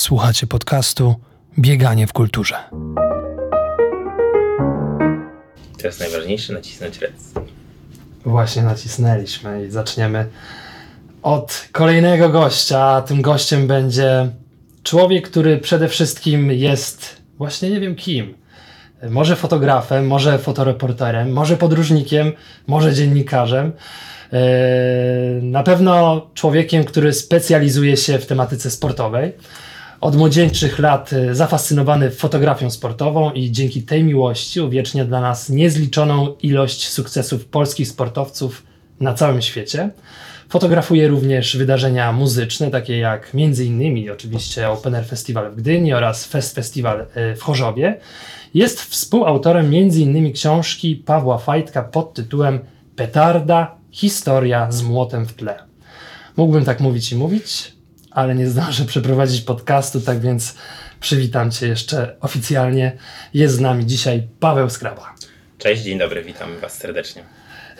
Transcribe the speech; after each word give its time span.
Słuchacie 0.00 0.46
podcastu 0.46 1.14
Bieganie 1.58 2.06
w 2.06 2.12
kulturze. 2.12 2.56
Teraz 5.78 6.00
najważniejsze 6.00 6.52
nacisnąć 6.52 6.98
rec. 6.98 7.12
Właśnie 8.24 8.62
nacisnęliśmy 8.62 9.66
i 9.66 9.70
zaczniemy 9.70 10.26
od 11.22 11.68
kolejnego 11.72 12.28
gościa. 12.28 13.02
Tym 13.02 13.22
gościem 13.22 13.66
będzie 13.66 14.30
człowiek, 14.82 15.30
który 15.30 15.58
przede 15.58 15.88
wszystkim 15.88 16.52
jest 16.52 17.16
właśnie 17.38 17.70
nie 17.70 17.80
wiem 17.80 17.94
kim. 17.94 18.34
Może 19.10 19.36
fotografem, 19.36 20.06
może 20.06 20.38
fotoreporterem, 20.38 21.32
może 21.32 21.56
podróżnikiem, 21.56 22.32
może 22.66 22.94
dziennikarzem. 22.94 23.72
Eee, 24.32 25.42
Na 25.42 25.62
pewno 25.62 26.26
człowiekiem, 26.34 26.84
który 26.84 27.12
specjalizuje 27.12 27.96
się 27.96 28.18
w 28.18 28.26
tematyce 28.26 28.70
sportowej. 28.70 29.32
Od 30.00 30.16
młodzieńczych 30.16 30.78
lat 30.78 31.12
e, 31.12 31.34
zafascynowany 31.34 32.10
fotografią 32.10 32.70
sportową 32.70 33.32
i 33.32 33.50
dzięki 33.50 33.82
tej 33.82 34.04
miłości 34.04 34.60
uwiecznia 34.60 35.04
dla 35.04 35.20
nas 35.20 35.48
niezliczoną 35.48 36.34
ilość 36.42 36.88
sukcesów 36.88 37.44
polskich 37.44 37.88
sportowców 37.88 38.62
na 39.00 39.14
całym 39.14 39.42
świecie. 39.42 39.90
Fotografuje 40.48 41.08
również 41.08 41.56
wydarzenia 41.56 42.12
muzyczne, 42.12 42.70
takie 42.70 42.98
jak 42.98 43.34
między 43.34 43.64
innymi 43.64 44.10
oczywiście 44.10 44.66
Air 44.66 45.06
Festival 45.06 45.50
w 45.50 45.56
Gdyni 45.56 45.94
oraz 45.94 46.24
Fest 46.24 46.54
Festival 46.54 47.06
e, 47.14 47.36
w 47.36 47.42
Chorzowie. 47.42 48.00
Jest 48.54 48.80
współautorem 48.80 49.70
między 49.70 50.00
innymi 50.00 50.32
książki 50.32 50.96
Pawła 50.96 51.38
Fajtka 51.38 51.82
pod 51.82 52.14
tytułem 52.14 52.58
Petarda– 52.96 53.74
historia 53.90 54.72
z 54.72 54.82
młotem 54.82 55.26
w 55.26 55.32
tle. 55.32 55.58
Mógłbym 56.36 56.64
tak 56.64 56.80
mówić 56.80 57.12
i 57.12 57.16
mówić, 57.16 57.79
ale 58.10 58.34
nie 58.34 58.48
zdążę 58.48 58.84
przeprowadzić 58.84 59.40
podcastu, 59.40 60.00
tak 60.00 60.20
więc 60.20 60.54
przywitam 61.00 61.50
Cię 61.50 61.68
jeszcze 61.68 62.16
oficjalnie. 62.20 62.92
Jest 63.34 63.54
z 63.54 63.60
nami 63.60 63.86
dzisiaj 63.86 64.28
Paweł 64.40 64.70
Skraba. 64.70 65.14
Cześć, 65.58 65.82
dzień 65.82 65.98
dobry, 65.98 66.24
witam 66.24 66.58
Was 66.60 66.78
serdecznie. 66.78 67.22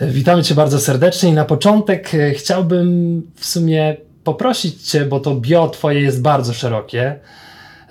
Witamy 0.01 0.43
Cię 0.43 0.55
bardzo 0.55 0.79
serdecznie 0.79 1.29
i 1.29 1.33
na 1.33 1.45
początek 1.45 2.15
e, 2.15 2.31
chciałbym 2.31 3.21
w 3.35 3.45
sumie 3.45 3.97
poprosić 4.23 4.89
Cię, 4.89 5.05
bo 5.05 5.19
to 5.19 5.35
bio 5.35 5.69
Twoje 5.69 6.01
jest 6.01 6.21
bardzo 6.21 6.53
szerokie. 6.53 7.19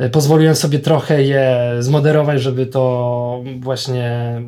E, 0.00 0.08
Pozwoliłem 0.08 0.56
sobie 0.56 0.78
trochę 0.78 1.22
je 1.22 1.76
zmoderować, 1.78 2.42
żeby 2.42 2.66
to 2.66 3.44
właśnie, 3.58 4.40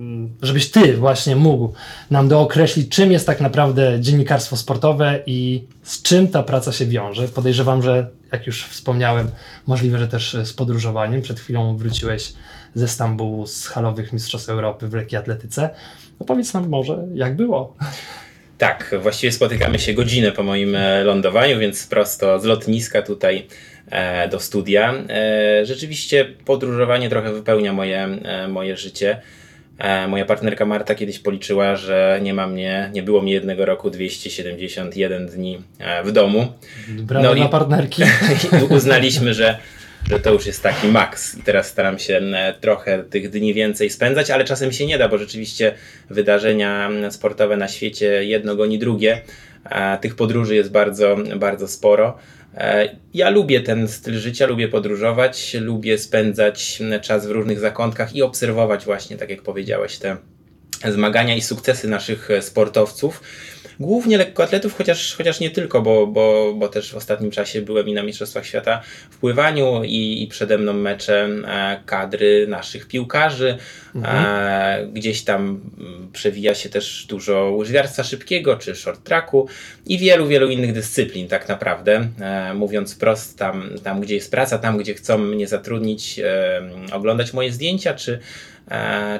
żebyś 0.42 0.70
Ty 0.70 0.96
właśnie 0.96 1.36
mógł 1.36 1.72
nam 2.10 2.28
dookreślić, 2.28 2.88
czym 2.88 3.12
jest 3.12 3.26
tak 3.26 3.40
naprawdę 3.40 4.00
dziennikarstwo 4.00 4.56
sportowe 4.56 5.18
i 5.26 5.64
z 5.82 6.02
czym 6.02 6.28
ta 6.28 6.42
praca 6.42 6.72
się 6.72 6.86
wiąże. 6.86 7.28
Podejrzewam, 7.28 7.82
że 7.82 8.10
jak 8.32 8.46
już 8.46 8.64
wspomniałem, 8.64 9.30
możliwe, 9.66 9.98
że 9.98 10.08
też 10.08 10.36
z 10.44 10.52
podróżowaniem. 10.52 11.22
Przed 11.22 11.40
chwilą 11.40 11.76
wróciłeś 11.76 12.32
ze 12.74 12.88
Stambułu 12.88 13.46
z 13.46 13.66
halowych 13.66 14.12
Mistrzostw 14.12 14.48
Europy 14.48 14.88
w 14.88 14.94
lekkiej 14.94 15.18
atletyce. 15.18 15.70
No 16.20 16.26
powiedz 16.26 16.54
nam 16.54 16.68
może, 16.68 17.04
jak 17.14 17.36
było? 17.36 17.76
Tak, 18.58 18.94
właściwie 19.02 19.32
spotykamy 19.32 19.78
się 19.78 19.94
godzinę 19.94 20.32
po 20.32 20.42
moim 20.42 20.76
lądowaniu, 21.04 21.58
więc 21.58 21.86
prosto 21.86 22.40
z 22.40 22.44
lotniska 22.44 23.02
tutaj 23.02 23.46
do 24.30 24.40
studia. 24.40 24.94
E, 25.08 25.66
rzeczywiście 25.66 26.24
podróżowanie 26.44 27.08
trochę 27.08 27.32
wypełnia 27.32 27.72
moje, 27.72 27.98
e, 28.24 28.48
moje 28.48 28.76
życie. 28.76 29.20
E, 29.78 30.08
moja 30.08 30.24
partnerka 30.24 30.64
Marta 30.66 30.94
kiedyś 30.94 31.18
policzyła, 31.18 31.76
że 31.76 32.20
nie 32.22 32.34
ma 32.34 32.46
mnie, 32.46 32.90
nie 32.94 33.02
było 33.02 33.22
mnie 33.22 33.32
jednego 33.32 33.64
roku 33.64 33.90
271 33.90 35.26
dni 35.26 35.62
e, 35.78 36.02
w 36.04 36.12
domu. 36.12 36.52
Brawo 36.88 37.34
No 37.34 37.46
i- 37.46 37.48
partnerki. 37.48 38.02
Uznaliśmy, 38.76 39.34
że, 39.34 39.58
że 40.10 40.20
to 40.20 40.32
już 40.32 40.46
jest 40.46 40.62
taki 40.62 40.88
maks 40.88 41.38
i 41.38 41.42
teraz 41.42 41.66
staram 41.66 41.98
się 41.98 42.16
e, 42.16 42.54
trochę 42.60 43.04
tych 43.04 43.30
dni 43.30 43.54
więcej 43.54 43.90
spędzać, 43.90 44.30
ale 44.30 44.44
czasem 44.44 44.72
się 44.72 44.86
nie 44.86 44.98
da, 44.98 45.08
bo 45.08 45.18
rzeczywiście 45.18 45.74
wydarzenia 46.10 46.90
sportowe 47.10 47.56
na 47.56 47.68
świecie 47.68 48.24
jedno 48.24 48.56
goni 48.56 48.78
drugie. 48.78 49.20
Tych 50.00 50.14
podróży 50.16 50.54
jest 50.54 50.70
bardzo, 50.70 51.16
bardzo 51.36 51.68
sporo. 51.68 52.18
E, 52.54 52.96
Ja 53.14 53.30
lubię 53.30 53.60
ten 53.60 53.88
styl 53.88 54.18
życia, 54.18 54.46
lubię 54.46 54.68
podróżować, 54.68 55.54
lubię 55.54 55.98
spędzać 55.98 56.82
czas 57.02 57.26
w 57.26 57.30
różnych 57.30 57.60
zakątkach 57.60 58.16
i 58.16 58.22
obserwować 58.22 58.84
właśnie, 58.84 59.16
tak 59.16 59.30
jak 59.30 59.42
powiedziałeś, 59.42 59.98
te 59.98 60.16
zmagania 60.88 61.36
i 61.36 61.40
sukcesy 61.40 61.88
naszych 61.88 62.28
sportowców. 62.40 63.22
Głównie 63.82 64.18
lekkoatletów, 64.18 64.74
chociaż, 64.74 65.14
chociaż 65.16 65.40
nie 65.40 65.50
tylko, 65.50 65.82
bo, 65.82 66.06
bo, 66.06 66.54
bo 66.54 66.68
też 66.68 66.92
w 66.92 66.96
ostatnim 66.96 67.30
czasie 67.30 67.62
byłem 67.62 67.88
i 67.88 67.92
na 67.92 68.02
Mistrzostwach 68.02 68.46
Świata 68.46 68.82
w 69.10 69.18
pływaniu 69.18 69.84
i, 69.84 70.22
i 70.22 70.26
przede 70.26 70.58
mną 70.58 70.72
mecze 70.72 71.28
e, 71.46 71.80
kadry 71.86 72.46
naszych 72.46 72.88
piłkarzy. 72.88 73.58
E, 74.04 74.86
gdzieś 74.92 75.22
tam 75.22 75.60
mm, 75.78 76.08
przewija 76.12 76.54
się 76.54 76.68
też 76.68 77.06
dużo 77.08 77.50
łyżwiarstwa 77.50 78.04
szybkiego 78.04 78.56
czy 78.56 78.74
short 78.74 79.04
tracku 79.04 79.48
i 79.86 79.98
wielu, 79.98 80.26
wielu 80.26 80.50
innych 80.50 80.72
dyscyplin 80.72 81.28
tak 81.28 81.48
naprawdę. 81.48 82.08
E, 82.20 82.54
mówiąc 82.54 82.94
wprost, 82.94 83.38
tam, 83.38 83.70
tam 83.82 84.00
gdzie 84.00 84.14
jest 84.14 84.30
praca, 84.30 84.58
tam 84.58 84.78
gdzie 84.78 84.94
chcą 84.94 85.18
mnie 85.18 85.48
zatrudnić, 85.48 86.20
oglądać 86.92 87.32
moje 87.32 87.52
zdjęcia 87.52 87.94
czy 87.94 88.18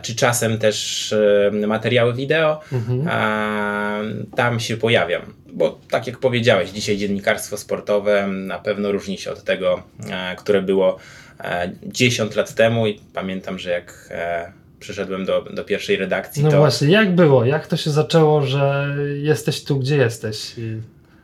czy 0.03 0.15
czasem 0.15 0.59
też 0.59 1.13
e, 1.13 1.67
materiały 1.67 2.15
wideo, 2.15 2.61
e, 3.07 4.03
tam 4.37 4.61
się 4.61 4.77
pojawiam. 4.77 5.23
Bo 5.53 5.79
tak 5.91 6.07
jak 6.07 6.19
powiedziałeś, 6.19 6.71
dzisiaj 6.71 6.97
dziennikarstwo 6.97 7.57
sportowe 7.57 8.27
na 8.27 8.59
pewno 8.59 8.93
różni 8.93 9.19
się 9.19 9.31
od 9.31 9.45
tego, 9.45 9.83
e, 10.11 10.37
które 10.37 10.63
było 10.63 10.99
e, 11.41 11.73
10 11.87 12.37
lat 12.37 12.55
temu 12.55 12.87
i 12.87 13.01
pamiętam, 13.13 13.59
że 13.59 13.71
jak 13.71 14.09
e, 14.11 14.53
przyszedłem 14.81 15.25
do, 15.25 15.43
do 15.43 15.65
pierwszej 15.65 15.97
redakcji, 15.97 16.45
No 16.45 16.51
to 16.51 16.59
właśnie, 16.59 16.89
jak 16.89 17.15
było? 17.15 17.45
Jak 17.45 17.67
to 17.67 17.77
się 17.77 17.91
zaczęło, 17.91 18.43
że 18.43 18.97
jesteś 19.17 19.65
tu, 19.65 19.79
gdzie 19.79 19.97
jesteś? 19.97 20.53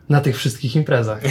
Na 0.09 0.21
tych 0.21 0.37
wszystkich 0.37 0.75
imprezach. 0.75 1.21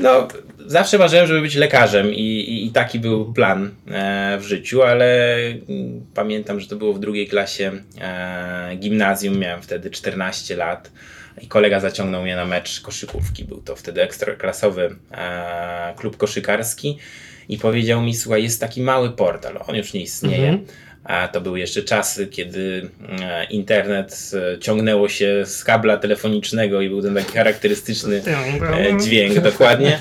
No, 0.00 0.28
zawsze 0.66 0.98
marzyłem, 0.98 1.26
żeby 1.26 1.40
być 1.40 1.54
lekarzem 1.54 2.14
i, 2.14 2.20
i, 2.20 2.66
i 2.66 2.70
taki 2.70 2.98
był 2.98 3.32
plan 3.32 3.70
e, 3.88 4.38
w 4.40 4.42
życiu, 4.42 4.82
ale 4.82 5.36
mm, 5.68 6.06
pamiętam, 6.14 6.60
że 6.60 6.68
to 6.68 6.76
było 6.76 6.92
w 6.92 7.00
drugiej 7.00 7.26
klasie 7.26 7.72
e, 8.00 8.76
gimnazjum, 8.76 9.38
miałem 9.38 9.62
wtedy 9.62 9.90
14 9.90 10.56
lat 10.56 10.90
i 11.40 11.46
kolega 11.46 11.80
zaciągnął 11.80 12.22
mnie 12.22 12.36
na 12.36 12.44
mecz 12.44 12.80
koszykówki. 12.80 13.44
Był 13.44 13.62
to 13.62 13.76
wtedy 13.76 14.02
ekstraklasowy 14.02 14.96
e, 15.10 15.94
klub 15.96 16.16
koszykarski 16.16 16.98
i 17.48 17.58
powiedział 17.58 18.02
mi, 18.02 18.14
słuchaj, 18.14 18.42
jest 18.42 18.60
taki 18.60 18.82
mały 18.82 19.10
portal, 19.10 19.58
on 19.66 19.76
już 19.76 19.92
nie 19.92 20.00
istnieje. 20.00 20.48
Mhm. 20.48 20.66
A 21.06 21.28
to 21.28 21.40
były 21.40 21.58
jeszcze 21.58 21.82
czasy, 21.82 22.26
kiedy 22.26 22.88
e, 23.20 23.44
internet 23.44 24.30
e, 24.54 24.58
ciągnęło 24.58 25.08
się 25.08 25.42
z 25.46 25.64
kabla 25.64 25.96
telefonicznego 25.96 26.80
i 26.80 26.88
był 26.88 27.02
ten 27.02 27.14
taki 27.14 27.32
charakterystyczny 27.32 28.22
e, 28.26 28.96
dźwięk, 29.02 29.38
dokładnie. 29.50 30.00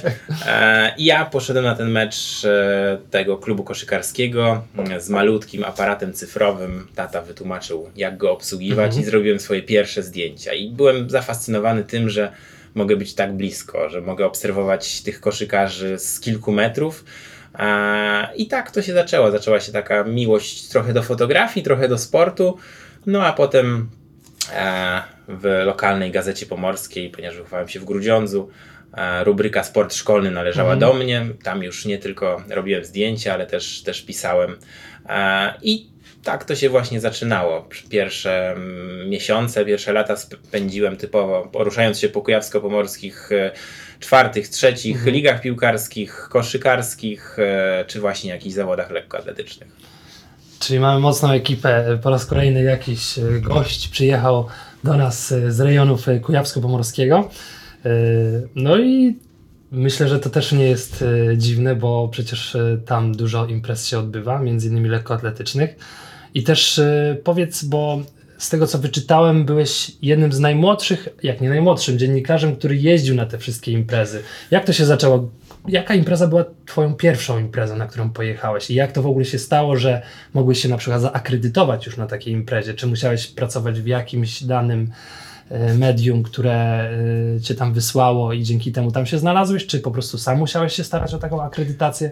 I 0.97 1.05
ja 1.05 1.25
poszedłem 1.25 1.65
na 1.65 1.75
ten 1.75 1.91
mecz 1.91 2.41
tego 3.11 3.37
klubu 3.37 3.63
koszykarskiego 3.63 4.63
z 4.99 5.09
malutkim 5.09 5.63
aparatem 5.63 6.13
cyfrowym. 6.13 6.87
Tata 6.95 7.21
wytłumaczył, 7.21 7.89
jak 7.95 8.17
go 8.17 8.31
obsługiwać 8.31 8.97
i 8.97 9.03
zrobiłem 9.03 9.39
swoje 9.39 9.61
pierwsze 9.61 10.03
zdjęcia. 10.03 10.53
I 10.53 10.69
byłem 10.69 11.09
zafascynowany 11.09 11.83
tym, 11.83 12.09
że 12.09 12.31
mogę 12.75 12.95
być 12.95 13.13
tak 13.13 13.33
blisko, 13.33 13.89
że 13.89 14.01
mogę 14.01 14.25
obserwować 14.25 15.01
tych 15.01 15.19
koszykarzy 15.19 15.99
z 15.99 16.19
kilku 16.19 16.51
metrów. 16.51 17.05
I 18.35 18.47
tak 18.47 18.71
to 18.71 18.81
się 18.81 18.93
zaczęło. 18.93 19.31
Zaczęła 19.31 19.59
się 19.59 19.71
taka 19.71 20.03
miłość 20.03 20.67
trochę 20.67 20.93
do 20.93 21.03
fotografii, 21.03 21.63
trochę 21.63 21.87
do 21.87 21.97
sportu. 21.97 22.57
No 23.05 23.25
a 23.25 23.33
potem 23.33 23.89
e, 24.53 25.01
w 25.27 25.61
lokalnej 25.65 26.11
gazecie 26.11 26.45
pomorskiej, 26.45 27.09
ponieważ 27.09 27.37
wychowałem 27.37 27.67
się 27.67 27.79
w 27.79 27.85
Grudziądzu, 27.85 28.49
e, 28.93 29.23
rubryka 29.23 29.63
sport 29.63 29.93
szkolny 29.93 30.31
należała 30.31 30.75
do 30.75 30.93
mnie. 30.93 31.25
Tam 31.43 31.63
już 31.63 31.85
nie 31.85 31.97
tylko 31.97 32.43
robiłem 32.49 32.85
zdjęcia, 32.85 33.33
ale 33.33 33.45
też, 33.45 33.83
też 33.83 34.01
pisałem. 34.01 34.57
E, 35.09 35.53
I 35.61 35.89
tak 36.23 36.45
to 36.45 36.55
się 36.55 36.69
właśnie 36.69 36.99
zaczynało. 36.99 37.69
Pierwsze 37.89 38.51
mm, 38.51 39.09
miesiące, 39.09 39.65
pierwsze 39.65 39.93
lata 39.93 40.15
spędziłem 40.17 40.97
typowo 40.97 41.49
poruszając 41.51 41.99
się 41.99 42.09
po 42.09 42.21
kujawsko-pomorskich 42.21 43.29
czwartych, 43.99 44.49
trzecich 44.49 45.05
ligach 45.05 45.41
piłkarskich, 45.41 46.27
koszykarskich, 46.29 47.37
e, 47.39 47.85
czy 47.87 47.99
właśnie 47.99 48.29
jakichś 48.29 48.55
zawodach 48.55 48.91
lekkoatletycznych. 48.91 49.69
Czyli 50.59 50.79
mamy 50.79 50.99
mocną 50.99 51.31
ekipę. 51.31 51.99
Po 52.03 52.09
raz 52.09 52.25
kolejny 52.25 52.63
jakiś 52.63 53.19
e, 53.19 53.21
gość 53.41 53.87
przyjechał 53.87 54.47
do 54.83 54.97
nas 54.97 55.31
e, 55.31 55.51
z 55.51 55.59
rejonów 55.59 56.05
kujawsko-pomorskiego. 56.21 57.29
No 58.55 58.77
i 58.77 59.19
myślę, 59.71 60.07
że 60.07 60.19
to 60.19 60.29
też 60.29 60.51
nie 60.51 60.63
jest 60.63 61.03
dziwne, 61.37 61.75
bo 61.75 62.07
przecież 62.11 62.57
tam 62.85 63.15
dużo 63.15 63.45
imprez 63.45 63.87
się 63.87 63.99
odbywa, 63.99 64.39
między 64.39 64.67
innymi 64.67 64.89
lekkoatletycznych. 64.89 65.75
I 66.33 66.43
też 66.43 66.81
powiedz, 67.23 67.63
bo 67.63 68.01
z 68.37 68.49
tego 68.49 68.67
co 68.67 68.77
wyczytałem, 68.77 69.45
byłeś 69.45 69.91
jednym 70.01 70.33
z 70.33 70.39
najmłodszych, 70.39 71.09
jak 71.23 71.41
nie 71.41 71.49
najmłodszym 71.49 71.99
dziennikarzem, 71.99 72.55
który 72.55 72.77
jeździł 72.77 73.15
na 73.15 73.25
te 73.25 73.37
wszystkie 73.37 73.71
imprezy. 73.71 74.23
Jak 74.51 74.65
to 74.65 74.73
się 74.73 74.85
zaczęło? 74.85 75.29
jaka 75.67 75.95
impreza 75.95 76.27
była 76.27 76.45
twoją 76.65 76.93
pierwszą 76.93 77.39
imprezą, 77.39 77.75
na 77.75 77.87
którą 77.87 78.09
pojechałeś? 78.09 78.71
I 78.71 78.75
jak 78.75 78.91
to 78.91 79.01
w 79.01 79.07
ogóle 79.07 79.25
się 79.25 79.39
stało, 79.39 79.77
że 79.77 80.01
mogłeś 80.33 80.61
się 80.61 80.69
na 80.69 80.77
przykład 80.77 81.01
zaakredytować 81.01 81.85
już 81.85 81.97
na 81.97 82.07
takiej 82.07 82.33
imprezie? 82.33 82.73
Czy 82.73 82.87
musiałeś 82.87 83.27
pracować 83.27 83.81
w 83.81 83.87
jakimś 83.87 84.43
danym 84.43 84.91
e, 85.49 85.73
medium, 85.73 86.23
które 86.23 86.89
e, 87.35 87.41
cię 87.41 87.55
tam 87.55 87.73
wysłało 87.73 88.33
i 88.33 88.43
dzięki 88.43 88.71
temu 88.71 88.91
tam 88.91 89.05
się 89.05 89.17
znalazłeś? 89.19 89.65
Czy 89.65 89.79
po 89.79 89.91
prostu 89.91 90.17
sam 90.17 90.37
musiałeś 90.37 90.73
się 90.73 90.83
starać 90.83 91.13
o 91.13 91.17
taką 91.17 91.41
akredytację? 91.41 92.11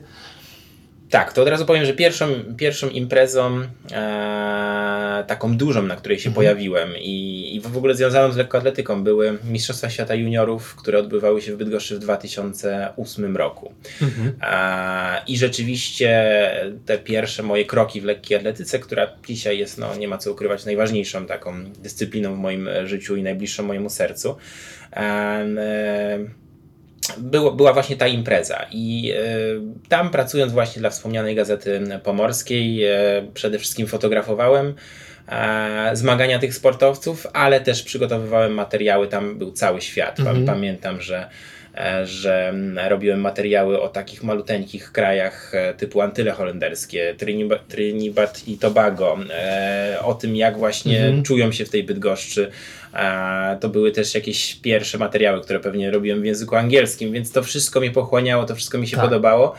Tak, 1.13 1.33
to 1.33 1.41
od 1.41 1.47
razu 1.47 1.65
powiem, 1.65 1.85
że 1.85 1.93
pierwszą, 1.93 2.27
pierwszą 2.57 2.89
imprezą 2.89 3.61
e, 3.91 5.23
taką 5.27 5.57
dużą, 5.57 5.81
na 5.81 5.95
której 5.95 6.19
się 6.19 6.33
pojawiłem 6.33 6.89
i, 6.97 7.49
i 7.55 7.61
w 7.61 7.77
ogóle 7.77 7.95
związaną 7.95 8.31
z 8.31 8.37
lekkoatletyką 8.37 9.03
były 9.03 9.37
Mistrzostwa 9.43 9.89
Świata 9.89 10.15
Juniorów, 10.15 10.75
które 10.75 10.99
odbywały 10.99 11.41
się 11.41 11.53
w 11.53 11.57
Bydgoszczy 11.57 11.95
w 11.95 11.99
2008 11.99 13.37
roku. 13.37 13.73
E, 14.41 15.21
I 15.27 15.37
rzeczywiście 15.37 16.51
te 16.85 16.97
pierwsze 16.97 17.43
moje 17.43 17.65
kroki 17.65 18.01
w 18.01 18.05
lekkiej 18.05 18.37
atletyce, 18.37 18.79
która 18.79 19.07
dzisiaj 19.27 19.59
jest, 19.59 19.77
no 19.77 19.95
nie 19.95 20.07
ma 20.07 20.17
co 20.17 20.31
ukrywać, 20.31 20.65
najważniejszą 20.65 21.25
taką 21.25 21.63
dyscypliną 21.63 22.35
w 22.35 22.37
moim 22.39 22.69
życiu 22.85 23.15
i 23.15 23.23
najbliższą 23.23 23.63
mojemu 23.63 23.89
sercu. 23.89 24.35
E, 24.93 24.99
e, 24.99 26.42
było, 27.17 27.51
była 27.51 27.73
właśnie 27.73 27.95
ta 27.95 28.07
impreza 28.07 28.65
i 28.71 29.13
e, 29.15 29.23
tam 29.89 30.09
pracując 30.09 30.53
właśnie 30.53 30.79
dla 30.79 30.89
wspomnianej 30.89 31.35
Gazety 31.35 31.81
Pomorskiej 32.03 32.83
e, 32.83 32.91
przede 33.33 33.59
wszystkim 33.59 33.87
fotografowałem 33.87 34.73
e, 35.27 35.89
zmagania 35.93 36.39
tych 36.39 36.55
sportowców, 36.55 37.27
ale 37.33 37.61
też 37.61 37.83
przygotowywałem 37.83 38.53
materiały, 38.53 39.07
tam 39.07 39.37
był 39.37 39.51
cały 39.51 39.81
świat. 39.81 40.19
Mhm. 40.19 40.45
Pamiętam, 40.45 41.01
że 41.01 41.29
że 42.03 42.49
mm, 42.49 42.87
robiłem 42.89 43.21
materiały 43.21 43.81
o 43.81 43.89
takich 43.89 44.23
maluteńkich 44.23 44.91
krajach 44.91 45.51
e, 45.55 45.73
typu 45.73 46.01
Antyle 46.01 46.31
Holenderskie, 46.31 47.15
Trinidad, 47.67 48.47
i 48.47 48.57
Tobago, 48.57 49.17
e, 49.29 49.97
o 50.03 50.13
tym 50.13 50.35
jak 50.35 50.57
właśnie 50.57 50.99
Mhm. 51.05 51.23
czują 51.23 51.51
się 51.51 51.65
w 51.65 51.69
tej 51.69 51.83
Bydgoszczy. 51.83 52.51
E, 52.93 53.57
To 53.61 53.69
były 53.69 53.91
też 53.91 54.15
jakieś 54.15 54.55
pierwsze 54.55 54.97
materiały, 54.97 55.41
które 55.41 55.59
pewnie 55.59 55.91
robiłem 55.91 56.21
w 56.21 56.25
języku 56.25 56.55
angielskim, 56.55 57.11
więc 57.11 57.31
to 57.31 57.43
wszystko 57.43 57.79
mnie 57.79 57.91
pochłaniało, 57.91 58.45
to 58.45 58.55
wszystko 58.55 58.77
mi 58.77 58.87
się 58.87 58.95
Tak. 58.97 59.05
podobało. 59.05 59.55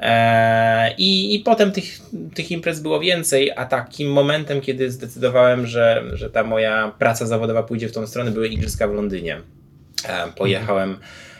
E, 0.00 0.94
I, 0.98 1.34
I 1.34 1.40
potem 1.40 1.72
tych, 1.72 1.98
tych 2.34 2.50
imprez 2.50 2.80
było 2.80 3.00
więcej, 3.00 3.50
a 3.56 3.64
takim 3.64 4.10
momentem, 4.12 4.60
kiedy 4.60 4.90
zdecydowałem, 4.90 5.66
że, 5.66 6.02
że 6.12 6.30
ta 6.30 6.44
moja 6.44 6.92
praca 6.98 7.26
zawodowa 7.26 7.62
pójdzie 7.62 7.88
w 7.88 7.92
tą 7.92 8.06
stronę, 8.06 8.30
były 8.30 8.48
Igrzyska 8.48 8.88
w 8.88 8.94
Londynie. 8.94 9.40
E, 10.08 10.32
Pojechałem 10.36 10.96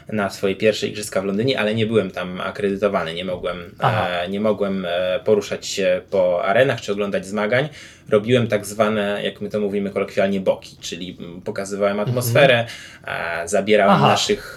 na 0.09 0.31
swoje 0.31 0.57
pierwsze 0.57 0.87
igrzyska 0.87 1.23
w 1.23 1.25
Londynie, 1.25 1.61
ale 1.61 1.75
nie 1.75 1.87
byłem 1.87 2.11
tam 2.11 2.41
akredytowany, 2.41 3.15
nie 3.15 3.25
mogłem, 3.25 3.75
e, 3.81 4.29
nie 4.29 4.41
mogłem 4.41 4.87
e, 4.89 5.21
poruszać 5.25 5.67
się 5.67 6.01
po 6.11 6.45
arenach 6.45 6.81
czy 6.81 6.93
oglądać 6.93 7.27
zmagań. 7.27 7.69
Robiłem 8.09 8.47
tak 8.47 8.67
zwane, 8.67 9.21
jak 9.25 9.41
my 9.41 9.49
to 9.49 9.61
mówimy 9.61 9.91
kolokwialnie, 9.91 10.41
boki, 10.41 10.77
czyli 10.81 11.19
pokazywałem 11.45 12.01
atmosferę, 12.01 12.67
e, 13.05 13.49
zabierałem 13.49 13.97
Aha. 13.97 14.09
naszych 14.09 14.57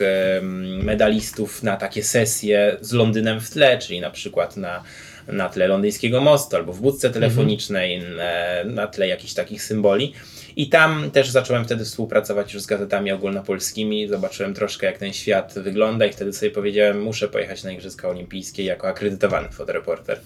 medalistów 0.84 1.64
na 1.64 1.78
takie 1.78 2.04
sesje 2.04 2.78
z 2.82 2.94
Londynem 2.94 3.40
w 3.40 3.50
tle, 3.50 3.78
czyli 3.78 4.02
na 4.02 4.10
przykład 4.10 4.58
na 4.58 4.84
na 5.28 5.50
tle 5.50 5.68
londyńskiego 5.68 6.22
mostu 6.22 6.56
albo 6.56 6.74
w 6.74 6.82
budce 6.82 7.10
telefonicznej, 7.10 8.04
e, 8.20 8.66
na 8.66 8.88
tle 8.88 9.08
jakichś 9.08 9.34
takich 9.34 9.64
symboli. 9.64 10.14
I 10.56 10.70
tam 10.70 11.12
też 11.12 11.30
zacząłem 11.30 11.66
wtedy 11.66 11.86
współpracować 11.86 12.54
już 12.54 12.64
z 12.64 12.66
gazetami 12.66 13.12
ogólnopolskimi. 13.12 14.08
Zobaczyłem 14.08 14.54
troszkę, 14.54 14.88
jak 14.88 14.98
ten 14.98 15.14
świat 15.14 15.54
wygląda, 15.58 16.06
i 16.06 16.14
wtedy 16.14 16.34
sobie 16.34 16.52
powiedziałem, 16.52 17.02
muszę 17.02 17.28
pojechać 17.28 17.64
na 17.64 17.72
Igrzyska 17.72 18.10
Olimpijskie 18.10 18.64
jako 18.64 18.88
akredytowany 18.88 19.50
fotoreporter. 19.50 20.20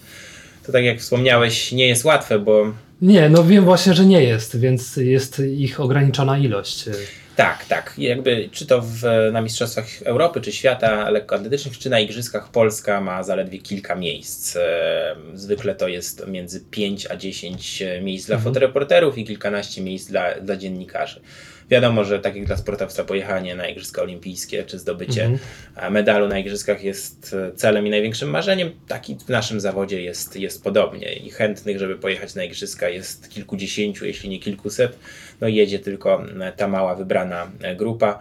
To 0.66 0.72
tak 0.72 0.84
jak 0.84 0.98
wspomniałeś, 0.98 1.72
nie 1.72 1.88
jest 1.88 2.04
łatwe, 2.04 2.38
bo 2.38 2.72
Nie, 3.02 3.28
no 3.28 3.44
wiem 3.44 3.64
właśnie, 3.64 3.94
że 3.94 4.06
nie 4.06 4.22
jest, 4.22 4.60
więc 4.60 4.96
jest 4.96 5.38
ich 5.38 5.80
ograniczona 5.80 6.38
ilość. 6.38 6.84
Tak, 7.36 7.64
tak. 7.64 7.94
Jakby 7.98 8.48
czy 8.52 8.66
to 8.66 8.82
w, 8.82 9.02
na 9.32 9.40
Mistrzostwach 9.40 9.86
Europy, 10.04 10.40
czy 10.40 10.52
świata 10.52 11.10
lekkoatletycznych, 11.10 11.78
czy 11.78 11.90
na 11.90 12.00
Igrzyskach 12.00 12.50
Polska 12.50 13.00
ma 13.00 13.22
zaledwie 13.22 13.58
kilka 13.58 13.94
miejsc. 13.94 14.56
E, 14.56 15.16
Zwykle 15.34 15.74
to 15.74 15.88
jest 15.88 16.26
między 16.26 16.60
5 16.70 17.06
a 17.06 17.16
10 17.16 17.82
miejsc 18.02 18.26
dla 18.26 18.36
Mhm. 18.36 18.54
fotoreporterów 18.54 19.18
i 19.18 19.24
kilkanaście 19.24 19.82
miejsc 19.82 20.08
dla, 20.10 20.34
dla 20.40 20.56
dziennikarzy. 20.56 21.20
Wiadomo, 21.70 22.04
że 22.04 22.18
tak 22.18 22.36
jak 22.36 22.46
dla 22.46 22.56
sportowca 22.56 23.04
pojechanie 23.04 23.54
na 23.54 23.68
Igrzyska 23.68 24.02
Olimpijskie, 24.02 24.64
czy 24.64 24.78
zdobycie 24.78 25.24
Mhm. 25.24 25.92
medalu 25.92 26.28
na 26.28 26.38
Igrzyskach 26.38 26.84
jest 26.84 27.36
e, 27.48 27.52
celem 27.56 27.86
i 27.86 27.90
największym 27.90 28.30
marzeniem, 28.30 28.70
tak 28.88 29.10
i 29.10 29.16
w 29.16 29.28
naszym 29.28 29.60
zawodzie 29.60 30.02
jest, 30.02 30.36
jest 30.36 30.64
podobnie. 30.64 31.12
I 31.12 31.30
chętnych, 31.30 31.78
żeby 31.78 31.96
pojechać 31.96 32.34
na 32.34 32.44
Igrzyska 32.44 32.88
jest 32.88 33.28
kilkudziesięciu, 33.30 34.06
jeśli 34.06 34.28
nie 34.28 34.38
kilkuset. 34.38 34.98
No 35.40 35.48
jedzie 35.48 35.78
tylko 35.78 36.22
ta 36.56 36.68
mała 36.68 36.94
wybrana 36.94 37.50
e, 37.62 37.76
grupa. 37.76 38.20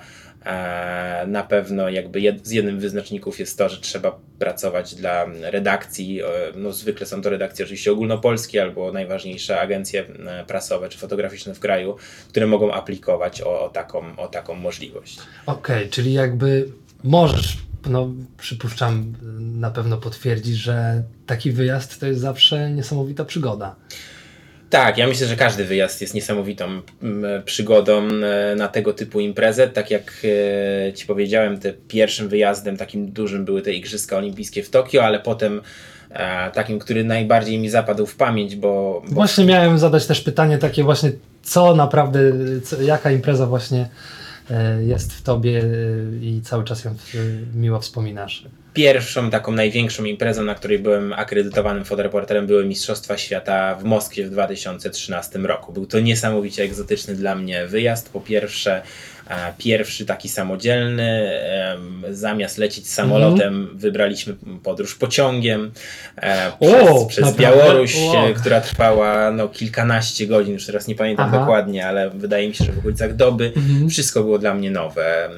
Na 1.27 1.43
pewno 1.43 1.89
jakby 1.89 2.39
z 2.43 2.51
jednym 2.51 2.79
wyznaczników 2.79 3.39
jest 3.39 3.57
to, 3.57 3.69
że 3.69 3.77
trzeba 3.77 4.19
pracować 4.39 4.95
dla 4.95 5.25
redakcji. 5.41 6.21
No 6.55 6.73
zwykle 6.73 7.05
są 7.05 7.21
to 7.21 7.29
redakcje 7.29 7.65
oczywiście 7.65 7.91
ogólnopolskie 7.91 8.61
albo 8.61 8.91
najważniejsze 8.91 9.59
agencje 9.59 10.05
prasowe 10.47 10.89
czy 10.89 10.97
fotograficzne 10.97 11.55
w 11.55 11.59
kraju, 11.59 11.95
które 12.29 12.47
mogą 12.47 12.73
aplikować 12.73 13.41
o, 13.41 13.65
o, 13.65 13.69
taką, 13.69 14.17
o 14.17 14.27
taką 14.27 14.55
możliwość. 14.55 15.19
Okej, 15.45 15.89
czyli 15.89 16.13
jakby 16.13 16.69
możesz, 17.03 17.57
no 17.89 18.09
przypuszczam, 18.37 19.13
na 19.39 19.71
pewno 19.71 19.97
potwierdzić, 19.97 20.55
że 20.55 21.03
taki 21.25 21.51
wyjazd 21.51 21.99
to 21.99 22.07
jest 22.07 22.19
zawsze 22.19 22.71
niesamowita 22.71 23.25
przygoda. 23.25 23.75
Tak, 24.69 24.97
ja 24.97 25.07
myślę, 25.07 25.27
że 25.27 25.35
każdy 25.35 25.65
wyjazd 25.65 26.01
jest 26.01 26.13
niesamowitą 26.13 26.65
mm, 27.03 27.43
przygodą 27.43 28.07
e, 28.07 28.55
na 28.55 28.67
tego 28.67 28.93
typu 28.93 29.19
imprezę. 29.19 29.67
Tak 29.67 29.91
jak 29.91 30.13
e, 30.87 30.93
Ci 30.93 31.05
powiedziałem, 31.05 31.59
te 31.59 31.73
pierwszym 31.73 32.29
wyjazdem 32.29 32.77
takim 32.77 33.11
dużym 33.11 33.45
były 33.45 33.61
te 33.61 33.73
Igrzyska 33.73 34.17
Olimpijskie 34.17 34.63
w 34.63 34.69
Tokio, 34.69 35.03
ale 35.03 35.19
potem 35.19 35.61
e, 36.09 36.51
takim, 36.51 36.79
który 36.79 37.03
najbardziej 37.03 37.59
mi 37.59 37.69
zapadł 37.69 38.05
w 38.05 38.15
pamięć, 38.15 38.55
bo, 38.55 39.03
bo 39.07 39.13
Właśnie 39.13 39.45
miałem 39.45 39.79
zadać 39.79 40.05
też 40.07 40.21
pytanie 40.21 40.57
takie 40.57 40.83
właśnie, 40.83 41.11
co 41.43 41.75
naprawdę, 41.75 42.19
co, 42.63 42.81
jaka 42.81 43.11
impreza 43.11 43.45
właśnie 43.45 43.89
jest 44.79 45.13
w 45.13 45.21
tobie 45.21 45.63
i 46.21 46.41
cały 46.43 46.63
czas 46.63 46.83
ją 46.83 46.95
miło 47.55 47.79
wspominasz. 47.79 48.45
Pierwszą 48.75 49.29
taką 49.29 49.51
największą 49.51 50.03
imprezą, 50.03 50.43
na 50.43 50.55
której 50.55 50.79
byłem 50.79 51.13
akredytowanym 51.13 51.85
fotoreporterem, 51.85 52.47
były 52.47 52.65
Mistrzostwa 52.65 53.17
Świata 53.17 53.75
w 53.75 53.83
Moskwie 53.83 54.25
w 54.25 54.29
2013 54.29 55.39
roku. 55.39 55.73
Był 55.73 55.85
to 55.85 55.99
niesamowicie 55.99 56.63
egzotyczny 56.63 57.15
dla 57.15 57.35
mnie 57.35 57.67
wyjazd. 57.67 58.09
Po 58.09 58.21
pierwsze, 58.21 58.81
e, 59.29 59.53
pierwszy 59.57 60.05
taki 60.05 60.29
samodzielny. 60.29 61.31
Zamiast 62.11 62.57
lecieć 62.57 62.89
samolotem, 62.89 63.69
wybraliśmy 63.73 64.35
podróż 64.63 64.95
pociągiem 64.95 65.71
e, 66.17 66.51
O, 66.59 66.65
przez, 66.65 67.07
przez 67.07 67.25
naprawdę? 67.25 67.41
Białoruś, 67.63 67.95
Wow. 67.95 68.25
e, 68.25 68.33
która 68.33 68.61
trwała 68.61 69.31
no, 69.31 69.47
kilkanaście 69.47 70.27
godzin, 70.27 70.53
już 70.53 70.65
teraz 70.65 70.87
nie 70.87 70.95
pamiętam 70.95 71.27
Aha. 71.29 71.39
dokładnie, 71.39 71.87
ale 71.87 72.09
wydaje 72.09 72.47
mi 72.47 72.55
się, 72.55 72.65
że 72.65 72.71
w 72.71 72.79
okolicach 72.79 73.15
doby. 73.15 73.51
Mhm. 73.55 73.89
Wszystko 73.89 74.23
było 74.23 74.39
dla 74.39 74.53
mnie 74.53 74.71
nowe. 74.71 75.29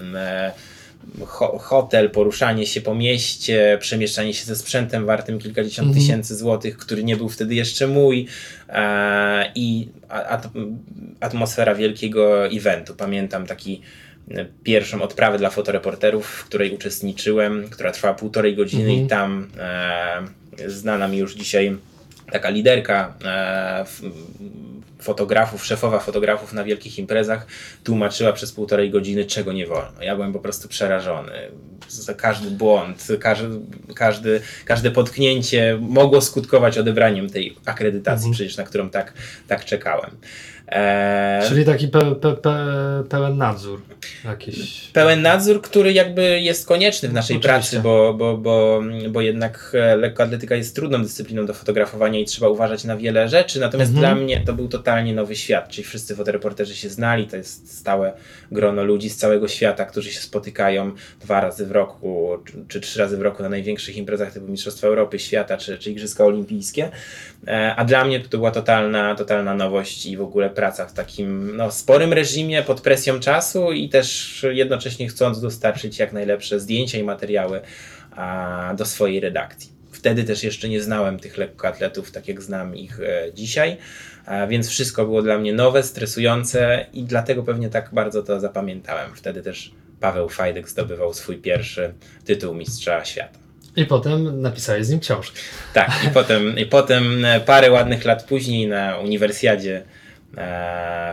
Ho- 1.25 1.57
hotel, 1.57 2.09
poruszanie 2.09 2.65
się 2.65 2.81
po 2.81 2.95
mieście, 2.95 3.77
przemieszczanie 3.81 4.33
się 4.33 4.45
ze 4.45 4.55
sprzętem 4.55 5.05
wartym 5.05 5.39
kilkadziesiąt 5.39 5.87
Mhm. 5.87 6.05
tysięcy 6.05 6.35
złotych, 6.35 6.77
który 6.77 7.03
nie 7.03 7.17
był 7.17 7.29
wtedy 7.29 7.55
jeszcze 7.55 7.87
mój 7.87 8.27
e, 8.69 9.51
i 9.55 9.87
at, 10.09 10.47
atmosfera 11.19 11.75
wielkiego 11.75 12.47
eventu. 12.47 12.95
Pamiętam 12.95 13.45
taki 13.47 13.81
e, 14.31 14.45
pierwszą 14.63 15.01
odprawę 15.01 15.37
dla 15.37 15.49
fotoreporterów, 15.49 16.25
w 16.27 16.45
której 16.45 16.71
uczestniczyłem, 16.75 17.69
która 17.69 17.91
trwała 17.91 18.13
półtorej 18.13 18.55
godziny 18.55 18.83
Mhm. 18.83 19.05
i 19.05 19.07
tam 19.09 19.47
e, 19.59 20.69
znana 20.69 21.07
mi 21.07 21.17
już 21.17 21.35
dzisiaj 21.35 21.77
taka 22.31 22.49
liderka 22.49 23.13
e, 23.25 23.79
f- 23.81 24.01
fotografów, 25.01 25.65
szefowa 25.65 25.99
fotografów 25.99 26.53
na 26.53 26.63
wielkich 26.63 26.99
imprezach 26.99 27.47
tłumaczyła 27.83 28.33
przez 28.33 28.51
półtorej 28.51 28.89
godziny, 28.89 29.25
czego 29.25 29.53
nie 29.53 29.67
wolno. 29.67 30.01
Ja 30.01 30.15
byłem 30.15 30.33
po 30.33 30.39
prostu 30.39 30.67
przerażony. 30.67 31.31
Za 31.89 32.13
każdy 32.13 32.51
błąd, 32.51 33.07
każdy, 33.19 33.47
każdy, 33.95 34.41
każde 34.65 34.91
potknięcie 34.91 35.77
mogło 35.81 36.21
skutkować 36.21 36.77
odebraniem 36.77 37.29
tej 37.29 37.55
akredytacji, 37.65 38.25
Mhm. 38.27 38.33
przecież 38.33 38.57
na 38.57 38.63
którą 38.63 38.89
tak, 38.89 39.13
tak 39.47 39.65
czekałem. 39.65 40.11
E, 40.67 41.26
Czyli 41.47 41.65
taki 41.65 41.87
pe, 41.87 42.15
pe, 42.15 42.33
pe, 42.35 42.55
pełen 43.09 43.37
nadzór 43.37 43.81
jakiś. 44.25 44.87
pełen 44.93 45.21
nadzór, 45.21 45.61
który 45.61 45.93
jakby 45.93 46.41
jest 46.41 46.67
konieczny 46.67 47.09
w 47.09 47.13
naszej 47.13 47.37
Oczywiście. 47.37 47.49
pracy, 47.59 47.79
bo, 47.79 48.13
bo, 48.13 48.37
bo, 48.37 48.81
bo 49.09 49.21
jednak 49.21 49.71
e, 49.73 49.95
lekkoatletyka 49.95 50.55
jest 50.55 50.75
trudną 50.75 51.01
dyscypliną 51.03 51.45
do 51.45 51.53
fotografowania 51.53 52.19
i 52.19 52.25
trzeba 52.25 52.49
uważać 52.49 52.83
na 52.83 52.97
wiele 52.97 53.29
rzeczy. 53.29 53.59
Natomiast 53.59 53.91
Mhm. 53.91 54.15
dla 54.15 54.23
mnie 54.23 54.41
to 54.45 54.53
był 54.53 54.67
totalnie 54.67 55.13
nowy 55.13 55.35
świat, 55.35 55.69
czyli 55.69 55.83
wszyscy 55.83 56.15
fotoreporterzy 56.15 56.75
się 56.75 56.89
znali, 56.89 57.27
to 57.27 57.37
jest 57.37 57.77
stałe 57.79 58.13
grono 58.51 58.83
ludzi 58.83 59.09
z 59.09 59.17
całego 59.17 59.47
świata, 59.47 59.85
którzy 59.85 60.11
się 60.11 60.19
spotykają 60.19 60.91
dwa 61.21 61.41
razy 61.41 61.65
w 61.65 61.71
roku 61.71 62.29
czy, 62.45 62.53
czy 62.67 62.79
trzy 62.81 62.99
razy 62.99 63.17
w 63.17 63.21
roku 63.21 63.43
na 63.43 63.49
największych 63.49 63.97
imprezach 63.97 64.33
typu 64.33 64.47
Mistrzostwa 64.47 64.87
Europy, 64.87 65.19
Świata 65.19 65.57
czy, 65.57 65.77
czy 65.77 65.91
Igrzyska 65.91 66.25
Olimpijskie. 66.25 66.91
E, 67.47 67.75
A 67.75 67.85
dla 67.85 68.05
mnie 68.05 68.19
to 68.19 68.37
była 68.37 68.51
totalna, 68.51 69.15
totalna 69.15 69.53
nowość 69.53 70.05
i 70.05 70.17
w 70.17 70.21
ogóle 70.21 70.49
praca 70.49 70.85
w 70.85 70.93
takim 70.93 71.36
no, 71.57 71.71
sporym 71.71 72.13
reżimie 72.13 72.63
pod 72.63 72.81
presją 72.81 73.19
czasu 73.19 73.71
i 73.71 73.89
też 73.89 74.45
jednocześnie 74.51 75.07
chcąc 75.07 75.41
dostarczyć 75.41 75.99
jak 75.99 76.13
najlepsze 76.13 76.59
zdjęcia 76.59 76.97
i 76.97 77.03
materiały 77.03 77.61
a, 78.11 78.73
do 78.77 78.85
swojej 78.85 79.19
redakcji. 79.19 79.71
Wtedy 79.91 80.23
też 80.23 80.43
jeszcze 80.43 80.69
nie 80.69 80.81
znałem 80.81 81.19
tych 81.19 81.37
lekkoatletów 81.37 82.11
tak 82.11 82.27
jak 82.27 82.41
znam 82.41 82.75
ich 82.75 82.99
e, 82.99 83.33
dzisiaj, 83.33 83.77
a, 84.25 84.47
więc 84.47 84.69
wszystko 84.69 85.05
było 85.05 85.21
dla 85.21 85.37
mnie 85.37 85.53
nowe, 85.53 85.83
stresujące 85.83 86.85
i 86.93 87.03
dlatego 87.03 87.43
pewnie 87.43 87.69
tak 87.69 87.89
bardzo 87.93 88.23
to 88.23 88.39
zapamiętałem. 88.39 89.11
Wtedy 89.15 89.41
też 89.41 89.71
Paweł 89.99 90.29
Fajdek 90.29 90.69
zdobywał 90.69 91.13
swój 91.13 91.37
pierwszy 91.37 91.93
tytuł 92.25 92.53
Mistrza 92.53 93.05
Świata. 93.05 93.39
I 93.77 93.85
potem 93.85 94.41
napisałeś 94.41 94.85
z 94.85 94.89
nim 94.89 94.99
książkę. 94.99 95.39
Tak, 95.73 95.91
i 96.07 96.09
potem, 96.09 96.57
i 96.57 96.65
potem 96.65 97.25
e, 97.25 97.39
parę 97.39 97.71
ładnych 97.71 98.05
lat 98.05 98.23
później 98.23 98.67
na 98.67 98.97
uniwersjadzie 98.97 99.83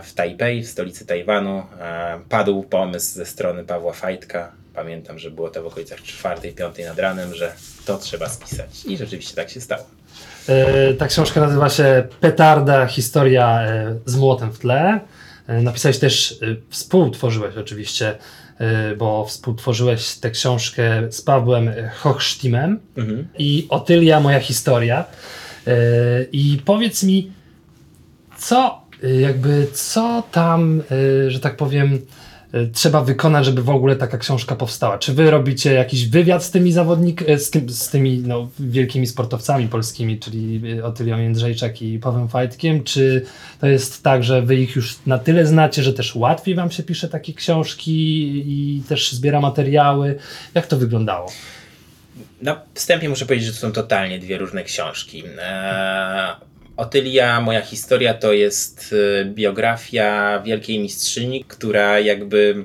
w 0.02 0.12
Tajpej, 0.14 0.62
w 0.62 0.68
stolicy 0.68 1.06
Tajwanu, 1.06 1.62
e, 1.80 2.20
padł 2.28 2.62
pomysł 2.62 3.14
ze 3.14 3.26
strony 3.26 3.64
Pawła 3.64 3.92
Fajtka. 3.92 4.52
Pamiętam, 4.74 5.18
że 5.18 5.30
było 5.30 5.50
to 5.50 5.62
w 5.62 5.66
okolicach 5.66 5.98
4-5 6.00 6.84
nad 6.86 6.98
ranem, 6.98 7.34
że 7.34 7.52
to 7.86 7.98
trzeba 7.98 8.28
spisać. 8.28 8.84
I 8.86 8.96
rzeczywiście 8.96 9.34
tak 9.36 9.50
się 9.50 9.60
stało. 9.60 9.84
E, 10.48 10.94
Ta 10.94 11.06
książka 11.08 11.40
nazywa 11.40 11.70
się 11.70 12.06
Petarda, 12.20 12.86
historia 12.86 13.60
e, 13.62 13.94
z 14.06 14.16
młotem 14.16 14.52
w 14.52 14.58
tle. 14.58 15.00
E, 15.46 15.62
Napisałeś 15.62 15.98
też, 15.98 16.32
e, 16.32 16.56
współtworzyłeś 16.70 17.56
oczywiście, 17.56 18.18
e, 18.58 18.96
bo 18.96 19.24
współtworzyłeś 19.24 20.14
tę 20.14 20.30
książkę 20.30 21.12
z 21.12 21.22
Pawłem 21.22 21.70
Hochsztimem 21.94 22.80
Mhm. 22.96 23.28
i 23.38 23.66
Otylia, 23.70 24.20
moja 24.20 24.40
historia. 24.40 25.04
E, 25.66 25.72
I 26.32 26.62
powiedz 26.64 27.02
mi, 27.02 27.32
co 28.38 28.80
e, 28.82 28.83
jakby, 29.02 29.66
co 29.72 30.22
tam, 30.32 30.82
e, 31.26 31.30
że 31.30 31.40
tak 31.40 31.56
powiem, 31.56 31.98
e, 32.52 32.66
trzeba 32.66 33.04
wykonać, 33.04 33.44
żeby 33.44 33.62
w 33.62 33.70
ogóle 33.70 33.96
taka 33.96 34.18
książka 34.18 34.56
powstała? 34.56 34.98
Czy 34.98 35.14
wy 35.14 35.30
robicie 35.30 35.72
jakiś 35.72 36.08
wywiad 36.08 36.44
z 36.44 36.50
tymi 36.50 36.72
zawodnikami, 36.72 37.38
z, 37.38 37.70
z 37.70 37.88
tymi 37.88 38.18
no, 38.18 38.48
wielkimi 38.58 39.06
sportowcami 39.06 39.68
polskimi, 39.68 40.18
czyli 40.18 40.62
Otylią 40.82 41.18
Jędrzejczak 41.18 41.82
i 41.82 41.98
Pawłem 41.98 42.28
Fajtkiem? 42.28 42.84
Czy 42.84 43.24
to 43.60 43.66
jest 43.66 44.02
tak, 44.02 44.24
że 44.24 44.42
wy 44.42 44.56
ich 44.56 44.76
już 44.76 44.96
na 45.06 45.18
tyle 45.18 45.46
znacie, 45.46 45.82
że 45.82 45.92
też 45.92 46.14
łatwiej 46.14 46.54
wam 46.54 46.70
się 46.70 46.82
pisze 46.82 47.08
takie 47.08 47.34
książki 47.34 47.92
i 48.46 48.82
też 48.88 49.12
zbiera 49.12 49.40
materiały? 49.40 50.18
Jak 50.54 50.66
to 50.66 50.76
wyglądało? 50.76 51.32
Na 52.42 52.60
wstępie 52.74 53.08
muszę 53.08 53.26
powiedzieć, 53.26 53.46
że 53.46 53.52
to 53.52 53.58
są 53.58 53.72
totalnie 53.72 54.18
dwie 54.18 54.38
różne 54.38 54.64
książki. 54.64 55.24
Eee, 55.42 56.34
Otylia, 56.76 57.40
moja 57.40 57.60
historia 57.60 58.14
to 58.14 58.32
jest 58.32 58.94
e, 59.20 59.24
biografia 59.24 60.40
wielkiej 60.44 60.78
mistrzyni, 60.78 61.44
która 61.48 62.00
jakby 62.00 62.64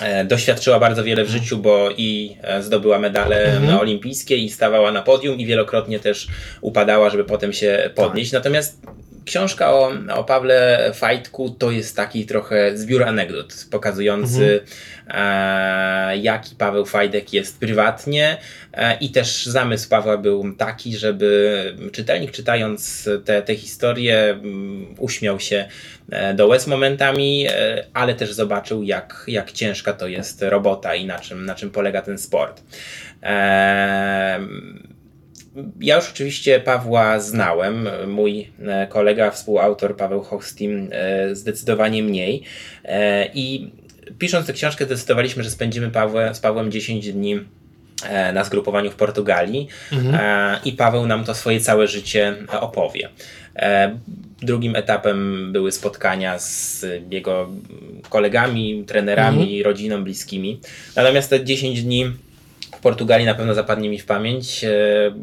e, 0.00 0.24
doświadczyła 0.24 0.78
bardzo 0.80 1.04
wiele 1.04 1.24
w 1.24 1.28
życiu, 1.28 1.58
bo 1.58 1.88
i 1.96 2.36
e, 2.42 2.62
zdobyła 2.62 2.98
medale 2.98 3.44
Mhm. 3.56 3.78
olimpijskie 3.78 4.36
i 4.36 4.50
stawała 4.50 4.92
na 4.92 5.02
podium 5.02 5.38
i 5.38 5.46
wielokrotnie 5.46 5.98
też 6.00 6.28
upadała, 6.60 7.10
żeby 7.10 7.24
potem 7.24 7.52
się 7.52 7.90
podnieść. 7.94 8.32
Natomiast 8.32 8.82
książka 9.24 9.72
o, 9.72 9.92
o 10.14 10.24
Pawle 10.24 10.90
Fajtku 10.94 11.50
to 11.50 11.70
jest 11.70 11.96
taki 11.96 12.26
trochę 12.26 12.76
zbiór 12.76 13.02
anegdot 13.02 13.66
pokazujący 13.70 14.60
e, 15.08 16.16
jaki 16.16 16.56
Paweł 16.56 16.86
Fajdek 16.86 17.32
jest 17.32 17.60
prywatnie 17.60 18.38
e, 18.72 18.98
i 18.98 19.10
też 19.10 19.46
zamysł 19.46 19.88
Pawła 19.88 20.16
był 20.16 20.54
taki, 20.54 20.96
żeby 20.96 21.74
czytelnik 21.92 22.30
czytając 22.30 23.08
te, 23.24 23.42
te 23.42 23.56
historie 23.56 24.30
mm, 24.30 24.94
uśmiał 24.98 25.40
się 25.40 25.68
e, 26.10 26.34
do 26.34 26.46
łez 26.46 26.66
momentami, 26.66 27.46
e, 27.48 27.84
ale 27.94 28.14
też 28.14 28.32
zobaczył 28.32 28.82
jak, 28.82 29.24
jak 29.28 29.52
ciężka 29.52 29.92
to 29.92 30.08
jest 30.08 30.42
robota 30.42 30.94
i 30.94 31.06
na 31.06 31.18
czym, 31.18 31.46
na 31.46 31.54
czym 31.54 31.70
polega 31.70 32.02
ten 32.02 32.18
sport. 32.18 32.62
Em, 33.22 34.93
ja 35.80 35.96
już 35.96 36.10
oczywiście 36.10 36.60
Pawła 36.60 37.20
znałem. 37.20 37.88
Mój 38.06 38.48
e, 38.66 38.86
kolega, 38.86 39.30
współautor 39.30 39.96
Paweł 39.96 40.22
Hochstim 40.22 40.88
e, 40.92 41.34
zdecydowanie 41.34 42.02
mniej. 42.02 42.42
E, 42.84 43.28
I 43.34 43.70
pisząc 44.18 44.46
tę 44.46 44.52
książkę 44.52 44.84
zdecydowaliśmy, 44.84 45.42
że 45.42 45.50
spędzimy 45.50 45.90
Pawłę, 45.90 46.34
z 46.34 46.40
Pawłem 46.40 46.70
10 46.70 47.12
dni 47.12 47.40
na 48.34 48.44
zgrupowaniu 48.44 48.90
w 48.90 48.94
Portugalii 48.94 49.68
Mhm. 49.92 50.58
i 50.64 50.72
Paweł 50.72 51.06
nam 51.06 51.24
to 51.24 51.34
swoje 51.34 51.60
całe 51.60 51.88
życie 51.88 52.34
opowie. 52.60 53.08
Drugim 54.42 54.76
etapem 54.76 55.48
były 55.52 55.72
spotkania 55.72 56.38
z 56.38 56.86
jego 57.10 57.48
kolegami, 58.08 58.84
trenerami, 58.86 59.62
rodziną, 59.62 60.04
bliskimi. 60.04 60.60
Natomiast 60.96 61.30
te 61.30 61.44
10 61.44 61.82
dni 61.82 62.12
Portugalii 62.84 63.26
na 63.26 63.34
pewno 63.34 63.54
zapadnie 63.54 63.88
mi 63.88 63.98
w 63.98 64.06
pamięć. 64.06 64.64
E, 64.64 64.70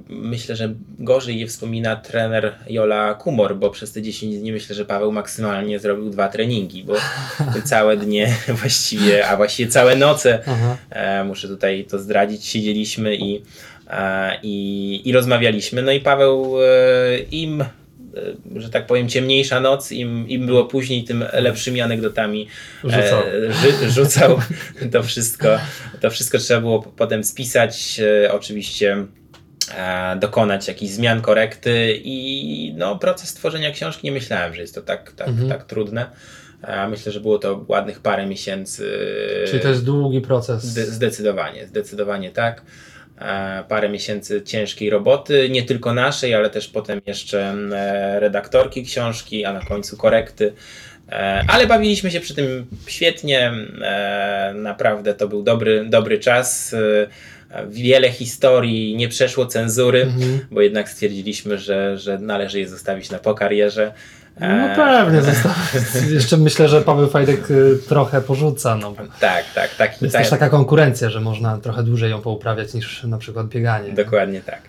Myślę, 0.09 0.55
że 0.55 0.73
gorzej 0.99 1.39
je 1.39 1.47
wspomina 1.47 1.95
trener 1.95 2.53
Jola 2.69 3.13
Kumor, 3.13 3.55
bo 3.55 3.69
przez 3.69 3.91
te 3.91 4.01
10 4.01 4.37
dni 4.37 4.51
myślę, 4.51 4.75
że 4.75 4.85
Paweł 4.85 5.11
maksymalnie 5.11 5.79
zrobił 5.79 6.09
dwa 6.09 6.27
treningi, 6.27 6.83
bo 6.83 6.93
całe 7.63 7.97
dnie 7.97 8.35
właściwie, 8.61 9.27
a 9.27 9.37
właściwie 9.37 9.71
całe 9.71 9.95
noce, 9.95 10.39
Aha. 10.47 10.77
e, 10.89 11.23
muszę 11.23 11.47
tutaj 11.47 11.85
to 11.89 11.99
zdradzić, 11.99 12.45
siedzieliśmy 12.45 13.15
i, 13.15 13.41
e, 13.89 14.37
i, 14.43 15.01
i 15.05 15.11
rozmawialiśmy. 15.11 15.81
No 15.81 15.91
i 15.91 15.99
Paweł 15.99 16.55
im 17.31 17.63
że 18.55 18.69
tak 18.69 18.85
powiem, 18.87 19.09
ciemniejsza 19.09 19.59
noc, 19.59 19.91
im, 19.91 20.29
im 20.29 20.45
było 20.45 20.65
później, 20.65 21.03
tym 21.03 21.25
lepszymi 21.33 21.81
anegdotami 21.81 22.47
Rzucał. 22.83 23.19
e, 23.21 23.53
ży, 23.53 23.91
rzucał 23.91 24.39
to 24.91 25.03
wszystko. 25.03 25.47
To 26.01 26.09
wszystko 26.09 26.37
trzeba 26.37 26.61
było 26.61 26.81
potem 26.81 27.23
spisać, 27.23 27.99
e, 28.25 28.31
oczywiście 28.31 29.05
e, 29.77 30.15
dokonać 30.19 30.67
jakichś 30.67 30.91
zmian, 30.91 31.21
korekty 31.21 32.01
i 32.03 32.73
no, 32.77 32.99
proces 32.99 33.33
tworzenia 33.33 33.71
książki 33.71 34.01
nie 34.07 34.11
myślałem, 34.11 34.53
że 34.55 34.61
jest 34.61 34.75
to 34.75 34.81
tak, 34.81 35.11
tak, 35.11 35.27
Mhm. 35.27 35.49
tak 35.49 35.63
trudne. 35.65 36.05
E, 36.63 36.87
Myślę, 36.87 37.11
że 37.11 37.19
było 37.19 37.39
to 37.39 37.65
ładnych 37.67 37.99
parę 37.99 38.25
miesięcy. 38.25 38.91
Czyli 39.47 39.59
to 39.59 39.69
jest 39.69 39.85
długi 39.85 40.21
proces. 40.21 40.63
Zde- 40.65 40.85
zdecydowanie, 40.85 41.67
zdecydowanie 41.67 42.31
tak. 42.31 42.61
E, 43.21 43.63
Parę 43.67 43.89
miesięcy 43.89 44.41
ciężkiej 44.41 44.89
roboty, 44.89 45.49
nie 45.49 45.63
tylko 45.63 45.93
naszej, 45.93 46.33
ale 46.35 46.49
też 46.49 46.67
potem 46.67 47.01
jeszcze 47.05 47.39
e, 47.73 48.19
redaktorki 48.19 48.83
książki, 48.83 49.45
a 49.45 49.53
na 49.53 49.59
końcu 49.65 49.97
korekty. 49.97 50.53
E, 51.09 51.43
Ale 51.47 51.67
bawiliśmy 51.67 52.11
się 52.11 52.19
przy 52.19 52.35
tym 52.35 52.65
świetnie. 52.87 53.51
Naprawdę 54.55 55.13
to 55.13 55.27
był 55.27 55.43
dobry, 55.43 55.85
dobry 55.89 56.19
czas. 56.19 56.75
Wiele 57.69 58.11
historii, 58.11 58.95
nie 58.95 59.07
przeszło 59.09 59.45
cenzury, 59.45 60.01
Mhm. 60.01 60.39
bo 60.51 60.61
jednak 60.61 60.89
stwierdziliśmy, 60.89 61.57
że, 61.57 61.97
że 61.97 62.17
należy 62.17 62.59
je 62.59 62.67
zostawić 62.67 63.09
na 63.09 63.19
po 63.19 63.33
karierze. 63.33 63.93
No 64.39 64.47
E, 64.47 64.75
pewnie, 64.75 65.21
zostaw. 65.21 65.73
Jeszcze 66.11 66.37
myślę, 66.37 66.69
że 66.69 66.81
Paweł 66.81 67.09
Fajdek 67.09 67.51
y, 67.51 67.77
trochę 67.89 68.21
porzuca. 68.21 68.75
No. 68.75 68.93
Tak, 69.19 69.45
tak, 69.55 69.75
tak. 69.75 70.01
Jest 70.01 70.13
tak. 70.13 70.21
też 70.21 70.29
taka 70.29 70.49
konkurencja, 70.49 71.09
że 71.09 71.19
można 71.19 71.57
trochę 71.57 71.83
dłużej 71.83 72.11
ją 72.11 72.21
pouprawiać 72.21 72.73
niż 72.73 73.03
na 73.03 73.17
przykład 73.17 73.47
bieganie. 73.47 73.93
Dokładnie 73.93 74.41
tak. 74.41 74.61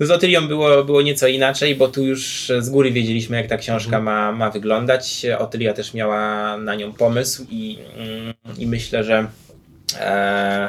No 0.00 0.06
z 0.06 0.10
Otylią 0.10 0.48
było, 0.48 0.84
było 0.84 1.02
nieco 1.02 1.26
inaczej, 1.26 1.76
bo 1.76 1.88
tu 1.88 2.04
już 2.04 2.52
z 2.58 2.68
góry 2.68 2.92
wiedzieliśmy, 2.92 3.36
jak 3.36 3.46
ta 3.46 3.56
książka 3.56 4.00
ma, 4.00 4.32
ma 4.32 4.50
wyglądać. 4.50 5.26
Otylia 5.38 5.72
też 5.72 5.94
miała 5.94 6.56
na 6.56 6.74
nią 6.74 6.92
pomysł 6.92 7.46
i, 7.50 7.78
mm, 7.96 8.34
i 8.58 8.66
myślę, 8.66 9.04
że 9.04 9.26
e, 10.00 10.68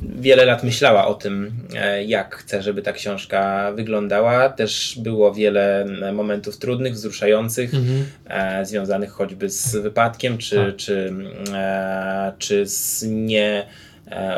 wiele 0.00 0.44
lat 0.44 0.64
myślała 0.64 1.06
o 1.06 1.14
tym, 1.14 1.52
e, 1.74 2.04
jak 2.04 2.34
chce, 2.36 2.62
żeby 2.62 2.82
ta 2.82 2.92
książka 2.92 3.72
wyglądała. 3.72 4.48
Też 4.48 4.98
było 5.02 5.34
wiele 5.34 5.86
momentów 6.12 6.58
trudnych, 6.58 6.92
wzruszających 6.92 7.74
Mhm. 7.74 8.04
e, 8.26 8.66
związanych 8.66 9.10
choćby 9.10 9.50
z 9.50 9.76
wypadkiem, 9.76 10.38
czy, 10.38 10.56
Tak. 10.56 10.76
czy, 10.76 11.12
e, 11.54 12.32
czy 12.38 12.66
z 12.66 13.02
nie 13.08 13.66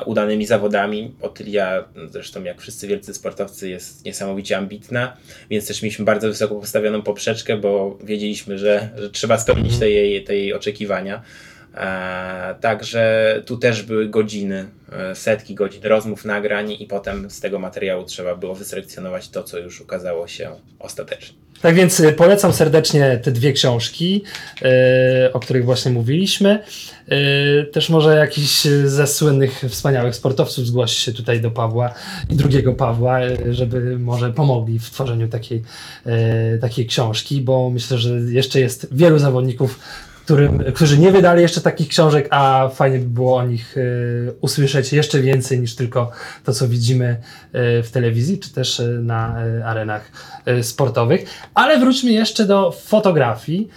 udanymi 0.06 0.46
zawodami. 0.46 1.14
Otylia, 1.22 1.84
zresztą 2.10 2.44
jak 2.44 2.60
wszyscy 2.60 2.86
wielcy 2.86 3.14
sportowcy, 3.14 3.68
jest 3.68 4.04
niesamowicie 4.04 4.56
ambitna, 4.56 5.16
więc 5.50 5.68
też 5.68 5.82
mieliśmy 5.82 6.04
bardzo 6.04 6.28
wysoko 6.28 6.54
postawioną 6.54 7.02
poprzeczkę, 7.02 7.56
bo 7.56 7.98
wiedzieliśmy, 8.04 8.58
że, 8.58 8.88
że 8.98 9.10
trzeba 9.10 9.38
spełnić 9.38 9.78
te 9.78 9.90
jej, 9.90 10.24
te 10.24 10.36
jej 10.36 10.54
oczekiwania. 10.54 11.22
E, 11.74 12.54
Także 12.60 13.42
tu 13.46 13.56
też 13.56 13.82
były 13.82 14.08
godziny, 14.08 14.66
e, 14.92 15.14
setki 15.14 15.54
godzin 15.54 15.82
rozmów, 15.82 16.24
nagrań 16.24 16.76
i 16.78 16.86
potem 16.86 17.30
z 17.30 17.40
tego 17.40 17.58
materiału 17.58 18.04
trzeba 18.04 18.36
było 18.36 18.54
wyselekcjonować 18.54 19.28
to, 19.28 19.42
co 19.42 19.58
już 19.58 19.80
ukazało 19.80 20.26
się 20.26 20.50
ostatecznie. 20.78 21.44
Tak 21.60 21.74
więc 21.74 22.00
y, 22.00 22.12
polecam 22.12 22.52
serdecznie 22.52 23.20
te 23.22 23.30
dwie 23.30 23.52
książki, 23.52 24.24
o 25.32 25.40
których 25.40 25.64
właśnie 25.64 25.92
mówiliśmy. 25.92 26.62
Też 27.72 27.90
może 27.90 28.16
jakiś 28.16 28.62
ze 28.84 29.06
słynnych, 29.06 29.64
wspaniałych 29.68 30.16
sportowców 30.16 30.66
zgłosi 30.66 31.00
się 31.02 31.12
tutaj 31.12 31.40
do 31.40 31.50
Pawła 31.50 31.94
i 32.30 32.36
drugiego 32.36 32.72
Pawła, 32.72 33.18
żeby 33.50 33.98
może 33.98 34.32
pomogli 34.32 34.78
w 34.78 34.90
tworzeniu 34.90 35.28
takiej, 35.28 35.62
takiej 36.60 36.86
książki, 36.86 37.40
bo 37.40 37.70
myślę, 37.70 37.98
że 37.98 38.10
jeszcze 38.10 38.60
jest 38.60 38.88
wielu 38.92 39.18
zawodników, 39.18 39.78
którym, 40.24 40.64
którzy 40.74 40.98
nie 40.98 41.12
wydali 41.12 41.42
jeszcze 41.42 41.60
takich 41.60 41.88
książek, 41.88 42.28
a 42.30 42.70
fajnie 42.74 42.98
by 42.98 43.08
było 43.08 43.36
o 43.36 43.46
nich 43.46 43.76
y, 43.76 44.34
usłyszeć 44.40 44.92
jeszcze 44.92 45.20
więcej 45.20 45.60
niż 45.60 45.74
tylko 45.74 46.10
to, 46.44 46.52
co 46.52 46.68
widzimy 46.68 47.16
y, 47.54 47.82
w 47.82 47.90
telewizji, 47.90 48.38
czy 48.38 48.52
też 48.52 48.80
y, 48.80 49.00
na 49.02 49.46
y, 49.46 49.64
arenach 49.64 50.12
y, 50.48 50.62
sportowych. 50.62 51.24
Ale 51.54 51.78
wróćmy 51.78 52.12
jeszcze 52.12 52.44
do 52.44 52.72
fotografii, 52.72 53.68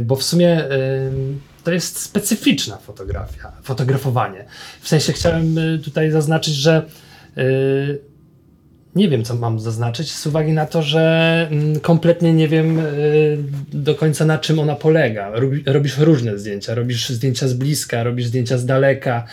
bo 0.00 0.16
w 0.16 0.22
sumie 0.22 0.64
to 1.64 1.72
jest 1.72 2.00
specyficzna 2.00 2.76
fotografia, 2.76 3.52
fotografowanie. 3.62 4.44
W 4.80 4.88
sensie 4.88 5.12
chciałem 5.12 5.58
y, 5.58 5.78
tutaj 5.78 6.10
zaznaczyć, 6.10 6.54
że 6.54 6.82
nie 8.98 9.08
wiem, 9.08 9.24
co 9.24 9.34
mam 9.34 9.60
zaznaczyć, 9.60 10.12
z 10.12 10.26
uwagi 10.26 10.52
na 10.52 10.66
to, 10.66 10.82
że 10.82 11.46
mm, 11.50 11.80
kompletnie 11.80 12.32
nie 12.32 12.48
wiem 12.48 12.78
y, 12.78 13.38
do 13.72 13.94
końca 13.94 14.24
na 14.24 14.38
czym 14.38 14.58
ona 14.58 14.74
polega. 14.74 15.30
Robi, 15.30 15.62
robisz 15.66 15.98
różne 15.98 16.38
zdjęcia, 16.38 16.74
robisz 16.74 17.08
zdjęcia 17.08 17.48
z 17.48 17.54
bliska, 17.54 18.02
robisz 18.02 18.26
zdjęcia 18.26 18.58
z 18.58 18.66
daleka. 18.66 19.24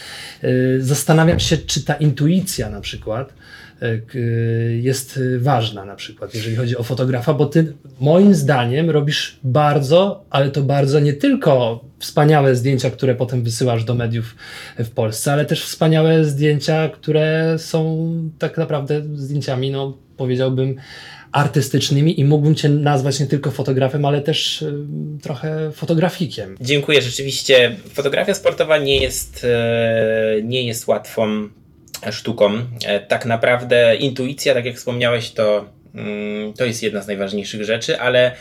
Y, 0.44 0.78
Zastanawiam 0.82 1.40
się, 1.40 1.58
czy 1.58 1.84
ta 1.84 1.94
intuicja 1.94 2.70
na 2.70 2.82
przykład 2.82 3.34
jest 4.82 5.18
y, 5.18 5.40
ważna 5.40 5.86
na 5.86 5.96
przykład, 5.96 6.36
jeżeli 6.36 6.56
chodzi 6.56 6.78
o 6.78 6.84
fotografa, 6.84 7.34
bo 7.34 7.46
ty 7.46 7.74
moim 8.00 8.36
zdaniem 8.36 8.90
robisz 8.90 9.40
bardzo, 9.44 10.26
ale 10.30 10.52
to 10.52 10.62
bardzo 10.62 11.00
nie 11.00 11.14
tylko 11.14 11.86
wspaniałe 12.00 12.56
zdjęcia, 12.56 12.90
które 12.90 13.16
potem 13.16 13.44
wysyłasz 13.44 13.84
do 13.84 13.96
mediów 13.96 14.36
w 14.80 14.90
Polsce, 14.90 15.34
ale 15.34 15.46
też 15.46 15.64
wspaniałe 15.64 16.26
zdjęcia, 16.26 16.90
które 16.90 17.56
są 17.60 18.08
tak 18.40 18.58
naprawdę 18.58 19.02
zdjęciami, 19.16 19.72
no 19.72 19.98
powiedziałbym, 20.18 20.76
artystycznymi 21.32 22.20
i 22.20 22.26
mógłbym 22.26 22.56
Cię 22.56 22.70
nazwać 22.70 23.20
nie 23.20 23.26
tylko 23.26 23.52
fotografem, 23.52 24.06
ale 24.06 24.22
też 24.22 24.62
y, 24.62 24.86
trochę 25.22 25.72
fotografikiem. 25.72 26.58
Dziękuję. 26.62 27.02
Rzeczywiście 27.02 27.76
fotografia 27.94 28.34
sportowa 28.34 28.78
nie 28.78 29.02
jest, 29.02 29.46
e, 29.50 30.42
nie 30.44 30.64
jest 30.64 30.88
łatwą 30.88 31.50
sztuką. 32.12 32.54
E, 32.86 33.00
Tak 33.00 33.26
naprawdę 33.26 33.96
intuicja, 33.96 34.54
tak 34.54 34.66
jak 34.66 34.76
wspomniałeś, 34.76 35.32
to, 35.32 35.66
mm, 35.96 36.54
to 36.54 36.66
jest 36.66 36.84
jedna 36.84 37.02
z 37.02 37.08
najważniejszych 37.08 37.64
rzeczy, 37.64 38.00
ale 38.00 38.32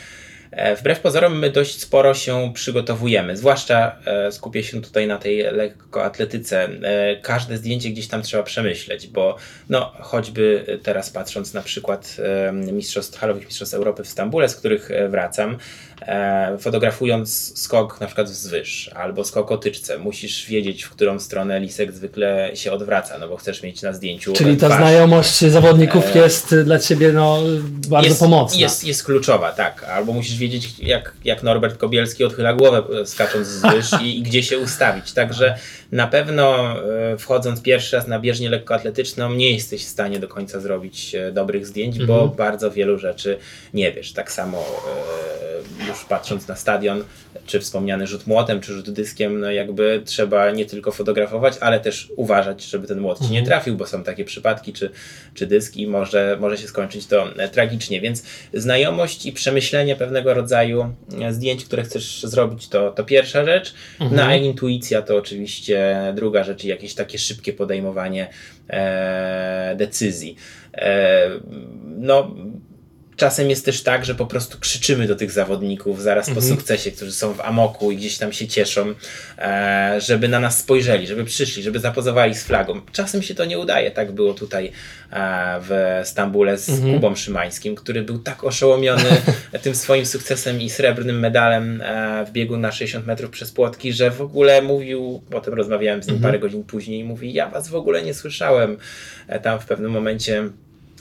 e, 0.50 0.76
wbrew 0.76 1.00
pozorom 1.00 1.38
my 1.38 1.50
dość 1.50 1.80
sporo 1.80 2.14
się 2.14 2.50
przygotowujemy. 2.54 3.37
Zwłaszcza 3.37 3.97
e, 4.06 4.33
skupię 4.33 4.62
się 4.62 4.83
tutaj 4.83 5.06
na 5.06 5.18
tej 5.18 5.38
lekkoatletyce. 5.42 6.68
E, 6.83 7.16
Każde 7.16 7.56
zdjęcie 7.56 7.90
gdzieś 7.90 8.09
tam 8.09 8.23
trzeba 8.23 8.42
przemyśleć, 8.42 9.06
bo 9.06 9.37
no, 9.68 9.92
choćby 10.00 10.64
teraz 10.83 11.11
patrząc 11.11 11.54
na 11.54 11.62
przykład 11.62 12.16
e, 12.49 12.52
mistrzostw, 12.52 13.18
halowych 13.18 13.44
mistrzostw 13.47 13.75
Europy 13.75 14.04
w 14.04 14.09
Stambule, 14.09 14.49
z 14.49 14.56
których 14.56 14.90
e, 14.90 15.09
wracam, 15.09 15.50
e, 15.52 15.56
fotografując 16.60 17.58
skok 17.58 18.00
na 18.00 18.06
przykład 18.06 18.30
wzwyż 18.30 18.90
albo 18.94 19.24
skok 19.24 19.52
o 19.52 19.56
tyczce, 19.56 19.98
musisz 19.98 20.46
wiedzieć, 20.46 20.82
w 20.82 20.90
którą 20.90 21.18
stronę 21.18 21.60
lisek 21.60 21.92
zwykle 21.92 22.50
się 22.54 22.72
odwraca, 22.72 23.18
no 23.18 23.28
bo 23.28 23.36
chcesz 23.36 23.62
mieć 23.62 23.82
na 23.82 23.92
zdjęciu 23.92 24.32
Czyli 24.32 24.56
ta 24.56 24.66
twarz. 24.66 24.80
znajomość 24.80 25.40
zawodników 25.40 26.16
E, 26.16 26.18
jest 26.18 26.54
dla 26.64 26.78
Ciebie 26.78 27.12
no, 27.12 27.38
bardzo 27.88 28.08
jest, 28.08 28.20
pomocna. 28.20 28.60
Jest, 28.60 28.84
jest 28.84 29.04
kluczowa, 29.04 29.52
tak. 29.52 29.84
Albo 29.84 30.12
musisz 30.12 30.36
wiedzieć, 30.36 30.78
jak, 30.78 31.12
jak 31.24 31.42
Norbert 31.42 31.76
Kobielski 31.76 32.24
odchyla 32.24 32.54
głowę 32.54 32.82
e, 33.00 33.06
skacząc 33.06 33.46
z 33.46 33.62
wyż 33.62 34.02
i, 34.02 34.18
i 34.18 34.22
gdzie 34.22 34.42
się 34.42 34.58
ustawić. 34.58 35.12
Także 35.12 35.58
na 35.94 36.06
pewno 36.06 36.74
e, 37.12 37.16
wchodząc 37.18 37.62
pierwszy 37.62 37.96
raz 37.96 38.06
na 38.06 38.20
bieżnię 38.20 38.50
lekkoatletyczną 38.50 39.34
nie 39.34 39.52
jesteś 39.52 39.84
w 39.84 39.88
stanie 39.88 40.18
do 40.18 40.28
końca 40.28 40.60
zrobić 40.60 41.14
e, 41.14 41.32
dobrych 41.32 41.66
zdjęć, 41.66 41.98
bo 42.06 42.14
Mhm. 42.14 42.30
bardzo 42.36 42.70
wielu 42.70 42.98
rzeczy 42.98 43.38
nie 43.74 43.92
wiesz. 43.92 44.12
Tak 44.12 44.32
samo 44.32 44.58
e, 44.58 45.88
już 45.88 46.04
patrząc 46.04 46.48
na 46.48 46.57
stadion, 46.57 47.04
czy 47.47 47.61
wspomniany 47.61 48.07
rzut 48.07 48.27
młotem, 48.27 48.61
czy 48.61 48.73
rzut 48.73 48.90
dyskiem, 48.90 49.40
no 49.40 49.51
jakby 49.51 50.03
trzeba 50.05 50.51
nie 50.51 50.66
tylko 50.66 50.92
fotografować, 50.92 51.55
ale 51.61 51.81
też 51.81 52.12
uważać, 52.16 52.64
żeby 52.64 52.87
ten 52.87 53.01
młot 53.01 53.18
ci 53.18 53.25
nie 53.25 53.29
Mhm. 53.29 53.47
trafił, 53.47 53.77
bo 53.77 53.87
są 53.87 54.03
takie 54.05 54.25
przypadki, 54.25 54.73
czy, 54.73 54.90
czy 55.35 55.47
dysk 55.47 55.77
i 55.77 55.87
może, 55.87 56.37
może 56.40 56.59
się 56.59 56.66
skończyć 56.68 57.07
to 57.07 57.35
e, 57.38 57.49
tragicznie. 57.49 58.01
Więc 58.01 58.23
znajomość 58.53 59.27
i 59.27 59.33
przemyślenie 59.33 59.97
pewnego 59.97 60.35
rodzaju 60.35 60.94
e, 61.20 61.33
zdjęć, 61.33 61.64
które 61.64 61.83
chcesz 61.83 62.23
zrobić, 62.23 62.68
to, 62.68 62.90
to 62.90 63.05
pierwsza 63.05 63.44
rzecz. 63.44 63.75
Mhm. 64.01 64.16
No 64.16 64.27
a 64.27 64.35
intuicja 64.35 65.03
to 65.03 65.16
oczywiście 65.16 65.97
druga 66.14 66.44
rzecz 66.44 66.64
i 66.64 66.68
jakieś 66.68 66.94
takie 66.94 67.18
szybkie 67.18 67.53
podejmowanie 67.53 68.29
e, 68.70 69.75
decyzji. 69.77 70.37
E, 70.75 71.31
no. 71.85 72.35
Czasem 73.16 73.50
jest 73.50 73.64
też 73.64 73.83
tak, 73.83 74.05
że 74.05 74.14
po 74.14 74.27
prostu 74.27 74.59
krzyczymy 74.59 75.07
do 75.07 75.16
tych 75.16 75.31
zawodników 75.31 76.03
zaraz 76.03 76.27
po 76.27 76.33
Mhm. 76.35 76.48
sukcesie, 76.57 76.90
którzy 76.90 77.12
są 77.12 77.33
w 77.35 77.40
amoku 77.40 77.90
i 77.90 77.96
gdzieś 77.96 78.18
tam 78.18 78.33
się 78.33 78.48
cieszą, 78.48 78.94
e, 79.38 79.96
żeby 80.00 80.29
na 80.29 80.40
nas 80.40 80.59
spojrzeli, 80.59 81.07
żeby 81.07 81.24
przyszli, 81.24 81.62
żeby 81.62 81.79
zapozowali 81.79 82.35
z 82.35 82.42
flagą. 82.44 82.81
Czasem 82.92 83.22
się 83.22 83.35
to 83.35 83.44
nie 83.44 83.59
udaje. 83.59 83.90
Tak 83.90 84.12
było 84.12 84.35
tutaj 84.35 84.72
e, 85.12 85.61
w 85.61 86.00
Stambule 86.05 86.59
z 86.59 86.68
Mhm. 86.68 86.94
Kubą 86.94 87.14
Szymańskim, 87.16 87.74
który 87.74 88.03
był 88.03 88.18
tak 88.18 88.44
oszołomiony 88.44 89.05
tym 89.62 89.74
swoim 89.74 90.07
sukcesem 90.07 90.61
i 90.61 90.70
srebrnym 90.70 91.18
medalem 91.20 91.81
e, 91.85 92.24
w 92.27 92.31
biegu 92.33 92.57
na 92.57 92.72
60 92.72 93.07
metrów 93.07 93.31
przez 93.31 93.50
płotki, 93.53 93.92
że 93.92 94.11
w 94.11 94.20
ogóle 94.20 94.62
mówił, 94.62 95.22
potem 95.31 95.55
rozmawiałem 95.55 96.03
z 96.03 96.07
nim 96.07 96.16
Mhm. 96.16 96.33
parę 96.33 96.38
godzin 96.40 96.64
później 96.64 97.00
i 97.00 97.05
mówi, 97.05 97.33
ja 97.33 97.48
was 97.48 97.68
w 97.68 97.74
ogóle 97.74 98.03
nie 98.03 98.14
słyszałem. 98.14 98.77
E, 99.29 99.40
Tam 99.40 99.61
w 99.61 99.66
pewnym 99.66 99.90
momencie 99.90 100.48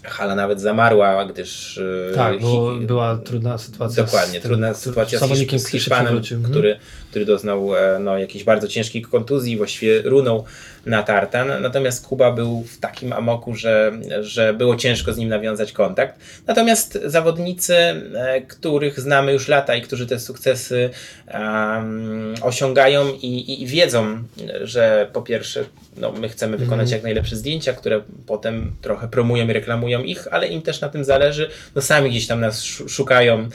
hala 0.04 0.36
nawet 0.36 0.62
zamarła, 0.62 1.26
gdyż 1.26 1.78
e, 2.12 2.16
Tak, 2.16 2.42
bo 2.42 2.76
hi- 2.80 2.86
była 2.86 3.18
trudna 3.18 3.58
sytuacja. 3.58 4.04
Dokładnie, 4.04 4.40
z 4.40 4.44
trudna 4.44 4.74
sytuacja 4.74 5.20
z, 5.20 5.62
z 5.62 5.68
Hiszpanem. 5.68 6.18
Mhm. 6.18 6.44
który, 6.44 6.80
który 7.10 7.26
doznał 7.26 7.76
e, 7.76 8.00
no, 8.00 8.18
jakiejś 8.18 8.44
bardzo 8.44 8.68
ciężkiej 8.68 9.02
kontuzji, 9.02 9.58
właściwie 9.58 10.02
runął 10.02 10.46
na 10.86 11.04
tartan. 11.04 11.62
Natomiast 11.62 12.08
Kuba 12.08 12.32
był 12.32 12.64
w 12.64 12.80
takim 12.80 13.14
amoku, 13.14 13.56
że, 13.56 13.92
że 14.22 14.54
było 14.54 14.76
ciężko 14.76 15.14
z 15.14 15.18
nim 15.18 15.30
nawiązać 15.30 15.72
kontakt. 15.72 16.20
Natomiast 16.48 17.00
zawodnicy, 17.06 17.76
e, 17.76 18.42
których 18.42 19.00
znamy 19.00 19.34
już 19.34 19.48
lata 19.48 19.76
i 19.76 19.82
którzy 19.82 20.08
te 20.08 20.20
sukcesy 20.20 20.90
em, 21.28 22.36
osiągają 22.42 23.08
i, 23.22 23.62
i, 23.64 23.68
wiedzą, 23.68 24.24
że 24.62 25.10
po 25.14 25.22
pierwsze 25.22 25.64
no, 25.98 26.12
my 26.12 26.30
chcemy 26.30 26.58
wykonać 26.58 26.84
Mhm. 26.84 26.92
jak 26.98 27.04
najlepsze 27.04 27.36
zdjęcia, 27.36 27.74
które 27.74 28.02
potem 28.28 28.72
trochę 28.82 29.08
promują 29.08 29.48
i 29.48 29.54
reklamują 29.54 30.04
ich, 30.04 30.28
ale 30.32 30.48
im 30.48 30.62
też 30.62 30.82
na 30.82 30.90
tym 30.90 31.04
zależy. 31.04 31.50
No 31.76 31.82
sami 31.82 32.10
gdzieś 32.10 32.28
tam 32.28 32.40
nas 32.40 32.62
szu- 32.64 32.90
szukają, 32.90 33.50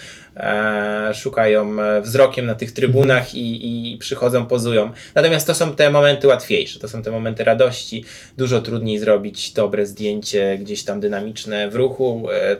szukają 1.14 1.82
e, 1.82 2.02
wzrokiem 2.02 2.46
na 2.46 2.54
tych 2.54 2.72
trybunach 2.72 3.34
i, 3.34 3.92
i 3.92 3.98
przychodzą, 3.98 4.46
pozują. 4.46 4.90
Natomiast 5.14 5.46
to 5.46 5.54
są 5.54 5.74
te 5.74 5.90
momenty 5.90 6.26
łatwiejsze, 6.26 6.80
to 6.80 6.88
są 6.88 7.02
te 7.02 7.10
momenty 7.10 7.44
radości. 7.44 8.04
Dużo 8.36 8.60
trudniej 8.60 8.98
zrobić 8.98 9.52
dobre 9.52 9.86
zdjęcie, 9.86 10.58
gdzieś 10.58 10.84
tam 10.84 11.00
dynamiczne 11.00 11.70
w 11.70 11.74
ruchu. 11.74 12.28
E, 12.32 12.56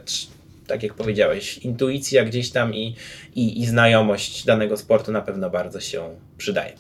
tak 0.67 0.83
jak 0.83 0.95
powiedziałeś, 0.95 1.59
intuicja 1.59 2.25
gdzieś 2.25 2.51
tam 2.51 2.75
i, 2.75 2.97
i, 3.35 3.61
i 3.61 3.67
znajomość 3.67 4.45
danego 4.45 4.77
sportu 4.77 5.13
na 5.13 5.23
pewno 5.23 5.51
bardzo 5.51 5.81
się 5.81 6.03
przydaje. 6.39 6.73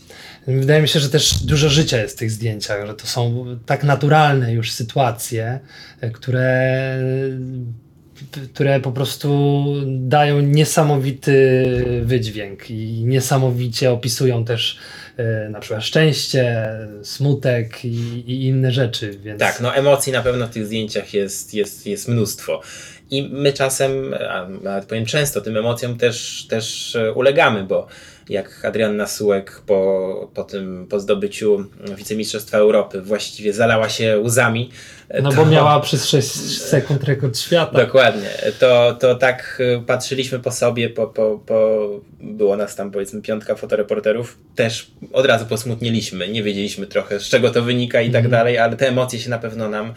Wydaje 0.46 0.82
mi 0.82 0.88
się, 0.88 1.00
że 1.00 1.08
też 1.08 1.34
dużo 1.44 1.68
życia 1.68 1.98
jest 1.98 2.16
w 2.16 2.18
tych 2.18 2.30
zdjęciach, 2.30 2.86
że 2.86 2.94
to 2.94 3.06
są 3.06 3.46
tak 3.66 3.84
naturalne 3.84 4.52
już 4.52 4.72
sytuacje, 4.72 5.60
e, 6.00 6.10
które, 6.10 6.98
które 8.52 8.80
po 8.80 8.92
prostu 8.92 9.64
dają 9.86 10.40
niesamowity 10.40 11.64
wydźwięk 12.02 12.70
i 12.70 13.04
niesamowicie 13.04 13.90
opisują 13.90 14.44
też 14.44 14.78
e, 15.16 15.48
na 15.48 15.60
przykład 15.60 15.84
szczęście, 15.84 16.68
smutek 17.02 17.84
i, 17.84 18.24
i 18.26 18.46
inne 18.46 18.72
rzeczy. 18.72 19.18
Więc... 19.22 19.40
Tak, 19.40 19.60
no 19.60 19.74
emocji 19.74 20.12
na 20.12 20.22
pewno 20.22 20.46
w 20.46 20.50
tych 20.50 20.66
zdjęciach 20.66 21.14
jest, 21.14 21.54
jest, 21.54 21.86
jest 21.86 22.08
mnóstwo. 22.08 22.60
I 23.10 23.22
my 23.22 23.52
czasem, 23.52 24.14
a 24.30 24.48
nawet 24.62 24.84
powiem 24.84 25.06
często, 25.06 25.40
tym 25.40 25.56
emocjom 25.56 25.98
też, 25.98 26.46
też 26.50 26.96
e, 26.96 27.12
ulegamy, 27.12 27.64
bo 27.64 27.86
jak 28.28 28.64
Adrianna 28.64 29.06
Sułek 29.06 29.62
po, 29.66 30.30
po 30.34 30.44
tym, 30.44 30.86
po 30.90 31.00
zdobyciu 31.00 31.64
wicemistrzostwa 31.96 32.58
Europy 32.58 33.00
właściwie 33.02 33.52
zalała 33.52 33.88
się 33.88 34.18
łzami. 34.22 34.70
No 35.22 35.30
to- 35.30 35.36
bo 35.36 35.46
miała 35.46 35.80
przez 35.80 36.06
6 36.06 36.30
sekund 36.60 37.04
rekord 37.04 37.38
świata. 37.38 37.78
Dokładnie. 37.86 38.28
To, 38.58 38.96
to 39.00 39.14
tak 39.14 39.58
y, 39.60 39.82
patrzyliśmy 39.86 40.38
po 40.38 40.50
sobie, 40.50 40.90
po, 40.90 41.06
po, 41.06 41.40
po, 41.46 41.88
było 42.20 42.56
nas 42.56 42.76
tam 42.76 42.90
powiedzmy 42.90 43.22
piątka 43.22 43.54
fotoreporterów, 43.54 44.38
też 44.54 44.90
od 45.12 45.26
razu 45.26 45.46
posmutnieliśmy, 45.46 46.28
nie 46.28 46.42
wiedzieliśmy 46.42 46.86
trochę 46.86 47.20
z 47.20 47.22
czego 47.28 47.50
to 47.50 47.62
wynika 47.62 48.00
i 48.00 48.06
tak 48.10 48.24
Mhm. 48.24 48.30
dalej, 48.30 48.58
ale 48.58 48.76
te 48.76 48.88
emocje 48.88 49.18
się 49.18 49.30
na 49.30 49.38
pewno 49.38 49.68
nam, 49.68 49.94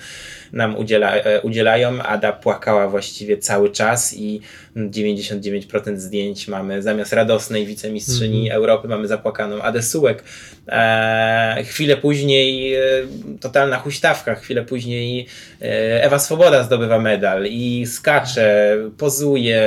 nam 0.53 0.77
udziela, 0.77 1.15
e, 1.15 1.41
udzielają. 1.41 2.01
Ada 2.03 2.31
płakała 2.31 2.87
właściwie 2.87 3.37
cały 3.37 3.69
czas 3.71 4.13
i 4.17 4.41
99% 4.75 5.97
zdjęć 5.97 6.47
mamy 6.47 6.81
zamiast 6.81 7.13
radosnej 7.13 7.65
wicemistrzyni 7.65 8.39
Mhm. 8.41 8.57
Europy 8.57 8.87
mamy 8.87 9.07
zapłakaną 9.07 9.61
Adę 9.61 9.83
Sułek. 9.83 10.23
E, 10.67 11.63
chwilę 11.65 11.97
później 11.97 12.75
e, 12.75 12.79
totalna 13.39 13.77
huśtawka, 13.77 14.35
chwilę 14.35 14.63
później 14.63 15.25
e, 15.61 16.03
Ewa 16.03 16.19
Swoboda 16.19 16.63
zdobywa 16.63 16.99
medal 16.99 17.45
i 17.45 17.85
skacze, 17.87 18.77
pozuje, 18.97 19.61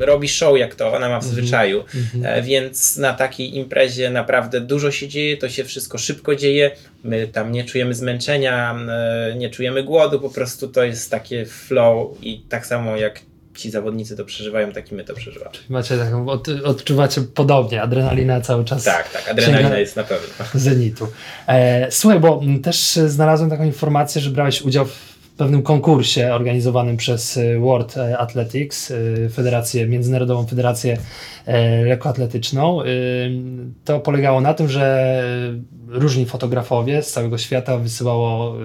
robi 0.00 0.28
show 0.28 0.58
jak 0.58 0.74
to 0.74 0.92
ona 0.92 1.08
ma 1.08 1.20
w 1.20 1.24
Mhm. 1.26 1.32
zwyczaju. 1.34 1.84
Mhm. 2.14 2.38
E, 2.38 2.42
Więc 2.42 2.96
na 2.96 3.12
takiej 3.12 3.56
imprezie 3.56 4.10
naprawdę 4.10 4.60
dużo 4.60 4.90
się 4.90 5.08
dzieje, 5.08 5.36
to 5.36 5.48
się 5.48 5.64
wszystko 5.64 5.98
szybko 5.98 6.36
dzieje. 6.36 6.70
My 7.04 7.28
tam 7.28 7.52
nie 7.52 7.64
czujemy 7.64 7.94
zmęczenia, 7.94 8.76
e, 8.88 9.34
nie 9.36 9.50
czujemy 9.50 9.82
głodu, 9.82 10.20
po 10.20 10.30
prostu 10.30 10.68
to 10.68 10.84
jest 10.84 11.10
takie 11.10 11.46
flow 11.46 12.16
i 12.22 12.40
tak 12.48 12.66
samo 12.66 12.96
jak 12.96 13.20
ci 13.56 13.70
zawodnicy 13.70 14.16
to 14.16 14.24
przeżywają, 14.24 14.72
tak 14.72 14.92
i 14.92 14.94
my 14.94 15.04
to 15.04 15.14
przeżywamy. 15.14 15.50
Macie 15.68 15.98
taką, 15.98 16.28
od, 16.28 16.48
odczuwacie 16.48 17.20
podobnie, 17.20 17.82
adrenalina 17.82 18.40
cały 18.40 18.64
czas 18.64 18.84
Tak, 18.84 19.10
tak, 19.10 19.28
adrenalina 19.28 19.78
jest 19.78 19.96
na 19.96 20.04
pewno. 20.04 20.26
zenitu. 20.54 21.08
E, 21.48 21.86
słuchaj, 21.90 22.20
bo 22.20 22.40
też 22.62 22.98
znalazłem 23.06 23.50
taką 23.50 23.64
informację, 23.64 24.20
że 24.20 24.30
brałeś 24.30 24.62
udział 24.62 24.86
w 24.86 25.16
pewnym 25.36 25.62
konkursie 25.62 26.34
organizowanym 26.34 26.96
przez 26.96 27.36
e, 27.36 27.58
World 27.58 27.96
e, 27.96 28.18
Athletics, 28.18 28.90
e, 28.90 29.28
Federację, 29.28 29.86
Międzynarodową 29.86 30.46
Federację 30.46 30.98
Lekkoatletyczną. 31.86 32.78
To 33.84 34.00
polegało 34.00 34.40
na 34.40 34.54
tym, 34.54 34.68
że 34.68 35.22
różni 35.88 36.26
fotografowie 36.26 37.02
z 37.02 37.12
całego 37.12 37.38
świata 37.38 37.78
wysyłało 37.78 38.56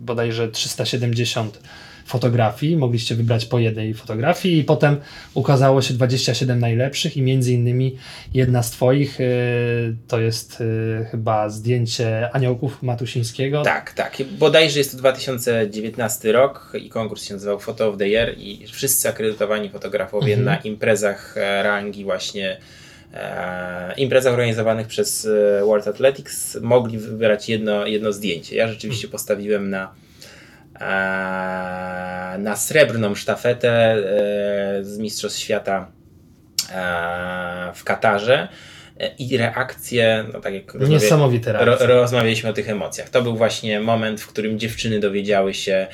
bodajże 0.00 0.48
370 0.48 1.60
fotografii, 2.04 2.76
mogliście 2.76 3.14
wybrać 3.14 3.44
po 3.46 3.58
jednej 3.58 3.94
fotografii 3.94 4.58
i 4.58 4.64
potem 4.64 4.96
ukazało 5.34 5.82
się 5.82 5.94
27 5.94 6.60
najlepszych 6.60 7.16
i 7.16 7.22
między 7.22 7.52
innymi 7.52 7.96
jedna 8.34 8.62
z 8.62 8.70
twoich 8.70 9.20
y, 9.20 9.96
to 10.08 10.20
jest 10.20 10.60
y, 10.60 11.06
chyba 11.10 11.48
zdjęcie 11.48 12.30
aniołków 12.32 12.82
Matusińskiego. 12.82 13.62
Tak, 13.62 13.92
tak. 13.92 14.16
Bodajże 14.38 14.78
jest 14.78 14.90
to 14.92 14.96
2019 14.98 16.32
rok 16.32 16.72
i 16.82 16.88
konkurs 16.88 17.24
się 17.24 17.34
nazywał 17.34 17.60
Photo 17.60 17.88
of 17.88 17.98
the 17.98 18.08
Year 18.08 18.34
i 18.38 18.66
wszyscy 18.72 19.08
akredytowani 19.08 19.70
fotografowie 19.70 20.34
Mhm. 20.34 20.44
na 20.44 20.56
imprezach 20.56 21.34
e, 21.36 21.62
rangi 21.62 22.04
właśnie 22.04 22.56
e, 23.14 23.94
imprezach 23.96 24.32
organizowanych 24.32 24.86
przez 24.86 25.28
World 25.64 25.88
Athletics 25.88 26.56
mogli 26.62 26.98
wybrać 26.98 27.48
jedno, 27.48 27.86
jedno 27.86 28.12
zdjęcie. 28.12 28.56
Ja 28.56 28.68
rzeczywiście 28.68 29.08
postawiłem 29.08 29.70
na 29.70 29.94
na 32.38 32.56
srebrną 32.56 33.14
sztafetę 33.14 33.70
e, 33.70 33.98
z 34.84 34.98
Mistrzostw 34.98 35.38
Świata 35.38 35.86
e, 36.72 37.72
w 37.74 37.84
Katarze 37.84 38.48
i 39.18 39.36
reakcje, 39.36 40.24
no 40.32 40.40
tak 40.40 40.54
jak 40.54 40.74
Niesamowite 40.74 41.52
Ro, 41.52 41.64
reakcje. 41.64 41.86
rozmawialiśmy 41.86 42.50
o 42.50 42.52
tych 42.52 42.68
emocjach. 42.68 43.08
To 43.08 43.22
był 43.22 43.36
właśnie 43.36 43.80
moment, 43.80 44.20
w 44.20 44.26
którym 44.26 44.58
dziewczyny 44.58 45.00
dowiedziały 45.00 45.54
się, 45.54 45.86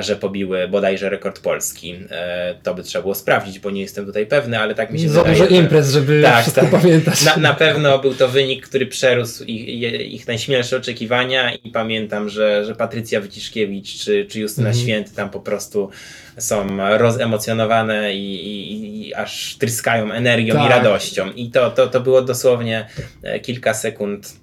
że 0.00 0.16
pobiły 0.16 0.68
bodajże 0.68 1.10
rekord 1.10 1.40
polski. 1.40 1.98
E, 2.10 2.54
to 2.62 2.74
by 2.74 2.82
trzeba 2.82 3.02
było 3.02 3.14
sprawdzić, 3.14 3.58
bo 3.58 3.70
nie 3.70 3.80
jestem 3.80 4.06
tutaj 4.06 4.26
pewny, 4.26 4.58
ale 4.60 4.74
tak 4.74 4.90
mi 4.90 5.00
się 5.00 5.08
Za 5.08 5.22
wydaje. 5.22 5.38
dużo 5.42 5.60
imprez, 5.60 5.90
żeby 5.90 6.22
Tak, 6.22 6.42
wszystko 6.42 6.60
tak. 6.60 6.70
pamiętać. 6.70 7.24
Na, 7.24 7.36
na 7.36 7.54
pewno 7.54 7.98
był 7.98 8.14
to 8.14 8.28
wynik, 8.28 8.68
który 8.68 8.86
przerósł 8.86 9.44
ich, 9.44 9.68
ich, 9.68 10.00
ich 10.12 10.26
najśmielsze 10.26 10.76
oczekiwania 10.76 11.54
i 11.54 11.70
pamiętam, 11.70 12.28
że, 12.28 12.64
że 12.64 12.74
Patrycja 12.74 13.20
Wyciszkiewicz 13.20 13.98
czy, 14.04 14.26
czy 14.30 14.40
Justyna 14.40 14.68
Mhm. 14.68 14.84
Święty 14.84 15.14
tam 15.14 15.30
po 15.30 15.40
prostu 15.40 15.90
są 16.38 16.66
rozemocjonowane 16.98 18.14
i, 18.14 18.34
i, 18.34 19.08
i 19.08 19.14
aż 19.14 19.56
tryskają 19.58 20.12
energią 20.12 20.54
i 20.54 20.58
Tak. 20.58 20.70
radością. 20.70 21.30
I 21.30 21.50
to, 21.50 21.70
to, 21.70 21.86
to 21.86 22.00
było 22.00 22.22
dosłownie 22.22 22.88
e, 23.22 23.40
kilka 23.40 23.74
sekund 23.74 24.41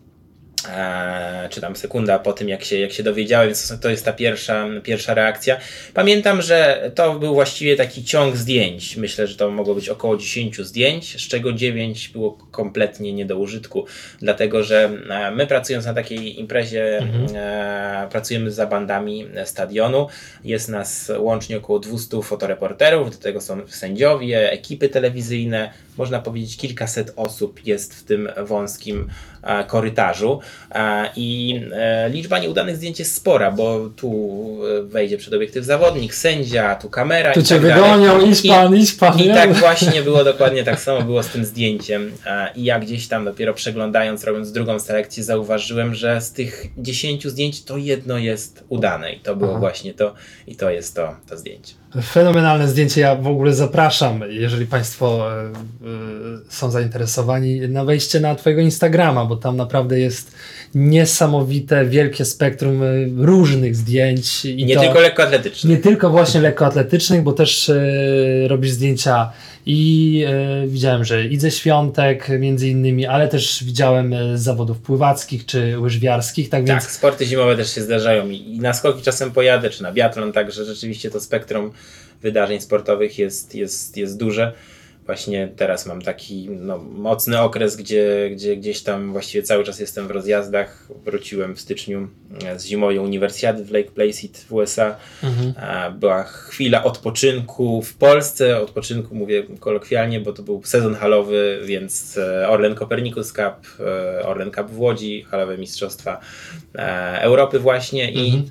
czy 1.49 1.61
tam 1.61 1.75
sekunda 1.75 2.19
po 2.19 2.33
tym, 2.33 2.49
jak 2.49 2.63
się, 2.63 2.79
jak 2.79 2.91
się 2.91 3.03
dowiedziałem, 3.03 3.47
więc 3.47 3.73
to 3.81 3.89
jest 3.89 4.05
ta 4.05 4.13
pierwsza, 4.13 4.67
pierwsza 4.83 5.13
reakcja. 5.13 5.57
Pamiętam, 5.93 6.41
że 6.41 6.91
to 6.95 7.19
był 7.19 7.33
właściwie 7.33 7.75
taki 7.75 8.03
ciąg 8.03 8.35
zdjęć. 8.35 8.95
Myślę, 8.97 9.27
że 9.27 9.35
to 9.35 9.51
mogło 9.51 9.75
być 9.75 9.89
około 9.89 10.17
10 10.17 10.57
zdjęć, 10.61 11.25
z 11.25 11.27
czego 11.27 11.53
9 11.53 12.09
było 12.09 12.37
kompletnie 12.51 13.13
nie 13.13 13.25
do 13.25 13.37
użytku, 13.37 13.85
dlatego 14.19 14.63
że 14.63 14.89
e, 15.09 15.31
my 15.31 15.47
pracując 15.47 15.85
na 15.85 15.93
takiej 15.93 16.39
imprezie, 16.39 16.97
Mhm. 16.97 17.27
e, 17.35 18.07
pracujemy 18.11 18.51
za 18.51 18.65
bandami 18.65 19.27
stadionu. 19.45 20.07
Jest 20.43 20.69
nas 20.69 21.11
łącznie 21.17 21.57
około 21.57 21.79
200 21.79 22.21
fotoreporterów, 22.21 23.11
do 23.11 23.17
tego 23.17 23.41
są 23.41 23.67
sędziowie, 23.67 24.51
ekipy 24.51 24.89
telewizyjne. 24.89 25.73
Można 25.97 26.19
powiedzieć, 26.19 26.57
kilkaset 26.57 27.13
osób 27.15 27.65
jest 27.65 27.95
w 27.95 28.03
tym 28.03 28.29
wąskim 28.45 29.09
e, 29.38 29.38
korytarzu. 29.67 30.39
E, 30.71 31.09
I 31.15 31.61
e, 31.73 32.09
liczba 32.09 32.39
nieudanych 32.39 32.75
zdjęć 32.75 32.99
jest 32.99 33.15
spora, 33.15 33.51
bo 33.51 33.89
tu 33.95 34.09
e, 34.79 34.83
wejdzie 34.83 35.17
przed 35.17 35.33
obiektyw 35.33 35.65
zawodnik, 35.65 36.13
sędzia, 36.15 36.75
tu 36.75 36.89
kamera 36.89 37.33
Tu 37.33 37.39
i 37.39 37.43
cię 37.43 37.55
tak 37.55 37.63
wygonią, 37.63 38.21
idź 38.21 38.45
I- 38.45 38.49
pan, 38.49 38.75
idź 38.75 38.91
pan. 38.93 39.19
I 39.19 39.27
nie? 39.27 39.33
tak 39.33 39.53
właśnie 39.53 40.01
było 40.01 40.23
dokładnie 40.23 40.63
tak 40.63 40.79
samo 40.79 41.01
było 41.01 41.23
z 41.23 41.27
tym 41.27 41.45
zdjęciem. 41.45 42.11
E, 42.25 42.49
I 42.55 42.63
ja 42.63 42.79
gdzieś 42.79 43.07
tam 43.07 43.25
dopiero 43.25 43.53
przeglądając, 43.53 44.23
robiąc 44.23 44.51
drugą 44.51 44.79
selekcję, 44.79 45.23
zauważyłem, 45.23 45.95
że 45.95 46.21
z 46.21 46.33
tych 46.33 46.65
10 46.77 47.27
zdjęć 47.27 47.63
to 47.63 47.77
jedno 47.77 48.17
jest 48.17 48.63
udane. 48.69 49.13
I 49.13 49.19
to 49.19 49.35
było 49.35 49.51
Aha. 49.51 49.59
właśnie 49.59 49.93
to, 49.93 50.13
i 50.47 50.55
to 50.55 50.69
jest 50.69 50.95
to, 50.95 51.15
to 51.29 51.37
zdjęcie. 51.37 51.73
Fenomenalne 52.03 52.67
zdjęcie. 52.67 53.01
Ja 53.01 53.15
w 53.15 53.27
ogóle 53.27 53.53
zapraszam, 53.53 54.21
jeżeli 54.29 54.65
Państwo 54.65 55.31
e, 55.31 55.45
e, 55.45 55.51
są 56.49 56.71
zainteresowani, 56.71 57.59
na 57.59 57.85
wejście 57.85 58.19
na 58.19 58.35
Twojego 58.35 58.61
Instagrama, 58.61 59.25
bo 59.25 59.35
tam 59.35 59.57
naprawdę 59.57 59.99
jest 59.99 60.35
niesamowite, 60.75 61.85
wielkie 61.85 62.25
spektrum 62.25 62.83
e, 62.83 62.87
różnych 63.17 63.75
zdjęć. 63.75 64.45
I 64.45 64.65
nie 64.65 64.75
to, 64.75 64.81
tylko 64.81 64.99
lekkoatletyczne. 64.99 65.69
nie 65.69 65.77
tylko 65.77 66.09
właśnie 66.09 66.41
lekkoatletycznych, 66.41 67.23
bo 67.23 67.33
też 67.33 67.69
e, 67.69 67.77
robisz 68.47 68.71
zdjęcia 68.71 69.31
i 69.65 70.23
e, 70.27 70.67
widziałem, 70.67 71.05
że 71.05 71.25
Idze 71.25 71.51
Świątek 71.51 72.29
między 72.39 72.69
innymi, 72.69 73.05
ale 73.05 73.27
też 73.27 73.63
widziałem 73.63 74.15
z 74.35 74.41
zawodów 74.41 74.79
pływackich 74.79 75.45
czy 75.45 75.79
łyżwiarskich, 75.79 76.49
tak 76.49 76.65
więc 76.65 76.83
Tak, 76.83 76.91
sporty 76.91 77.25
zimowe 77.25 77.57
też 77.57 77.75
się 77.75 77.81
zdarzają 77.81 78.29
i, 78.29 78.55
i 78.55 78.59
na 78.59 78.73
skoki 78.73 79.01
czasem 79.01 79.31
pojadę, 79.31 79.69
czy 79.69 79.83
na 79.83 79.91
biatlon, 79.91 80.31
także 80.31 80.65
rzeczywiście 80.65 81.11
to 81.11 81.19
spektrum 81.19 81.71
wydarzeń 82.21 82.61
sportowych 82.61 83.19
jest, 83.19 83.55
jest, 83.55 83.97
jest 83.97 84.17
duże. 84.17 84.53
Właśnie 85.09 85.49
teraz 85.55 85.85
mam 85.85 86.01
taki 86.01 86.49
no, 86.49 86.77
mocny 86.77 87.41
okres, 87.41 87.75
gdzie, 87.75 88.29
gdzie 88.31 88.57
gdzieś 88.57 88.83
tam 88.83 89.11
właściwie 89.11 89.43
cały 89.43 89.63
czas 89.63 89.79
jestem 89.79 90.07
w 90.07 90.11
rozjazdach. 90.11 90.87
Wróciłem 91.05 91.55
w 91.55 91.61
styczniu 91.61 92.07
e, 92.45 92.59
z 92.59 92.65
zimowej 92.65 92.99
uniwersjady 92.99 93.63
w 93.63 93.71
Lake 93.71 93.91
Placid 93.91 94.45
w 94.49 94.53
USA. 94.53 94.95
Mhm. 95.23 95.53
Była 95.99 96.23
chwila 96.23 96.83
odpoczynku 96.83 97.81
w 97.81 97.93
Polsce, 97.93 98.61
odpoczynku 98.61 99.15
mówię 99.15 99.43
kolokwialnie, 99.59 100.19
bo 100.19 100.33
to 100.33 100.43
był 100.43 100.63
sezon 100.63 100.95
halowy, 100.95 101.59
więc 101.65 102.17
e, 102.17 102.49
Orlen 102.49 102.75
Copernicus 102.75 103.33
Cup, 103.33 103.79
e, 103.79 104.25
Orlen 104.25 104.51
Cup 104.51 104.67
w 104.69 104.79
Łodzi, 104.79 105.23
halowe 105.23 105.57
mistrzostwa 105.57 106.19
Europy 107.21 107.59
właśnie 107.59 108.11
i 108.11 108.25
Mhm. 108.25 108.49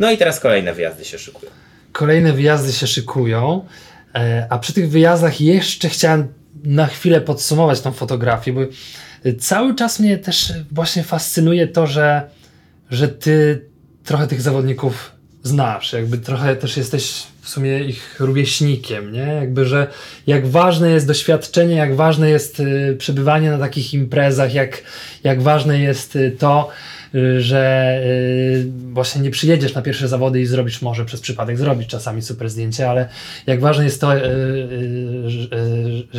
no 0.00 0.10
i 0.10 0.18
teraz 0.18 0.40
kolejne 0.40 0.74
wyjazdy 0.74 1.04
się 1.04 1.18
szykują. 1.18 1.50
Kolejne 1.92 2.32
wyjazdy 2.32 2.72
się 2.72 2.86
szykują, 2.86 3.66
a 4.48 4.58
przy 4.58 4.72
tych 4.72 4.90
wyjazdach 4.90 5.40
jeszcze 5.40 5.88
chciałem 5.88 6.28
na 6.64 6.86
chwilę 6.86 7.20
podsumować 7.20 7.80
tą 7.80 7.92
fotografię, 7.92 8.52
bo 8.52 8.60
e, 9.24 9.34
cały 9.38 9.74
czas 9.74 10.00
mnie 10.00 10.18
też 10.18 10.52
właśnie 10.72 11.02
fascynuje 11.02 11.68
to, 11.68 11.86
że, 11.86 12.30
że 12.90 13.08
ty 13.08 13.64
trochę 14.04 14.26
tych 14.26 14.42
zawodników 14.42 15.12
znasz, 15.42 15.92
jakby 15.92 16.18
trochę 16.18 16.56
też 16.56 16.76
jesteś 16.76 17.22
w 17.40 17.48
sumie 17.48 17.84
ich 17.84 18.20
rówieśnikiem, 18.20 19.12
nie? 19.12 19.26
Jakby, 19.26 19.64
że 19.64 19.86
jak 20.26 20.46
ważne 20.46 20.90
jest 20.90 21.06
doświadczenie, 21.06 21.74
jak 21.74 21.96
ważne 21.96 22.30
jest 22.30 22.60
y, 22.60 22.96
przebywanie 22.98 23.50
na 23.50 23.58
takich 23.58 23.94
imprezach, 23.94 24.54
jak, 24.54 24.82
jak 25.24 25.42
ważne 25.42 25.80
jest 25.80 26.18
to, 26.38 26.70
że 27.38 27.94
y, 28.06 28.66
właśnie 28.92 29.20
nie 29.22 29.30
przyjedziesz 29.30 29.74
na 29.74 29.82
pierwsze 29.82 30.08
zawody 30.08 30.40
i 30.40 30.46
zrobisz 30.46 30.82
może 30.82 31.04
przez 31.04 31.20
przypadek 31.20 31.58
zrobić 31.58 31.88
czasami 31.88 32.22
super 32.22 32.50
zdjęcie, 32.50 32.90
ale 32.90 33.08
jak 33.46 33.60
ważne 33.60 33.84
jest 33.84 34.00
to, 34.00 34.16
y, 34.16 34.20
y, 34.20 35.30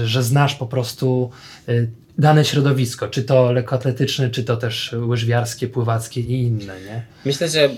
że- 0.04 0.20
y, 0.20 0.24
znasz 0.24 0.56
po 0.56 0.66
prostu 0.66 1.30
y, 1.70 1.90
dane 2.18 2.46
środowisko, 2.46 3.08
czy 3.08 3.24
to 3.24 3.52
lekkoatletyczne, 3.52 4.30
czy 4.30 4.44
to 4.44 4.58
też 4.58 4.96
łyżwiarskie, 5.08 5.68
pływackie 5.68 6.22
i 6.22 6.42
inne, 6.42 6.82
nie? 6.82 7.02
Myślę, 7.26 7.50
że, 7.50 7.70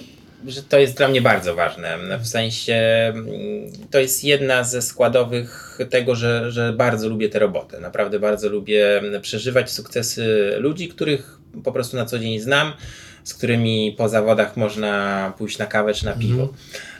że 0.48 0.64
to 0.64 0.80
jest 0.80 0.98
dla 0.98 1.08
mnie 1.08 1.22
bardzo 1.22 1.56
ważne. 1.56 1.98
W 2.20 2.28
sensie 2.28 2.74
mm, 2.74 3.28
to 3.92 4.00
jest 4.00 4.24
jedna 4.24 4.64
ze 4.64 4.82
składowych 4.82 5.78
tego, 5.90 6.16
że, 6.16 6.52
że 6.52 6.74
bardzo 6.74 7.10
lubię 7.10 7.30
tę 7.30 7.40
robotę. 7.40 7.80
Naprawdę 7.80 8.20
bardzo 8.20 8.50
lubię 8.50 9.02
przeżywać 9.22 9.72
sukcesy 9.72 10.54
ludzi, 10.60 10.88
których 10.88 11.38
po 11.64 11.72
prostu 11.72 11.98
na 11.98 12.06
co 12.06 12.20
dzień 12.20 12.40
znam, 12.40 12.74
z 13.28 13.34
którymi 13.34 13.96
po 13.98 14.10
zawodach 14.10 14.58
można 14.58 15.34
pójść 15.38 15.58
na 15.58 15.66
kawę 15.66 15.94
czy 15.94 16.06
na 16.06 16.14
piwo. 16.14 16.50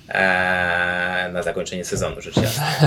Eee, 0.10 1.34
na 1.34 1.44
zakończenie 1.44 1.86
sezonu, 1.86 2.22
rzecz 2.22 2.38
jasna. 2.38 2.66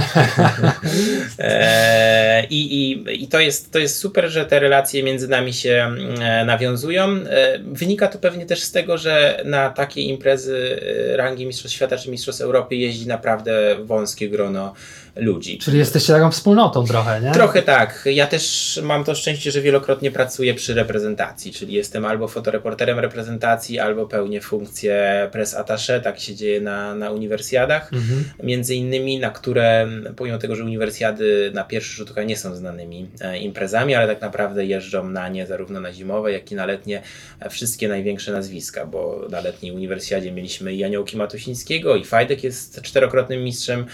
Eee, 1.39 2.47
i, 2.51 2.91
i, 2.93 3.25
I 3.25 3.29
to 3.29 3.41
jest, 3.41 3.73
to 3.73 3.79
jest 3.79 3.99
super, 3.99 4.31
że 4.31 4.47
te 4.47 4.59
relacje 4.59 5.03
między 5.03 5.29
nami 5.29 5.53
się 5.53 5.95
e, 6.21 6.45
nawiązują. 6.45 7.09
E, 7.09 7.59
wynika 7.59 8.09
to 8.09 8.19
pewnie 8.19 8.47
też 8.47 8.63
z 8.63 8.73
tego, 8.73 8.99
że 8.99 9.43
na 9.45 9.71
takie 9.71 10.01
imprezy 10.01 10.81
e, 11.13 11.17
rangi 11.17 11.47
Mistrzostw 11.47 11.77
Świata 11.77 11.97
czy 11.97 12.11
Mistrzostw 12.11 12.43
Europy 12.43 12.77
jeździ 12.77 13.09
naprawdę 13.09 13.77
wąskie 13.85 14.29
grono 14.29 14.75
ludzi. 15.17 15.59
Czyli 15.59 15.79
jesteście 15.79 16.13
taką 16.13 16.31
wspólnotą 16.31 16.87
trochę, 16.87 17.21
nie? 17.21 17.33
Trochę 17.33 17.63
tak. 17.63 18.03
Ja 18.13 18.27
też 18.27 18.81
mam 18.83 19.05
to 19.05 19.15
szczęście, 19.15 19.51
że 19.51 19.61
wielokrotnie 19.61 20.11
pracuję 20.11 20.55
przy 20.55 20.75
reprezentacji, 20.75 21.53
czyli 21.53 21.75
jestem 21.75 22.05
albo 22.05 22.29
fotoreporterem 22.29 22.99
reprezentacji, 22.99 23.79
albo 23.79 24.07
pełnię 24.07 24.41
funkcję 24.41 25.29
press 25.33 25.55
attaché, 25.55 26.01
tak 26.01 26.21
się 26.21 26.35
dzieje 26.35 26.61
na, 26.61 26.95
na 26.95 27.11
uniwersjadach. 27.11 27.93
Mhm. 27.93 28.25
Między 28.43 28.75
innymi, 28.75 29.19
na 29.19 29.31
które, 29.31 29.89
pomimo 30.17 30.39
tego, 30.39 30.57
że 30.57 30.65
uniwersjady 30.65 31.51
na 31.55 31.65
pierwszy 31.65 31.97
rzut 31.97 32.11
oka 32.11 32.23
nie 32.23 32.37
są 32.37 32.57
znanymi 32.57 33.09
e, 33.21 33.39
imprezami, 33.39 33.95
ale 33.95 34.07
tak 34.07 34.21
naprawdę 34.21 34.65
jeżdżą 34.65 35.09
na 35.09 35.29
nie 35.29 35.47
zarówno 35.47 35.81
na 35.81 35.93
zimowe, 35.93 36.33
jak 36.33 36.53
i 36.53 36.55
na 36.55 36.67
letnie 36.67 37.03
e, 37.41 37.51
wszystkie 37.51 37.89
największe 37.89 38.33
nazwiska, 38.33 38.87
bo 38.87 39.27
na 39.31 39.41
letniej 39.41 39.73
uniwersjadzie 39.73 40.33
mieliśmy 40.33 40.75
i 40.75 40.85
Aniołki 40.85 41.17
Matusińskiego, 41.17 41.97
i 41.97 42.05
Fajdek 42.05 42.45
jest 42.45 42.83
czterokrotnym 42.83 43.45
mistrzem 43.45 43.87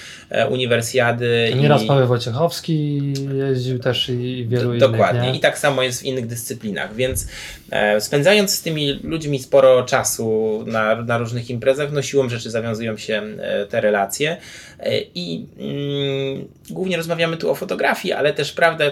e, 1.11 1.15
uniwersjady. 1.15 1.63
Nieraz 1.63 1.83
i... 1.83 1.87
Paweł 1.87 2.07
Wojciechowski 2.07 3.13
jeździł 3.49 3.79
też 3.79 4.09
i 4.09 4.47
wielu 4.49 4.75
innych, 4.75 4.91
Dokładnie. 4.91 5.21
nie? 5.21 5.37
I 5.37 5.41
tak 5.41 5.59
samo 5.59 5.83
jest 5.83 6.01
w 6.01 6.05
innych 6.05 6.27
dyscyplinach, 6.27 6.95
więc 6.95 7.29
e, 7.71 8.01
spędzając 8.01 8.55
z 8.55 8.63
tymi 8.63 9.01
ludźmi 9.03 9.39
sporo 9.39 9.83
czasu 9.83 10.65
na, 10.67 11.03
na 11.03 11.19
różnych 11.19 11.51
imprezach, 11.51 11.93
no 11.93 12.03
siłą 12.03 12.29
rzeczy 12.29 12.51
zawiązują 12.51 12.97
się 12.97 13.23
e, 13.39 13.67
te 13.67 13.81
relacje 13.81 14.37
e, 14.81 15.01
i 15.15 15.47
mm, 15.59 16.49
głównie 16.71 16.97
rozmawiamy 16.97 17.37
tu 17.37 17.51
o 17.51 17.55
fotografii, 17.55 18.15
ale 18.15 18.33
też 18.33 18.53
prawda 18.53 18.85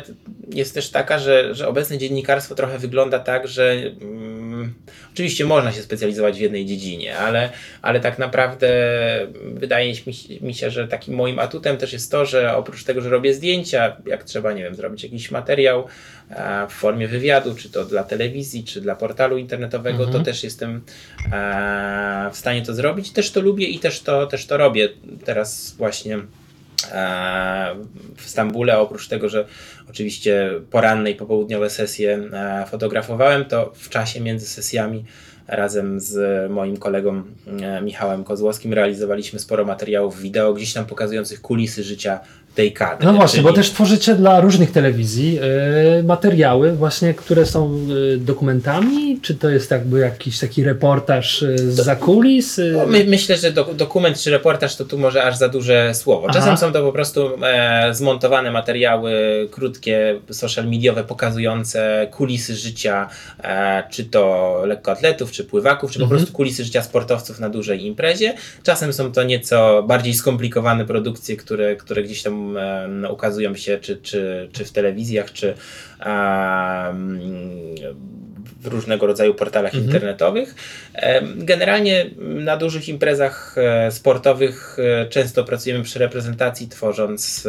jest 0.50 0.74
też 0.74 0.90
taka, 0.90 1.18
że, 1.18 1.55
że 1.55 1.68
obecne 1.68 1.98
dziennikarstwo 1.98 2.55
trochę 2.55 2.79
wygląda 2.79 3.18
tak, 3.18 3.48
że 3.48 3.72
mm, 3.72 4.34
oczywiście 5.12 5.44
można 5.44 5.72
się 5.72 5.83
specjalizować 5.83 6.38
w 6.38 6.40
jednej 6.40 6.66
dziedzinie, 6.66 7.18
ale, 7.18 7.50
ale 7.83 8.00
tak 8.00 8.18
naprawdę 8.18 8.68
wydaje 9.55 9.94
mi, 10.40 10.55
się, 10.55 10.70
że 10.70 10.88
takim 10.88 11.14
moim 11.14 11.38
atutem 11.38 11.77
też 11.77 11.92
jest 11.92 12.11
to, 12.11 12.27
że 12.27 12.57
oprócz 12.57 12.85
tego, 12.85 13.00
że 13.00 13.11
robię 13.11 13.35
zdjęcia, 13.35 13.96
jak 14.07 14.24
trzeba, 14.24 14.53
nie 14.53 14.62
wiem, 14.62 14.74
zrobić 14.74 15.03
jakiś 15.03 15.31
materiał 15.31 15.87
e, 16.31 16.66
w 16.68 16.72
formie 16.72 17.09
wywiadu, 17.09 17.55
czy 17.55 17.70
to 17.70 17.85
dla 17.85 18.05
telewizji, 18.05 18.64
czy 18.64 18.81
dla 18.81 18.96
portalu 18.96 19.38
internetowego, 19.38 20.05
Mhm. 20.05 20.12
to 20.18 20.24
też 20.24 20.44
jestem 20.44 20.81
e, 21.33 22.31
w 22.33 22.37
stanie 22.37 22.62
to 22.62 22.74
zrobić. 22.74 23.11
Też 23.11 23.31
to 23.31 23.40
lubię 23.40 23.66
i 23.66 23.79
też 23.79 24.00
to, 24.00 24.27
też 24.27 24.46
to 24.46 24.57
robię. 24.57 24.88
Teraz 25.24 25.74
właśnie 25.79 26.18
w 28.16 28.29
Stambule, 28.29 28.79
oprócz 28.79 29.09
tego, 29.09 29.29
że 29.29 29.44
oczywiście 29.90 30.51
poranne 30.70 31.11
i 31.11 31.14
popołudniowe 31.14 31.70
sesje 31.70 32.29
e, 32.33 32.66
fotografowałem, 32.66 33.44
to 33.44 33.73
w 33.75 33.88
czasie 33.88 34.20
między 34.20 34.47
sesjami 34.47 35.05
razem 35.49 36.01
z 36.01 36.51
moim 36.51 36.77
kolegą 36.77 37.23
e, 37.62 37.83
Michałem 37.83 38.25
Kozłowskim 38.25 38.73
realizowaliśmy 38.73 39.38
sporo 39.38 39.64
materiałów 39.64 40.20
wideo, 40.20 40.55
gdzieś 40.55 40.73
tam 40.73 40.87
pokazujących 40.87 41.40
kulisy 41.40 41.83
życia 41.83 42.20
tej 42.55 42.73
kadry. 42.73 43.07
No 43.07 43.12
właśnie, 43.12 43.43
bo 43.43 43.49
Czyli- 43.49 43.57
też 43.62 43.71
tworzycie 43.71 44.14
dla 44.14 44.40
różnych 44.40 44.73
telewizji 44.73 45.38
e, 45.99 46.03
materiały 46.03 46.73
właśnie, 46.73 47.14
które 47.14 47.47
są 47.47 47.79
e, 48.14 48.17
dokumentami, 48.17 49.19
czy 49.23 49.35
to 49.35 49.49
jest 49.51 49.71
jakby 49.71 49.99
jakiś 50.01 50.38
taki 50.38 50.64
reportaż 50.64 51.43
e, 51.43 51.59
z 51.59 51.75
zakulis? 51.75 52.59
E, 52.59 52.62
No, 52.77 52.87
My, 52.87 53.05
myślę, 53.05 53.37
że 53.37 53.53
do, 53.53 53.64
dokument 53.64 54.21
czy 54.21 54.31
reportaż 54.31 54.77
to 54.77 54.85
tu 54.85 54.99
może 54.99 55.23
aż 55.25 55.37
za 55.37 55.49
duże 55.49 55.95
słowo. 55.95 56.27
Czasem 56.29 56.43
Aha. 56.49 56.57
są 56.57 56.73
to 56.73 56.83
po 56.83 56.93
prostu 56.93 57.31
e, 57.45 57.95
zmontowane 57.95 58.51
materiały 58.51 59.12
krótkie, 59.51 60.21
social 60.31 60.67
mediowe, 60.69 61.05
pokazujące 61.05 62.09
kulisy 62.11 62.57
życia, 62.57 63.09
e, 63.45 63.83
czy 63.90 64.05
to 64.05 64.62
lekkoatletów, 64.67 65.33
czy 65.33 65.45
pływaków, 65.45 65.90
czy 65.93 65.99
po 65.99 66.05
Mhm. 66.05 66.19
prostu 66.21 66.37
kulisy 66.37 66.64
życia 66.64 66.83
sportowców 66.83 67.40
na 67.40 67.49
dużej 67.51 67.87
imprezie. 67.87 68.35
Czasem 68.62 68.93
są 68.93 69.12
to 69.12 69.23
nieco 69.23 69.83
bardziej 69.83 70.14
skomplikowane 70.14 70.85
produkcje, 70.85 71.37
które, 71.37 71.77
które 71.77 72.03
gdzieś 72.03 72.23
tam 72.23 72.44
ukazują 73.11 73.55
się, 73.55 73.79
czy, 73.79 73.97
czy, 73.97 74.49
czy 74.53 74.65
w 74.65 74.73
telewizjach, 74.73 75.33
czy 75.33 75.55
w 78.61 78.67
różnego 78.67 79.07
rodzaju 79.07 79.35
portalach 79.35 79.75
Mhm. 79.75 79.87
internetowych. 79.95 80.55
Generalnie 81.37 82.11
na 82.19 82.57
dużych 82.57 82.89
imprezach 82.89 83.55
e, 83.59 83.91
sportowych 83.91 84.77
e, 84.79 85.07
często 85.09 85.45
pracujemy 85.45 85.85
przy 85.85 85.99
reprezentacji, 85.99 86.69
tworząc. 86.69 87.49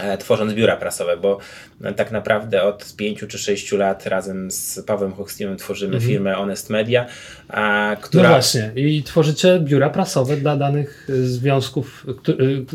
E, 0.00 0.18
Tworząc 0.18 0.52
biura 0.54 0.76
prasowe, 0.76 1.16
bo 1.16 1.38
e, 1.84 1.92
tak 1.92 2.10
naprawdę 2.10 2.62
od 2.62 2.96
5 2.96 3.24
czy 3.28 3.38
6 3.38 3.72
lat 3.72 4.06
razem 4.06 4.50
z 4.50 4.80
Pawłem 4.86 5.12
Hochstimem 5.12 5.56
tworzymy 5.56 5.94
Mhm. 5.96 6.10
firmę 6.10 6.34
Honest 6.34 6.70
Media, 6.70 7.06
a, 7.48 7.90
No 8.00 8.06
która 8.06 8.28
właśnie, 8.28 8.72
i 8.76 9.02
tworzycie 9.02 9.60
biura 9.60 9.90
prasowe 9.90 10.36
dla 10.36 10.56
danych 10.56 11.06
e, 11.10 11.12
związków 11.16 12.06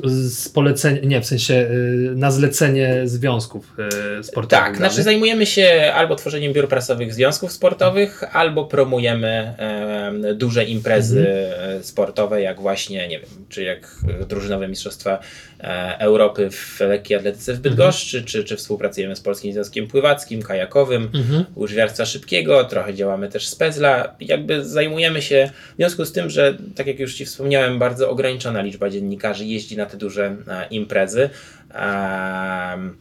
z 0.03 0.49
polecenia, 0.49 1.01
nie, 1.03 1.21
w 1.21 1.25
sensie 1.25 1.69
na 2.15 2.31
zlecenie 2.31 3.01
związków 3.05 3.73
sportowych. 4.21 4.65
Tak, 4.65 4.77
znaczy 4.77 5.03
zajmujemy 5.03 5.45
się 5.45 5.91
albo 5.95 6.15
tworzeniem 6.15 6.53
biur 6.53 6.67
prasowych 6.67 7.13
związków 7.13 7.51
sportowych, 7.51 8.23
albo 8.35 8.65
promujemy 8.65 9.53
em, 9.57 10.37
duże 10.37 10.65
imprezy 10.65 11.27
e, 11.29 11.83
sportowe, 11.83 12.41
jak 12.41 12.61
właśnie, 12.61 13.07
nie 13.07 13.19
wiem, 13.19 13.29
czy 13.49 13.63
jak 13.63 13.87
drużynowe 14.29 14.67
mistrzostwa 14.67 15.19
e, 15.59 15.99
Europy 15.99 16.49
w 16.51 16.79
lekkiej 17.07 17.17
atletyce 17.17 17.53
w 17.53 17.59
Bydgoszczy, 17.59 18.23
czy, 18.23 18.43
czy 18.43 18.55
współpracujemy 18.55 19.15
z 19.15 19.21
Polskim 19.21 19.53
Związkiem 19.53 19.87
Pływackim, 19.87 20.41
Kajakowym, 20.41 21.09
Mhm. 21.13 21.45
łyżwiarstwa 21.55 22.05
szybkiego, 22.05 22.63
trochę 22.63 22.93
działamy 22.93 23.29
też 23.29 23.47
z 23.47 23.55
Pezla. 23.55 24.15
Jakby 24.19 24.65
zajmujemy 24.65 25.21
się, 25.21 25.49
w 25.73 25.75
związku 25.77 26.05
z 26.05 26.11
tym, 26.11 26.29
że 26.29 26.57
tak 26.75 26.87
jak 26.87 26.99
już 26.99 27.13
Ci 27.15 27.25
wspomniałem, 27.25 27.79
bardzo 27.79 28.09
ograniczona 28.09 28.61
liczba 28.61 28.89
dziennikarzy 28.89 29.45
jeździ 29.45 29.77
na 29.77 29.85
te 29.85 29.97
duże 29.97 30.35
e, 30.47 30.67
imprezy. 30.69 31.29
Em, 31.73 32.97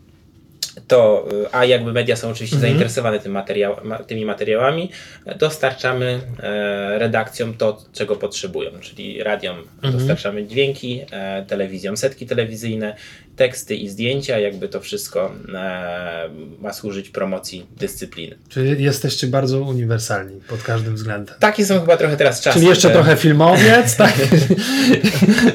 to, 0.89 1.29
y, 1.33 1.47
a 1.53 1.65
jakby 1.65 1.93
media 1.93 2.17
są 2.17 2.29
oczywiście 2.31 2.57
Mhm. 2.57 2.71
zainteresowane 2.73 3.19
tym 3.21 3.33
materiał, 3.33 3.77
ma, 3.85 3.99
tymi 3.99 4.25
materiałami, 4.25 4.91
e, 5.27 5.35
dostarczamy 5.39 6.21
e, 6.43 6.99
redakcjom 6.99 7.55
to, 7.55 7.83
czego 7.93 8.17
potrzebują, 8.17 8.71
czyli 8.81 9.23
radiom 9.23 9.57
Mhm. 9.83 9.93
dostarczamy 9.99 10.47
dźwięki, 10.47 11.01
e, 11.11 11.45
telewizjom 11.49 11.97
setki 11.97 12.27
telewizyjne, 12.27 12.97
teksty 13.37 13.75
i 13.77 13.89
zdjęcia, 13.89 14.39
jakby 14.39 14.69
to 14.69 14.81
wszystko 14.81 15.33
e, 15.55 16.29
ma 16.61 16.73
służyć 16.73 17.09
promocji 17.09 17.67
dyscypliny. 17.77 18.37
Czyli 18.49 18.85
jesteście 18.85 19.27
bardzo 19.27 19.61
uniwersalni 19.61 20.41
pod 20.49 20.63
każdym 20.63 20.95
względem. 20.95 21.35
Takie 21.41 21.67
są 21.67 21.81
chyba 21.81 21.97
trochę 21.97 22.17
teraz 22.17 22.41
czasy. 22.41 22.59
Czyli 22.59 22.69
jeszcze 22.71 22.91
trochę 22.91 23.17
filmowiec, 23.17 23.97
tak? 24.03 24.13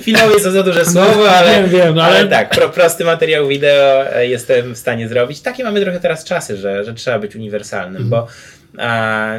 Filmowiec 0.02 0.44
to 0.44 0.52
za 0.52 0.63
duże 0.63 0.86
słowo, 0.86 1.32
ale, 1.32 1.62
wiem, 1.62 1.70
wiem, 1.70 1.96
no 1.96 2.04
ale... 2.04 2.20
ale- 2.20 2.28
tak, 2.30 2.50
pro, 2.50 2.70
prosty 2.70 3.04
materiał 3.06 3.48
wideo 3.48 4.15
e, 4.15 4.28
jestem 4.28 4.74
w 4.74 4.78
stanie 4.78 5.08
zrobić. 5.08 5.41
Takie 5.41 5.63
mamy 5.63 5.82
trochę 5.82 6.00
teraz 6.00 6.24
czasy, 6.26 6.58
że, 6.58 6.86
że 6.86 6.94
trzeba 6.94 7.20
być 7.20 7.36
uniwersalnym, 7.36 8.02
Mhm. 8.02 8.10
bo 8.10 8.28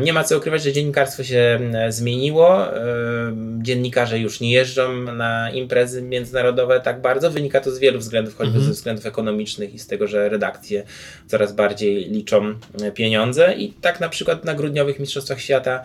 nie 0.03 0.13
ma 0.13 0.25
co 0.25 0.39
ukrywać, 0.39 0.63
że 0.63 0.73
dziennikarstwo 0.73 1.25
się 1.25 1.61
zmieniło. 1.89 2.77
E, 2.77 2.83
dziennikarze 3.59 4.19
już 4.19 4.41
nie 4.41 4.53
jeżdżą 4.53 4.93
na 4.93 5.51
imprezy 5.51 6.03
międzynarodowe 6.03 6.81
tak 6.81 7.01
bardzo. 7.01 7.31
Wynika 7.31 7.61
to 7.61 7.71
z 7.71 7.79
wielu 7.79 7.99
względów, 7.99 8.37
choćby 8.37 8.55
Mhm. 8.55 8.65
ze 8.67 8.73
względów 8.73 9.07
ekonomicznych 9.07 9.75
i 9.75 9.79
z 9.79 9.87
tego, 9.87 10.07
że 10.07 10.29
redakcje 10.29 10.83
coraz 11.27 11.53
bardziej 11.53 12.11
liczą 12.11 12.55
e, 12.83 12.93
pieniądze. 12.93 13.55
I 13.55 13.73
tak 13.73 14.01
na 14.01 14.09
przykład 14.09 14.45
na 14.45 14.55
grudniowych 14.55 14.99
Mistrzostwach 15.01 15.41
Świata 15.41 15.83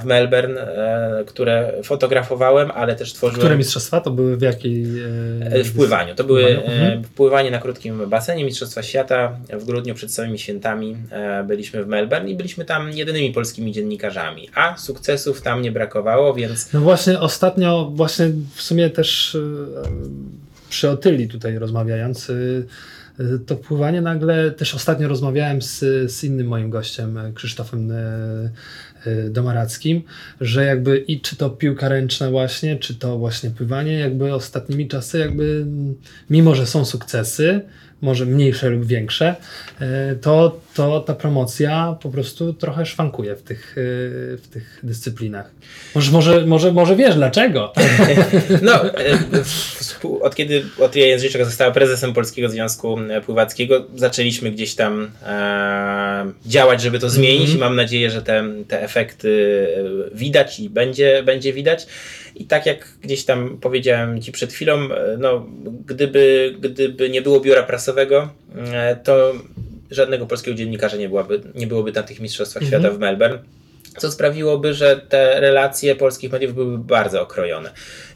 w 0.00 0.04
Melbourne, 0.04 0.58
e, 0.60 1.24
które 1.26 1.72
fotografowałem, 1.82 2.70
ale 2.70 2.94
też 2.96 3.12
tworzyłem. 3.12 3.40
Które 3.40 3.56
mistrzostwa 3.56 4.00
to 4.00 4.10
były 4.10 4.36
w 4.36 4.42
jakiej... 4.42 4.84
e, 5.42 5.52
E, 5.52 5.64
W 5.64 5.72
pływaniu. 5.74 6.14
To 6.14 6.24
były 6.24 6.44
pływaniu? 6.44 6.66
Mhm. 6.72 7.00
e, 7.00 7.02
pływanie 7.16 7.50
na 7.50 7.58
krótkim 7.58 8.08
basenie 8.10 8.44
Mistrzostwa 8.44 8.82
Świata. 8.82 9.36
W 9.52 9.64
grudniu 9.64 9.94
przed 9.94 10.12
samymi 10.14 10.38
świętami 10.38 10.96
e, 11.10 11.44
byliśmy 11.44 11.84
w 11.84 11.86
Melbourne 11.88 12.28
i 12.30 12.36
byliśmy 12.36 12.64
tam 12.64 12.90
jedynymi 12.92 13.32
polskimi 13.32 13.72
dziennikarzami. 13.72 14.48
A 14.54 14.76
sukcesów 14.76 15.42
tam 15.42 15.62
nie 15.62 15.72
brakowało, 15.72 16.34
więc 16.34 16.72
No 16.72 16.80
właśnie 16.80 17.20
ostatnio, 17.20 17.90
właśnie 17.94 18.30
w 18.54 18.62
sumie 18.62 18.90
też 18.90 19.34
e, 19.34 19.38
przy 20.70 20.90
Otyli 20.90 21.28
tutaj 21.28 21.58
rozmawiając, 21.58 22.30
e, 22.30 22.34
e, 22.34 23.38
to 23.46 23.56
pływanie 23.56 24.00
nagle, 24.00 24.50
też 24.50 24.74
ostatnio 24.74 25.08
rozmawiałem 25.08 25.62
z, 25.62 25.78
z 26.12 26.24
innym 26.24 26.46
moim 26.46 26.70
gościem, 26.70 27.18
e, 27.18 27.32
Krzysztofem 27.32 27.90
e, 27.90 27.94
e, 27.94 28.50
Domarackim, 29.30 30.02
że 30.40 30.64
jakby 30.64 30.98
i 30.98 31.20
czy 31.20 31.36
to 31.36 31.50
piłka 31.50 31.88
ręczna 31.88 32.30
właśnie, 32.30 32.76
czy 32.76 32.94
to 32.94 33.18
właśnie 33.18 33.50
pływanie, 33.50 33.92
jakby 33.92 34.34
ostatnimi 34.34 34.88
czasy 34.88 35.18
jakby 35.18 35.44
mm, 35.44 35.94
mimo, 36.30 36.54
że 36.54 36.66
są 36.66 36.84
sukcesy, 36.84 37.60
może 38.00 38.26
mniejsze 38.26 38.70
lub 38.70 38.86
większe, 38.86 39.36
e, 39.80 40.14
to, 40.14 40.60
to 40.78 41.00
ta 41.00 41.14
promocja 41.14 41.96
po 42.02 42.08
prostu 42.08 42.52
trochę 42.52 42.86
szwankuje 42.86 43.36
w 43.36 43.42
tych, 43.42 43.76
e, 43.78 44.36
w 44.36 44.48
tych 44.52 44.80
dyscyplinach. 44.82 45.50
Może, 45.94 46.12
może, 46.12 46.46
może, 46.46 46.72
może 46.72 46.96
wiesz 46.96 47.14
dlaczego? 47.14 47.72
no, 48.62 48.72
współ- 49.80 50.20
od 50.22 50.34
kiedy 50.34 50.64
Otria 50.78 51.06
Jędrzejczyk 51.06 51.44
została 51.44 51.70
prezesem 51.70 52.12
Polskiego 52.12 52.48
Związku 52.48 52.96
Pływackiego, 53.26 53.86
zaczęliśmy 53.94 54.50
gdzieś 54.50 54.74
tam 54.74 55.10
e, 55.26 56.32
działać, 56.46 56.82
żeby 56.82 56.98
to 56.98 57.10
zmienić 57.10 57.40
Mhm. 57.40 57.58
i 57.58 57.60
mam 57.60 57.76
nadzieję, 57.76 58.10
że 58.10 58.22
te, 58.22 58.44
te 58.68 58.82
efekty 58.82 59.66
e, 60.12 60.16
widać 60.16 60.60
i 60.60 60.70
będzie, 60.70 61.22
będzie 61.22 61.52
widać. 61.52 61.86
I 62.34 62.44
tak 62.44 62.66
jak 62.66 62.88
gdzieś 63.02 63.24
tam 63.24 63.58
powiedziałem 63.60 64.22
Ci 64.22 64.32
przed 64.32 64.52
chwilą, 64.52 64.74
e, 64.78 65.16
no, 65.18 65.46
gdyby, 65.86 66.54
gdyby 66.60 67.10
nie 67.10 67.22
było 67.22 67.40
biura 67.40 67.62
prasowego, 67.62 68.28
to 69.04 69.32
żadnego 69.90 70.26
polskiego 70.26 70.56
dziennikarza 70.56 70.96
nie, 70.96 71.08
byłaby, 71.08 71.40
nie 71.54 71.66
byłoby 71.66 71.92
na 71.92 72.02
tych 72.02 72.20
Mistrzostwach 72.20 72.62
Mhm. 72.62 72.82
Świata 72.82 72.96
w 72.96 72.98
Melbourne 72.98 73.38
co 73.98 74.10
sprawiłoby, 74.10 74.74
że 74.74 74.96
te 75.08 75.40
relacje 75.40 75.96
polskich 75.96 76.32
mediów 76.32 76.54
byłyby 76.54 76.84
bardzo 76.84 77.22
okrojone. 77.22 77.70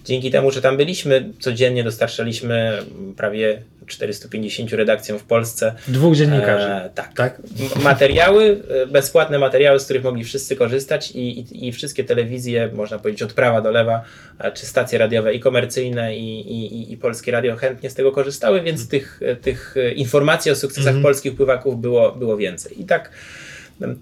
Dzięki 0.05 0.31
temu, 0.31 0.51
że 0.51 0.63
tam 0.63 0.77
byliśmy, 0.77 1.31
codziennie 1.41 1.85
dostarczaliśmy 1.85 2.79
prawie 3.17 3.63
450 3.87 4.73
redakcjom 4.73 5.19
w 5.19 5.25
Polsce. 5.25 5.75
Dwóch 5.89 6.17
dziennikarzy. 6.17 6.67
E, 6.69 6.91
tak. 6.95 7.13
tak? 7.17 7.43
Materiały, 7.83 8.61
e, 8.83 8.87
bezpłatne 8.87 9.39
materiały, 9.39 9.81
z 9.81 9.85
których 9.85 10.03
mogli 10.05 10.25
wszyscy 10.25 10.57
korzystać 10.57 11.11
i, 11.11 11.41
i, 11.41 11.69
i 11.69 11.73
wszystkie 11.73 12.05
telewizje, 12.05 12.71
można 12.73 12.99
powiedzieć 12.99 13.23
od 13.23 13.33
prawa 13.33 13.61
do 13.61 13.71
lewa, 13.71 14.05
e, 14.39 14.53
czy 14.53 14.67
stacje 14.67 14.99
radiowe 14.99 15.35
i 15.35 15.41
komercyjne 15.41 16.17
i, 16.17 16.41
i, 16.41 16.93
i- 16.93 16.97
polskie 16.97 17.33
radio 17.33 17.57
chętnie 17.57 17.91
z 17.91 17.95
tego 17.95 18.13
korzystały, 18.13 18.61
więc 18.63 18.89
tych, 18.89 19.21
e, 19.25 19.37
tych 19.37 19.75
informacji 19.97 20.51
o 20.51 20.57
sukcesach 20.57 20.87
Mhm. 20.87 21.03
polskich 21.03 21.37
pływaków 21.37 21.81
było, 21.81 22.13
było 22.13 22.37
więcej. 22.37 22.81
I 22.81 22.85
tak, 22.85 23.11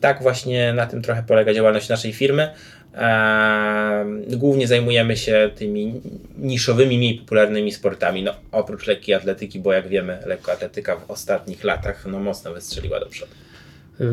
tak 0.00 0.22
właśnie 0.22 0.72
na 0.72 0.86
tym 0.86 1.02
trochę 1.02 1.22
polega 1.22 1.54
działalność 1.54 1.88
naszej 1.88 2.12
firmy. 2.12 2.50
Głównie 4.36 4.66
zajmujemy 4.66 5.16
się 5.16 5.50
tymi 5.54 6.00
niszowymi, 6.38 6.98
mniej 6.98 7.14
popularnymi 7.14 7.72
sportami. 7.72 8.22
No, 8.22 8.32
oprócz 8.52 8.86
lekkiej 8.86 9.14
atletyki, 9.14 9.60
bo 9.60 9.72
jak 9.72 9.88
wiemy, 9.88 10.18
lekkoatletyka 10.26 10.96
w 10.96 11.10
ostatnich 11.10 11.64
latach 11.64 12.06
no, 12.06 12.18
mocno 12.18 12.54
wystrzeliła 12.54 13.00
do 13.00 13.06
przodu. 13.06 13.32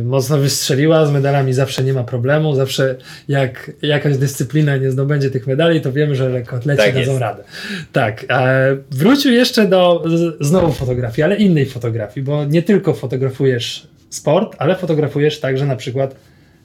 Mocno 0.03 0.37
wystrzeliła, 0.37 1.05
z 1.05 1.11
medalami 1.11 1.53
zawsze 1.53 1.83
nie 1.83 1.93
ma 1.93 2.03
problemu, 2.03 2.55
zawsze 2.55 2.95
jak 3.27 3.71
jakaś 3.81 4.17
dyscyplina 4.17 4.77
nie 4.77 4.91
zdobędzie 4.91 5.29
tych 5.29 5.47
medali, 5.47 5.81
to 5.81 5.91
wiemy, 5.91 6.15
że 6.15 6.29
lekkoatleci 6.29 6.83
Tak 6.83 6.93
dadzą 6.93 7.11
jest. 7.11 7.21
radę. 7.21 7.43
Tak, 7.91 8.25
e, 8.29 8.77
wrócił 8.91 9.33
jeszcze 9.33 9.67
do 9.67 10.03
znowu 10.39 10.73
fotografii, 10.73 11.23
ale 11.23 11.35
innej 11.35 11.65
fotografii, 11.65 12.23
bo 12.25 12.45
nie 12.45 12.63
tylko 12.63 12.93
fotografujesz 12.93 13.87
sport, 14.09 14.55
ale 14.59 14.75
fotografujesz 14.75 15.39
także 15.39 15.65
na 15.65 15.75
przykład 15.75 16.15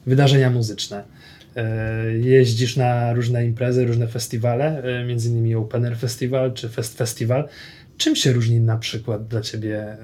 wydarzenia 0.05 0.49
muzyczne. 0.49 1.03
E, 1.55 2.17
Jeździsz 2.17 2.77
na 2.77 3.13
różne 3.13 3.45
imprezy, 3.45 3.85
różne 3.85 4.07
festiwale, 4.07 4.83
e, 4.83 5.05
między 5.05 5.29
innymi 5.29 5.55
Open 5.55 5.85
Air 5.85 5.97
Festival 5.97 6.53
czy 6.53 6.69
Fest 6.69 6.97
Festival. 6.97 7.47
Czym 7.97 8.15
się 8.15 8.33
różni 8.33 8.59
na 8.59 8.77
przykład 8.77 9.27
dla 9.27 9.41
Ciebie 9.41 9.79
e, 9.79 9.97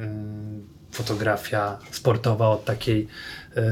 fotografia 0.92 1.80
sportowa 1.92 2.50
od 2.50 2.66
takiej 2.66 3.08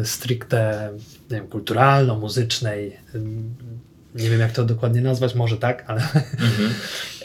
stricte 0.03 0.89
nie 1.31 1.37
wiem, 1.37 1.47
kulturalno-muzycznej? 1.47 2.97
Nie 4.15 4.29
wiem, 4.29 4.39
jak 4.39 4.51
to 4.51 4.65
dokładnie 4.65 5.01
nazwać, 5.01 5.35
może 5.35 5.57
tak, 5.57 5.83
ale 5.87 6.01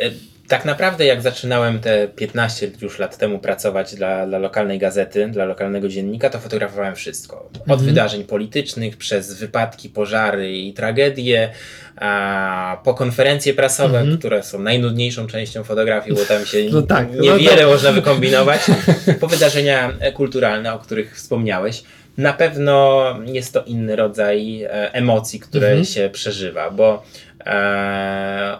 E, 0.00 0.10
Tak 0.48 0.64
naprawdę, 0.64 1.04
jak 1.04 1.22
zaczynałem 1.22 1.80
te 1.80 2.08
15 2.08 2.70
już 2.82 2.98
lat 2.98 3.18
temu 3.18 3.38
pracować 3.38 3.94
dla, 3.94 4.26
dla 4.26 4.38
lokalnej 4.38 4.78
gazety, 4.78 5.28
dla 5.28 5.44
lokalnego 5.44 5.88
dziennika, 5.88 6.30
to 6.30 6.38
fotografowałem 6.38 6.94
wszystko. 6.94 7.50
Od 7.54 7.62
Mhm. 7.70 7.80
wydarzeń 7.80 8.24
politycznych, 8.24 8.96
przez 8.96 9.34
wypadki, 9.34 9.88
pożary 9.88 10.52
i 10.58 10.72
tragedie, 10.72 11.50
a, 11.96 12.80
po 12.84 12.94
konferencje 12.94 13.54
prasowe, 13.54 13.98
Mhm. 13.98 14.18
które 14.18 14.42
są 14.42 14.58
najnudniejszą 14.58 15.26
częścią 15.26 15.64
fotografii, 15.64 16.16
bo 16.16 16.24
tam 16.24 16.46
się 16.46 16.58
No 16.72 16.82
tak, 16.82 17.06
no 17.14 17.22
niewiele 17.22 17.62
to- 17.62 17.68
można 17.70 17.92
wykombinować. 17.92 18.60
Po 19.20 19.26
wydarzenia 19.28 19.92
kulturalne, 20.14 20.74
o 20.74 20.78
których 20.78 21.16
wspomniałeś. 21.16 21.82
Na 22.18 22.32
pewno 22.32 23.04
jest 23.26 23.52
to 23.54 23.62
inny 23.64 23.96
rodzaj 23.96 24.62
e, 24.62 24.92
emocji, 24.94 25.40
które 25.40 25.66
Mhm. 25.68 25.84
się 25.84 26.10
przeżywa, 26.12 26.70
bo 26.70 27.02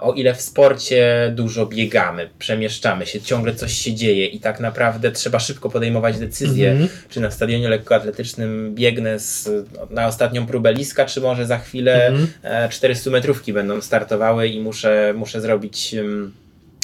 o 0.01 0.13
ile 0.13 0.35
w 0.35 0.41
sporcie 0.43 1.33
dużo 1.35 1.67
biegamy, 1.67 2.29
przemieszczamy 2.39 3.07
się, 3.07 3.21
ciągle 3.21 3.55
coś 3.55 3.73
się 3.73 3.95
dzieje 3.95 4.27
i 4.27 4.41
tak 4.41 4.61
naprawdę 4.61 5.13
trzeba 5.13 5.39
szybko 5.41 5.71
podejmować 5.71 6.19
decyzje, 6.19 6.71
Mhm. 6.71 6.89
czy 7.11 7.21
na 7.21 7.31
stadionie 7.31 7.69
lekkoatletycznym 7.69 8.75
biegnę 8.75 9.19
z, 9.19 9.49
na 9.91 10.07
ostatnią 10.07 10.47
próbę 10.47 10.73
liska, 10.75 11.05
czy 11.05 11.21
może 11.21 11.47
za 11.47 11.59
chwilę 11.59 12.07
Mhm. 12.07 12.29
e, 12.43 12.69
400 12.69 13.11
metrówki 13.11 13.53
będą 13.53 13.81
startowały 13.81 14.49
i 14.49 14.61
muszę, 14.61 15.15
muszę 15.17 15.41
zrobić. 15.41 15.95
ym, 15.95 16.33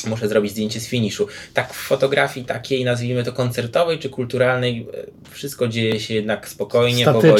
Muszę 0.06 0.28
zrobić 0.28 0.52
zdjęcie 0.52 0.80
z 0.80 0.88
finiszu. 0.88 1.26
Tak 1.54 1.72
w 1.74 1.76
fotografii 1.76 2.46
takiej, 2.46 2.84
nazwijmy 2.84 3.24
to 3.24 3.32
koncertowej 3.32 3.98
czy 3.98 4.08
kulturalnej, 4.08 4.87
e, 5.26 5.30
wszystko 5.30 5.68
dzieje 5.68 6.00
się 6.00 6.14
jednak 6.14 6.48
spokojnie, 6.48 7.04
powoli 7.04 7.32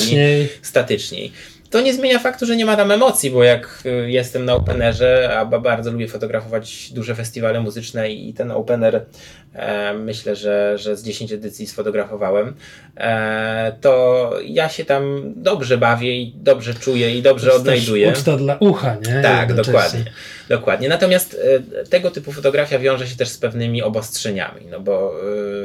statyczniej. 0.63 1.33
To 1.71 1.81
nie 1.81 1.95
zmienia 1.95 2.19
faktu, 2.19 2.47
że 2.47 2.57
nie 2.57 2.67
ma 2.67 2.77
tam 2.77 2.91
emocji, 2.91 3.31
bo 3.31 3.45
jak 3.45 3.83
y, 3.87 4.11
jestem 4.11 4.45
na 4.45 4.55
openerze, 4.55 5.37
a 5.39 5.45
ba- 5.45 5.59
bardzo 5.61 5.91
lubię 5.91 6.09
fotografować 6.09 6.93
duże 6.93 7.15
festiwale 7.15 7.61
muzyczne 7.61 8.11
i 8.11 8.35
ten 8.35 8.51
opener 8.51 9.05
e, 9.55 9.95
myślę, 9.95 10.37
że, 10.37 10.79
że 10.79 10.97
z 10.97 11.03
10 11.05 11.33
edycji 11.33 11.67
sfotografowałem, 11.67 12.55
e, 12.97 13.73
to 13.81 14.33
ja 14.45 14.69
się 14.69 14.85
tam 14.85 15.33
dobrze 15.37 15.79
bawię 15.79 16.17
i 16.23 16.33
dobrze 16.37 16.75
czuję 16.75 17.17
i 17.19 17.23
dobrze 17.23 17.47
To 17.47 17.53
jest 17.53 17.61
odnajduję. 17.61 18.09
Uczta 18.09 18.37
dla 18.37 18.57
ucha, 18.61 18.97
nie? 19.07 19.23
Tak, 19.23 19.55
dokładnie. 19.55 20.05
Dokładnie. 20.49 20.89
Natomiast 20.89 21.41
e, 21.81 21.85
tego 21.85 22.11
typu 22.11 22.33
fotografia 22.33 22.79
wiąże 22.79 23.07
się 23.07 23.17
też 23.17 23.29
z 23.29 23.39
pewnymi 23.39 23.83
obostrzeniami, 23.83 24.67
no 24.71 24.81
bo 24.81 25.15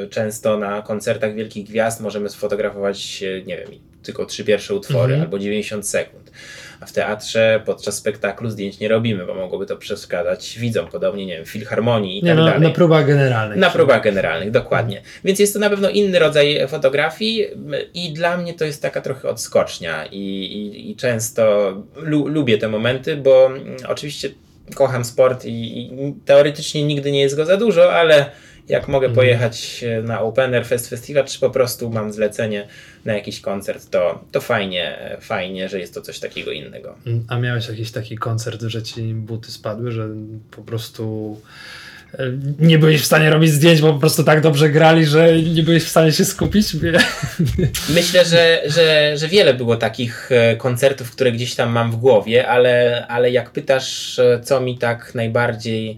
e, 0.04 0.08
często 0.08 0.58
na 0.58 0.82
koncertach 0.82 1.36
wielkich 1.36 1.66
gwiazd 1.68 2.02
możemy 2.02 2.30
sfotografować, 2.30 3.24
e, 3.24 3.42
nie 3.42 3.58
wiem, 3.58 3.93
tylko 4.04 4.26
trzy 4.26 4.44
pierwsze 4.44 4.76
utwory 4.76 5.14
Mhm. 5.14 5.22
albo 5.22 5.40
90 5.40 5.88
sekund. 5.90 6.32
A 6.80 6.86
w 6.86 6.92
teatrze 6.92 7.62
podczas 7.66 7.96
spektaklu 7.96 8.50
zdjęć 8.50 8.80
nie 8.80 8.88
robimy, 8.88 9.26
bo 9.26 9.34
mogłoby 9.34 9.66
to 9.66 9.78
przeszkadzać 9.78 10.60
widzom, 10.60 10.88
podobnie, 10.88 11.26
nie 11.26 11.36
wiem, 11.36 11.46
filharmonii 11.46 12.20
i 12.20 12.24
Nie, 12.24 12.30
tak 12.30 12.38
no, 12.38 12.46
dalej. 12.46 12.62
na 12.62 12.70
próbach 12.70 13.06
generalnych. 13.08 13.58
Na 13.58 13.70
próbach 13.70 14.04
generalnych, 14.04 14.52
dokładnie. 14.52 15.02
Więc 15.24 15.40
jest 15.40 15.54
to 15.54 15.60
na 15.60 15.70
pewno 15.70 15.90
inny 15.90 16.20
rodzaj 16.20 16.68
fotografii 16.68 17.46
i 17.94 18.14
dla 18.14 18.38
mnie 18.38 18.54
to 18.54 18.66
jest 18.66 18.82
taka 18.82 19.02
trochę 19.02 19.30
odskocznia 19.30 20.06
i, 20.06 20.18
i, 20.18 20.92
i 20.92 20.96
często 20.96 21.74
lu, 21.96 22.28
lubię 22.28 22.58
te 22.58 22.68
momenty, 22.70 23.16
bo 23.18 23.46
mm, 23.46 23.78
oczywiście 23.88 24.30
kocham 24.76 25.06
sport 25.06 25.46
i, 25.46 25.78
i 25.78 26.14
teoretycznie 26.26 26.84
nigdy 26.84 27.12
nie 27.12 27.22
jest 27.22 27.36
go 27.36 27.46
za 27.46 27.58
dużo, 27.58 27.94
ale 27.94 28.26
jak 28.70 28.88
mogę 28.88 29.08
Mhm. 29.08 29.16
pojechać 29.16 29.84
e, 29.84 30.02
na 30.02 30.22
Open 30.22 30.54
Air 30.54 30.66
Fest 30.66 30.90
Festival, 30.90 31.26
czy 31.26 31.40
po 31.40 31.50
prostu 31.50 31.90
mam 31.90 32.14
zlecenie 32.14 32.68
na 33.06 33.14
jakiś 33.14 33.42
koncert, 33.42 33.90
to, 33.90 34.24
to 34.32 34.42
fajnie, 34.42 34.98
fajnie, 35.22 35.70
że 35.70 35.80
jest 35.80 35.94
to 35.94 36.02
coś 36.02 36.20
takiego 36.20 36.52
innego. 36.52 36.96
Mm, 37.08 37.26
A 37.28 37.40
miałeś 37.40 37.68
jakiś 37.68 37.92
taki 37.92 38.18
koncert, 38.18 38.62
że 38.62 38.84
ci 38.84 39.02
buty 39.14 39.52
spadły, 39.52 39.92
że 39.92 40.08
po 40.52 40.62
prostu 40.62 41.38
e, 42.14 42.18
nie 42.60 42.80
byłeś 42.80 43.02
w 43.02 43.06
stanie 43.06 43.30
robić 43.30 43.52
zdjęć, 43.52 43.82
bo 43.82 43.94
po 43.94 44.00
prostu 44.00 44.24
tak 44.24 44.42
dobrze 44.42 44.70
grali, 44.70 45.06
że 45.06 45.42
nie 45.42 45.64
byłeś 45.64 45.84
w 45.84 45.90
stanie 45.90 46.12
się 46.12 46.26
skupić? 46.26 46.68
Myślę, 47.96 48.26
że, 48.26 48.62
że, 48.66 49.14
że 49.18 49.28
wiele 49.28 49.54
było 49.54 49.76
takich 49.76 50.30
e, 50.32 50.56
koncertów, 50.56 51.12
które 51.12 51.32
gdzieś 51.32 51.56
tam 51.56 51.70
mam 51.72 51.92
w 51.92 51.96
głowie, 51.96 52.48
ale, 52.48 53.06
ale 53.08 53.32
jak 53.32 53.52
pytasz, 53.52 54.20
co 54.44 54.62
mi 54.62 54.78
tak 54.78 55.16
najbardziej 55.16 55.98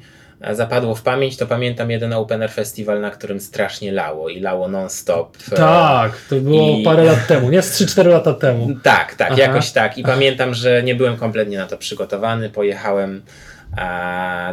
zapadło 0.54 0.96
w 0.96 1.02
pamięć, 1.02 1.38
to 1.38 1.48
pamiętam 1.48 1.92
jeden 1.92 2.14
Open 2.14 2.42
Air 2.42 2.52
Festival, 2.52 3.02
na 3.02 3.12
którym 3.12 3.40
strasznie 3.40 3.92
lało 3.92 4.30
i 4.30 4.40
lało 4.40 4.68
non-stop. 4.68 5.38
E, 5.52 5.56
Tak, 5.56 6.12
to 6.30 6.36
było 6.36 6.78
I- 6.78 6.84
parę 6.84 7.04
lat 7.04 7.28
temu, 7.28 7.50
nie? 7.50 7.62
Z 7.62 7.72
3-4 7.82 8.08
lata 8.10 8.34
temu. 8.34 8.70
Tak, 8.84 9.16
tak, 9.16 9.28
Aha. 9.32 9.42
jakoś 9.42 9.72
tak. 9.72 9.98
I 9.98 10.04
pamiętam, 10.04 10.54
że 10.54 10.84
nie 10.84 10.96
byłem 10.96 11.18
kompletnie 11.18 11.58
na 11.58 11.68
to 11.68 11.78
przygotowany. 11.78 12.50
Pojechałem 12.50 13.22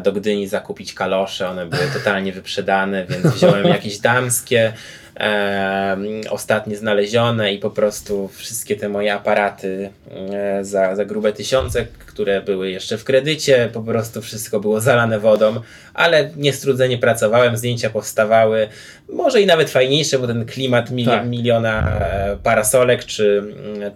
do 0.03 0.13
Gdyni 0.13 0.47
zakupić 0.49 0.95
kalosze, 0.95 1.49
one 1.49 1.67
były 1.67 1.83
totalnie 1.95 2.33
wyprzedane, 2.33 3.05
więc 3.07 3.27
wziąłem 3.27 3.67
jakieś 3.77 3.99
damskie, 3.99 4.73
e, 5.21 5.97
ostatnie 6.31 6.77
znalezione 6.77 7.53
i 7.55 7.59
po 7.59 7.71
prostu 7.71 8.29
wszystkie 8.29 8.77
te 8.77 8.89
moje 8.89 9.15
aparaty 9.15 9.91
e, 10.33 10.65
za, 10.65 10.97
za 10.97 11.05
grube 11.05 11.33
tysiące, 11.33 11.87
które 12.07 12.41
były 12.43 12.71
jeszcze 12.71 12.99
w 12.99 13.05
kredycie, 13.05 13.71
po 13.73 13.81
prostu 13.83 14.23
wszystko 14.23 14.61
było 14.61 14.81
zalane 14.81 15.19
wodą, 15.19 15.61
ale 15.95 16.31
niestrudzenie 16.37 16.99
pracowałem, 16.99 17.57
zdjęcia 17.57 17.91
powstawały, 17.91 18.69
może 19.09 19.41
i 19.43 19.47
nawet 19.47 19.71
fajniejsze, 19.71 20.19
bo 20.19 20.27
ten 20.27 20.47
klimat 20.47 20.91
mili- 20.91 21.07
Tak. 21.07 21.27
miliona 21.27 21.99
e, 22.01 22.37
parasolek 22.43 23.05
czy, 23.05 23.43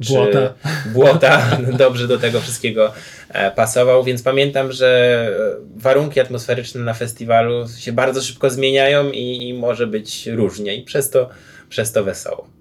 czy 0.02 0.12
Błota. 0.12 0.54
błota 0.86 1.42
dobrze 1.78 2.08
do 2.08 2.18
tego 2.18 2.40
wszystkiego 2.40 2.92
pasował, 3.56 4.04
więc 4.04 4.22
pamiętam, 4.22 4.72
że 4.72 4.88
e, 5.56 5.80
warunki 5.80 6.20
atmosferyczne 6.20 6.80
na 6.80 6.94
festiwalu 6.94 7.68
się 7.78 7.92
bardzo 7.92 8.22
szybko 8.22 8.50
zmieniają 8.50 9.10
i, 9.10 9.48
i 9.48 9.54
może 9.54 9.86
być 9.86 10.26
różnie 10.26 10.76
i 10.76 10.82
przez 10.82 11.10
to, 11.10 11.28
przez 11.68 11.92
to 11.92 12.04
wesoło. 12.04 12.55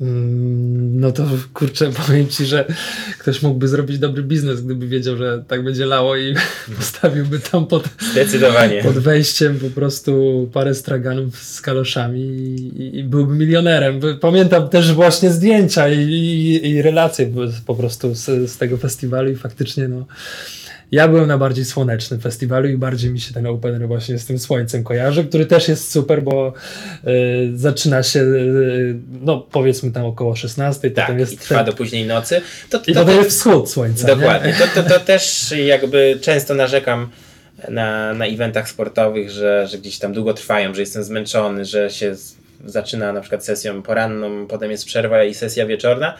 Mm, 0.00 1.00
No 1.00 1.12
to 1.12 1.26
kurczę, 1.54 1.90
powiem 2.06 2.28
ci, 2.28 2.46
że 2.46 2.64
ktoś 3.18 3.42
mógłby 3.42 3.68
zrobić 3.68 3.98
dobry 3.98 4.22
biznes, 4.22 4.60
gdyby 4.62 4.88
wiedział, 4.88 5.16
że 5.16 5.44
tak 5.48 5.64
będzie 5.64 5.86
lało 5.86 6.16
i 6.16 6.34
postawiłby 6.78 7.38
tam 7.38 7.66
pod, 7.66 7.84
Zdecydowanie. 8.12 8.82
pod 8.82 8.98
wejściem 8.98 9.58
po 9.58 9.70
prostu 9.70 10.48
parę 10.52 10.74
straganów 10.74 11.42
z 11.42 11.60
kaloszami 11.60 12.20
i, 12.20 12.98
i 12.98 13.04
byłby 13.04 13.34
milionerem. 13.34 14.00
Pamiętam 14.20 14.68
też 14.68 14.92
właśnie 14.92 15.30
zdjęcia 15.30 15.88
i, 15.88 15.98
i, 15.98 16.68
i 16.68 16.82
relacje 16.82 17.32
po 17.66 17.74
prostu 17.74 18.14
z, 18.14 18.50
z 18.50 18.56
tego 18.56 18.76
festiwalu 18.76 19.30
i 19.30 19.36
faktycznie 19.36 19.88
no. 19.88 20.06
Ja 20.92 21.08
byłem 21.08 21.26
na 21.26 21.38
bardziej 21.38 21.64
słonecznym 21.64 22.20
festiwalu 22.20 22.68
i 22.68 22.76
bardziej 22.76 23.10
mi 23.10 23.20
się 23.20 23.34
ten 23.34 23.46
open 23.46 23.74
air 23.74 23.88
właśnie 23.88 24.18
z 24.18 24.26
tym 24.26 24.38
słońcem 24.38 24.84
kojarzy, 24.84 25.24
który 25.24 25.46
też 25.46 25.68
jest 25.68 25.90
super, 25.90 26.22
bo 26.22 26.52
y, 27.06 27.50
zaczyna 27.54 28.02
się, 28.02 28.20
y, 28.20 28.94
no 29.22 29.46
powiedzmy 29.50 29.90
tam 29.92 30.04
około 30.04 30.36
16, 30.36 30.90
Tak, 30.90 31.06
potem 31.06 31.18
jest 31.18 31.32
i 31.32 31.38
trwa 31.38 31.56
ten, 31.56 31.66
do 31.66 31.72
późnej 31.72 32.06
nocy. 32.06 32.40
To, 32.70 32.82
i 32.86 32.94
to, 32.94 33.00
potem 33.00 33.16
jest 33.16 33.30
wschód 33.30 33.70
słońca. 33.70 34.06
Dokładnie. 34.06 34.52
Nie? 34.52 34.58
To, 34.58 34.82
to, 34.82 34.88
to 34.88 35.00
też 35.00 35.54
jakby 35.66 36.18
często 36.20 36.54
narzekam 36.54 37.08
na, 37.68 38.14
na 38.14 38.26
eventach 38.26 38.68
sportowych, 38.68 39.30
że, 39.30 39.66
że 39.66 39.78
gdzieś 39.78 39.98
tam 39.98 40.12
długo 40.12 40.34
trwają, 40.34 40.74
że 40.74 40.80
jestem 40.80 41.04
zmęczony, 41.04 41.64
że 41.64 41.90
się 41.90 42.14
zaczyna 42.64 43.12
na 43.12 43.20
przykład 43.20 43.44
sesją 43.44 43.82
poranną, 43.82 44.46
potem 44.46 44.70
jest 44.70 44.84
przerwa 44.84 45.24
i 45.24 45.34
sesja 45.34 45.66
wieczorna. 45.66 46.14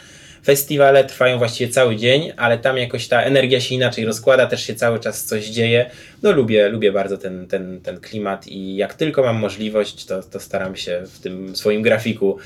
Festiwale 0.45 1.05
trwają 1.05 1.39
właściwie 1.39 1.73
cały 1.73 1.97
dzień, 1.97 2.33
ale 2.37 2.59
tam 2.59 2.79
jakoś 2.79 3.09
ta 3.09 3.23
energia 3.23 3.61
się 3.61 3.75
inaczej 3.75 4.05
rozkłada, 4.05 4.47
też 4.47 4.67
się 4.67 4.75
cały 4.75 5.01
czas 5.01 5.25
coś 5.25 5.47
dzieje. 5.47 5.91
No 6.23 6.33
lubię, 6.33 6.69
lubię 6.69 6.93
bardzo 6.93 7.19
ten, 7.19 7.47
ten, 7.47 7.81
ten 7.81 8.01
klimat 8.01 8.47
i 8.47 8.77
jak 8.77 8.95
tylko 8.95 9.23
mam 9.23 9.37
możliwość, 9.37 10.05
to, 10.05 10.23
to 10.23 10.41
staram 10.41 10.77
się 10.77 11.03
w 11.07 11.19
tym 11.19 11.57
swoim 11.57 11.83
grafiku 11.83 12.39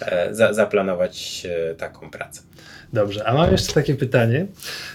e, 0.00 0.34
za, 0.34 0.52
zaplanować 0.52 1.46
e, 1.70 1.74
taką 1.74 2.10
pracę. 2.10 2.42
Dobrze, 2.92 3.24
a 3.24 3.34
mam 3.34 3.52
jeszcze 3.52 3.72
takie 3.72 3.94
pytanie. 3.94 4.46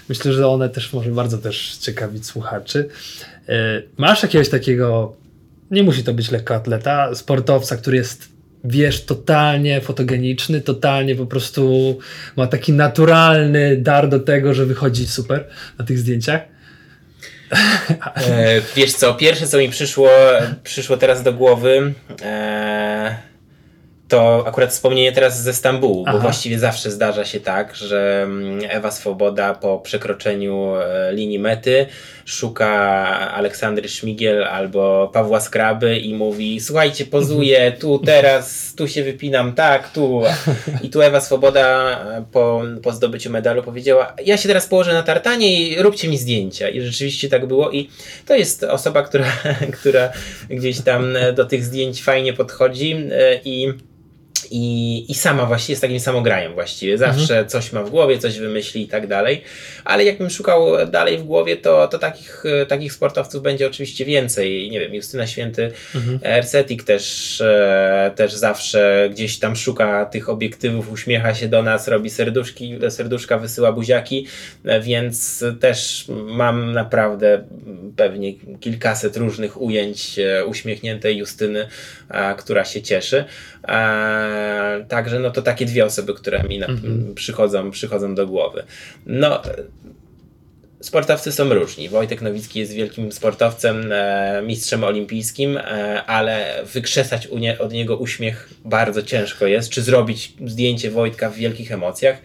Myślę, 0.08 0.32
że 0.32 0.48
one 0.48 0.68
też 0.68 0.92
może 0.92 1.10
bardzo 1.10 1.38
też 1.38 1.76
ciekawić 1.76 2.26
słuchaczy. 2.26 2.88
E, 3.48 3.82
Masz 3.96 4.22
jakiegoś 4.22 4.48
takiego, 4.48 5.16
nie 5.70 5.82
musi 5.82 6.04
to 6.04 6.14
być 6.14 6.30
lekkoatleta, 6.30 7.14
sportowca, 7.14 7.76
który 7.76 7.96
jest, 7.96 8.28
wiesz, 8.64 9.04
totalnie 9.04 9.80
fotogeniczny, 9.80 10.60
totalnie 10.60 11.16
po 11.16 11.26
prostu 11.26 11.98
ma 12.36 12.46
taki 12.46 12.72
naturalny 12.72 13.76
dar 13.76 14.08
do 14.08 14.20
tego, 14.20 14.54
że 14.54 14.66
wychodzi 14.66 15.06
super 15.06 15.48
na 15.78 15.84
tych 15.84 15.98
zdjęciach? 15.98 16.40
E, 18.16 18.60
wiesz 18.76 18.92
co, 18.92 19.14
pierwsze 19.14 19.46
co 19.46 19.58
mi 19.58 19.68
przyszło, 19.68 20.10
przyszło 20.64 20.96
teraz 20.96 21.22
do 21.22 21.32
głowy, 21.32 21.92
e, 22.22 23.27
to 24.08 24.44
akurat 24.46 24.70
wspomnienie 24.70 25.12
teraz 25.12 25.42
ze 25.42 25.54
Stambułu, 25.54 26.04
Aha. 26.06 26.16
bo 26.16 26.22
właściwie 26.22 26.58
zawsze 26.58 26.90
zdarza 26.90 27.24
się 27.24 27.40
tak, 27.40 27.76
że 27.76 28.22
mm, 28.22 28.60
Ewa 28.68 28.90
Swoboda 28.90 29.54
po 29.54 29.78
przekroczeniu 29.78 30.74
e, 30.76 31.12
linii 31.12 31.38
mety 31.38 31.86
szuka 32.24 32.68
Aleksandry 33.34 33.88
Szmigiel 33.88 34.44
albo 34.44 35.10
Pawła 35.12 35.40
Skraby 35.40 35.98
i 35.98 36.14
mówi 36.14 36.60
słuchajcie, 36.60 37.06
pozuję, 37.06 37.72
tu 37.72 37.98
teraz, 37.98 38.74
tu 38.74 38.88
się 38.88 39.04
wypinam, 39.04 39.54
tak, 39.54 39.92
tu. 39.92 40.22
I 40.82 40.90
tu 40.90 41.02
Ewa 41.02 41.20
Swoboda 41.20 41.90
e, 41.90 42.24
po, 42.32 42.62
po 42.82 42.92
zdobyciu 42.92 43.30
medalu 43.30 43.62
powiedziała, 43.62 44.14
ja 44.24 44.36
się 44.36 44.48
teraz 44.48 44.66
położę 44.66 44.92
na 44.92 45.02
tartanie 45.02 45.68
i 45.68 45.82
róbcie 45.82 46.08
mi 46.08 46.18
zdjęcia. 46.18 46.68
I 46.68 46.80
rzeczywiście 46.80 47.28
tak 47.28 47.46
było 47.46 47.70
i 47.70 47.88
to 48.26 48.34
jest 48.34 48.64
osoba, 48.64 49.02
która, 49.02 49.26
która 49.80 50.12
gdzieś 50.50 50.80
tam 50.80 51.16
e, 51.16 51.32
do 51.32 51.44
tych 51.44 51.64
zdjęć 51.64 52.02
fajnie 52.02 52.32
podchodzi 52.32 52.96
i 53.44 53.72
i, 54.50 55.04
I 55.08 55.14
sama 55.14 55.46
właściwie 55.46 55.72
jest 55.72 55.82
takim 55.82 56.00
samograjem 56.00 56.54
właściwie. 56.54 56.98
Zawsze 56.98 57.46
coś 57.46 57.72
ma 57.72 57.82
w 57.82 57.90
głowie, 57.90 58.18
coś 58.18 58.38
wymyśli 58.38 58.82
i 58.82 58.88
tak 58.88 59.06
dalej. 59.06 59.42
Ale 59.84 60.04
jakbym 60.04 60.30
szukał 60.30 60.86
dalej 60.86 61.18
w 61.18 61.22
głowie, 61.22 61.56
to, 61.56 61.88
to 61.88 61.98
takich, 61.98 62.44
e, 62.46 62.66
takich 62.66 62.92
sportowców 62.92 63.42
będzie 63.42 63.66
oczywiście 63.66 64.04
więcej. 64.04 64.70
Nie 64.70 64.80
wiem, 64.80 64.94
Justyna 64.94 65.26
Święty, 65.26 65.72
Mhm. 65.94 66.18
Ercetik 66.22 66.84
też, 66.84 67.40
e, 67.40 68.12
też 68.16 68.32
zawsze 68.32 69.08
gdzieś 69.12 69.38
tam 69.38 69.56
szuka 69.56 70.04
tych 70.04 70.28
obiektywów, 70.28 70.92
uśmiecha 70.92 71.34
się 71.34 71.48
do 71.48 71.62
nas, 71.62 71.88
robi 71.88 72.10
serduszki, 72.10 72.78
serduszka, 72.88 73.38
wysyła 73.38 73.72
buziaki, 73.72 74.26
e, 74.64 74.80
więc 74.80 75.44
też 75.60 76.04
mam 76.08 76.72
naprawdę 76.72 77.44
pewnie 77.96 78.32
kilkaset 78.60 79.16
różnych 79.16 79.60
ujęć 79.60 80.18
e, 80.18 80.46
uśmiechniętej 80.46 81.16
Justyny, 81.16 81.68
e, 82.10 82.34
która 82.34 82.64
się 82.64 82.82
cieszy. 82.82 83.24
E, 84.28 84.84
Także 84.88 85.18
no 85.18 85.30
to 85.30 85.42
takie 85.42 85.66
dwie 85.66 85.84
osoby, 85.84 86.14
które 86.14 86.42
mi 86.42 86.58
na, 86.58 86.66
Mhm. 86.66 87.14
przychodzą, 87.14 87.70
przychodzą 87.70 88.14
do 88.14 88.26
głowy. 88.26 88.62
No, 89.06 89.42
Sportowcy 90.80 91.32
są 91.32 91.54
różni. 91.54 91.88
Wojtek 91.88 92.22
Nowicki 92.22 92.58
jest 92.60 92.72
wielkim 92.72 93.12
sportowcem, 93.12 93.92
e, 93.92 94.42
mistrzem 94.46 94.84
olimpijskim, 94.84 95.56
e, 95.56 95.62
ale 96.06 96.62
wykrzesać 96.74 97.28
nie, 97.36 97.58
od 97.58 97.72
niego 97.72 97.96
uśmiech 97.96 98.48
bardzo 98.64 99.02
ciężko 99.02 99.46
jest. 99.46 99.70
Czy 99.70 99.82
zrobić 99.82 100.32
zdjęcie 100.46 100.90
Wojtka 100.90 101.30
w 101.30 101.34
wielkich 101.34 101.72
emocjach? 101.72 102.16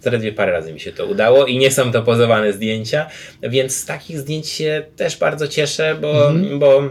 Zaledwie 0.00 0.32
parę 0.32 0.52
razy 0.52 0.72
mi 0.72 0.80
się 0.80 0.92
to 0.92 1.06
udało 1.06 1.46
i 1.46 1.58
nie 1.58 1.70
są 1.70 1.92
to 1.92 2.02
pozowane 2.02 2.52
zdjęcia, 2.52 3.06
więc 3.42 3.76
z 3.76 3.86
takich 3.86 4.18
zdjęć 4.18 4.48
się 4.48 4.84
też 4.96 5.16
bardzo 5.16 5.48
cieszę, 5.48 5.96
bo, 6.00 6.30
Mhm. 6.30 6.58
bo 6.58 6.82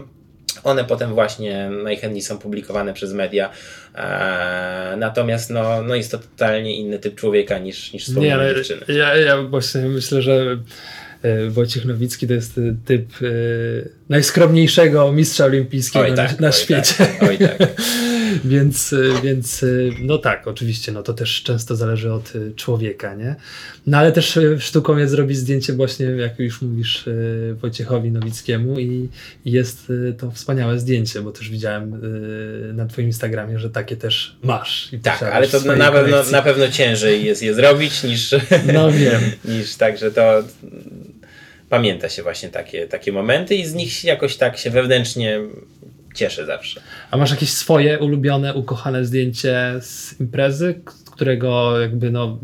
one 0.64 0.84
potem 0.84 1.14
właśnie 1.14 1.70
najchętniej 1.84 2.22
są 2.22 2.38
publikowane 2.38 2.94
przez 2.94 3.12
media. 3.12 3.50
E, 3.94 4.94
natomiast 4.98 5.50
no, 5.50 5.82
no 5.82 5.94
jest 5.94 6.10
to 6.10 6.18
totalnie 6.18 6.76
inny 6.76 6.98
typ 6.98 7.14
człowieka 7.14 7.58
niż, 7.58 7.92
niż 7.92 8.08
Nie, 8.08 8.12
wspomniane 8.14 8.42
ale 8.42 8.54
dziewczyny. 8.54 8.80
ja, 8.88 9.16
ja 9.16 9.42
właśnie 9.42 9.80
myślę, 9.80 10.22
że 10.22 10.58
e, 11.22 11.50
Wojciech 11.50 11.84
Nowicki 11.84 12.26
to 12.26 12.32
jest 12.32 12.58
e, 12.58 12.60
typ 12.84 13.06
e, 13.22 13.26
najskromniejszego 14.08 15.12
mistrza 15.12 15.44
olimpijskiego 15.44 16.14
tak, 16.16 16.30
na, 16.32 16.40
na 16.40 16.46
oj, 16.46 16.52
świecie. 16.52 16.94
tak, 16.98 17.22
oj, 17.28 17.38
tak. 17.38 17.58
więc, 18.44 18.92
e, 18.92 19.22
więc 19.22 19.62
e, 19.62 19.66
no 20.00 20.18
tak, 20.18 20.48
oczywiście, 20.48 20.92
no 20.92 21.02
to 21.02 21.14
też 21.14 21.42
często 21.42 21.76
zależy 21.76 22.12
od 22.12 22.32
e, 22.36 22.54
człowieka, 22.54 23.14
nie? 23.14 23.36
No 23.86 23.98
ale 23.98 24.12
też 24.12 24.38
sztuką 24.58 24.96
jest 24.96 25.10
zrobić 25.10 25.38
zdjęcie 25.38 25.72
właśnie, 25.72 26.06
jak 26.06 26.38
już 26.38 26.62
mówisz, 26.62 27.04
Wojciechowi 27.54 28.10
Nowickiemu 28.10 28.80
i, 28.80 29.08
jest 29.44 29.92
to 30.18 30.30
wspaniałe 30.30 30.78
zdjęcie, 30.78 31.22
bo 31.22 31.32
też 31.32 31.50
widziałem 31.50 32.00
na 32.74 32.86
twoim 32.86 33.06
Instagramie, 33.06 33.58
że 33.58 33.70
takie 33.70 33.96
też 33.96 34.36
masz. 34.42 34.90
Tak, 35.02 35.22
ale 35.22 35.48
to 35.48 35.60
na, 35.76 35.92
pewno, 35.92 36.22
na 36.32 36.42
pewno 36.42 36.68
ciężej 36.68 37.24
jest 37.24 37.42
je 37.42 37.54
zrobić 37.54 38.02
niż, 38.02 38.34
No 38.72 38.92
wiem. 38.92 39.20
niż 39.58 39.76
także 39.76 40.10
to 40.10 40.42
pamięta 41.72 42.08
się 42.08 42.22
właśnie 42.22 42.48
takie, 42.48 42.86
takie 42.86 43.12
momenty 43.12 43.54
i 43.54 43.66
z 43.66 43.74
nich 43.74 44.04
jakoś 44.04 44.36
tak 44.36 44.58
się 44.58 44.70
wewnętrznie 44.70 45.40
cieszę 46.14 46.46
zawsze. 46.46 46.80
A 47.10 47.16
masz 47.16 47.30
jakieś 47.30 47.52
swoje 47.52 47.98
ulubione, 47.98 48.54
ukochane 48.54 49.04
zdjęcie 49.04 49.74
z 49.80 50.20
imprezy, 50.20 50.80
którego 51.12 51.80
jakby 51.80 52.10
no 52.10 52.38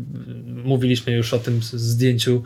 mówiliśmy 0.63 1.13
już 1.13 1.33
o 1.33 1.39
tym 1.39 1.59
zdjęciu 1.73 2.43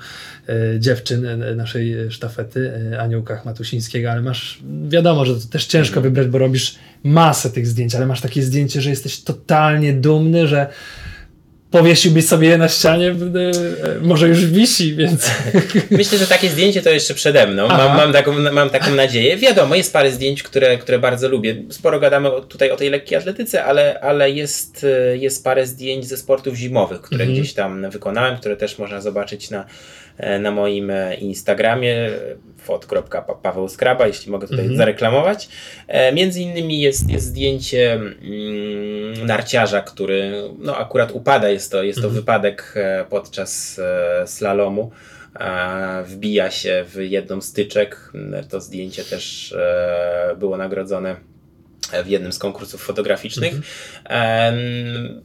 e, 0.49 0.79
dziewczyn 0.79 1.25
e, 1.25 1.55
naszej 1.55 2.11
sztafety, 2.11 2.71
e, 2.93 3.01
Aniołka 3.01 3.41
Matusińskiego, 3.45 4.11
ale 4.11 4.21
masz, 4.21 4.59
wiadomo, 4.87 5.25
że 5.25 5.35
to 5.35 5.47
też 5.47 5.65
ciężko 5.65 6.01
wybrać, 6.01 6.27
bo 6.27 6.37
robisz 6.37 6.75
masę 7.03 7.49
tych 7.49 7.67
zdjęć, 7.67 7.95
ale 7.95 8.05
masz 8.05 8.21
takie 8.21 8.43
zdjęcie, 8.43 8.81
że 8.81 8.89
jesteś 8.89 9.23
totalnie 9.23 9.93
dumny, 9.93 10.47
że 10.47 10.67
powiesiłbyś 11.73 12.25
sobie 12.25 12.47
je 12.47 12.57
na 12.57 12.69
ścianie, 12.69 13.09
e, 13.09 13.15
może 14.01 14.27
już 14.27 14.45
wisi, 14.45 14.95
więc... 14.95 15.31
Myślę, 15.91 16.17
że 16.17 16.27
takie 16.27 16.49
zdjęcie 16.49 16.81
to 16.81 16.89
jeszcze 16.89 17.13
przede 17.13 17.47
mną. 17.47 17.67
Mam, 17.67 17.97
mam, 17.97 18.13
taką, 18.13 18.31
mam 18.51 18.69
taką 18.69 18.91
nadzieję. 18.91 19.37
Wiadomo, 19.37 19.75
jest 19.75 19.93
parę 19.93 20.11
zdjęć, 20.11 20.43
które, 20.43 20.77
które 20.77 20.99
bardzo 20.99 21.29
lubię. 21.29 21.55
Sporo 21.69 21.99
gadamy 21.99 22.29
tutaj 22.49 22.71
o 22.71 22.77
tej 22.77 22.89
lekkiej 22.89 23.17
atletyce, 23.17 23.63
ale, 23.63 23.99
ale 23.99 24.31
jest, 24.31 24.85
e, 25.11 25.17
jest 25.17 25.43
parę 25.43 25.67
zdjęć 25.67 26.05
ze 26.05 26.17
sportów 26.17 26.55
zimowych, 26.55 27.01
które 27.01 27.23
Mhm. 27.23 27.39
gdzieś 27.39 27.53
tam 27.53 27.89
wykonałem, 27.89 28.37
które 28.37 28.57
też 28.57 28.77
można 28.77 29.01
zobaczyć 29.01 29.49
na, 29.49 29.65
na 30.39 30.51
moim 30.51 30.89
e, 30.91 31.15
Instagramie 31.15 32.09
fot.paweł 32.57 33.69
Skraba, 33.69 34.07
jeśli 34.07 34.31
mogę 34.31 34.47
tutaj 34.47 34.59
Mhm. 34.59 34.77
zareklamować. 34.77 35.49
E, 35.87 36.13
Między 36.13 36.41
innymi 36.41 36.81
jest, 36.81 37.09
jest 37.09 37.25
zdjęcie 37.25 37.93
mm, 37.93 39.25
narciarza, 39.25 39.81
który 39.81 40.31
no, 40.59 40.77
akurat 40.77 41.11
upada, 41.11 41.49
jest 41.49 41.71
to, 41.71 41.83
jest 41.83 41.99
to 41.99 42.07
Mhm. 42.07 42.21
wypadek 42.21 42.73
e, 42.75 43.05
podczas 43.09 43.79
e, 43.79 44.27
slalomu. 44.27 44.91
E, 45.39 46.03
Wbija 46.03 46.51
się 46.51 46.85
w 46.87 46.95
jedną 47.01 47.41
z 47.41 47.53
tyczek. 47.53 48.11
To 48.49 48.61
zdjęcie 48.61 49.03
też 49.03 49.53
e, 49.53 50.35
było 50.39 50.57
nagrodzone 50.57 51.15
w 52.03 52.07
jednym 52.07 52.31
z 52.33 52.39
konkursów 52.39 52.81
fotograficznych. 52.83 53.53
Em, 54.05 55.23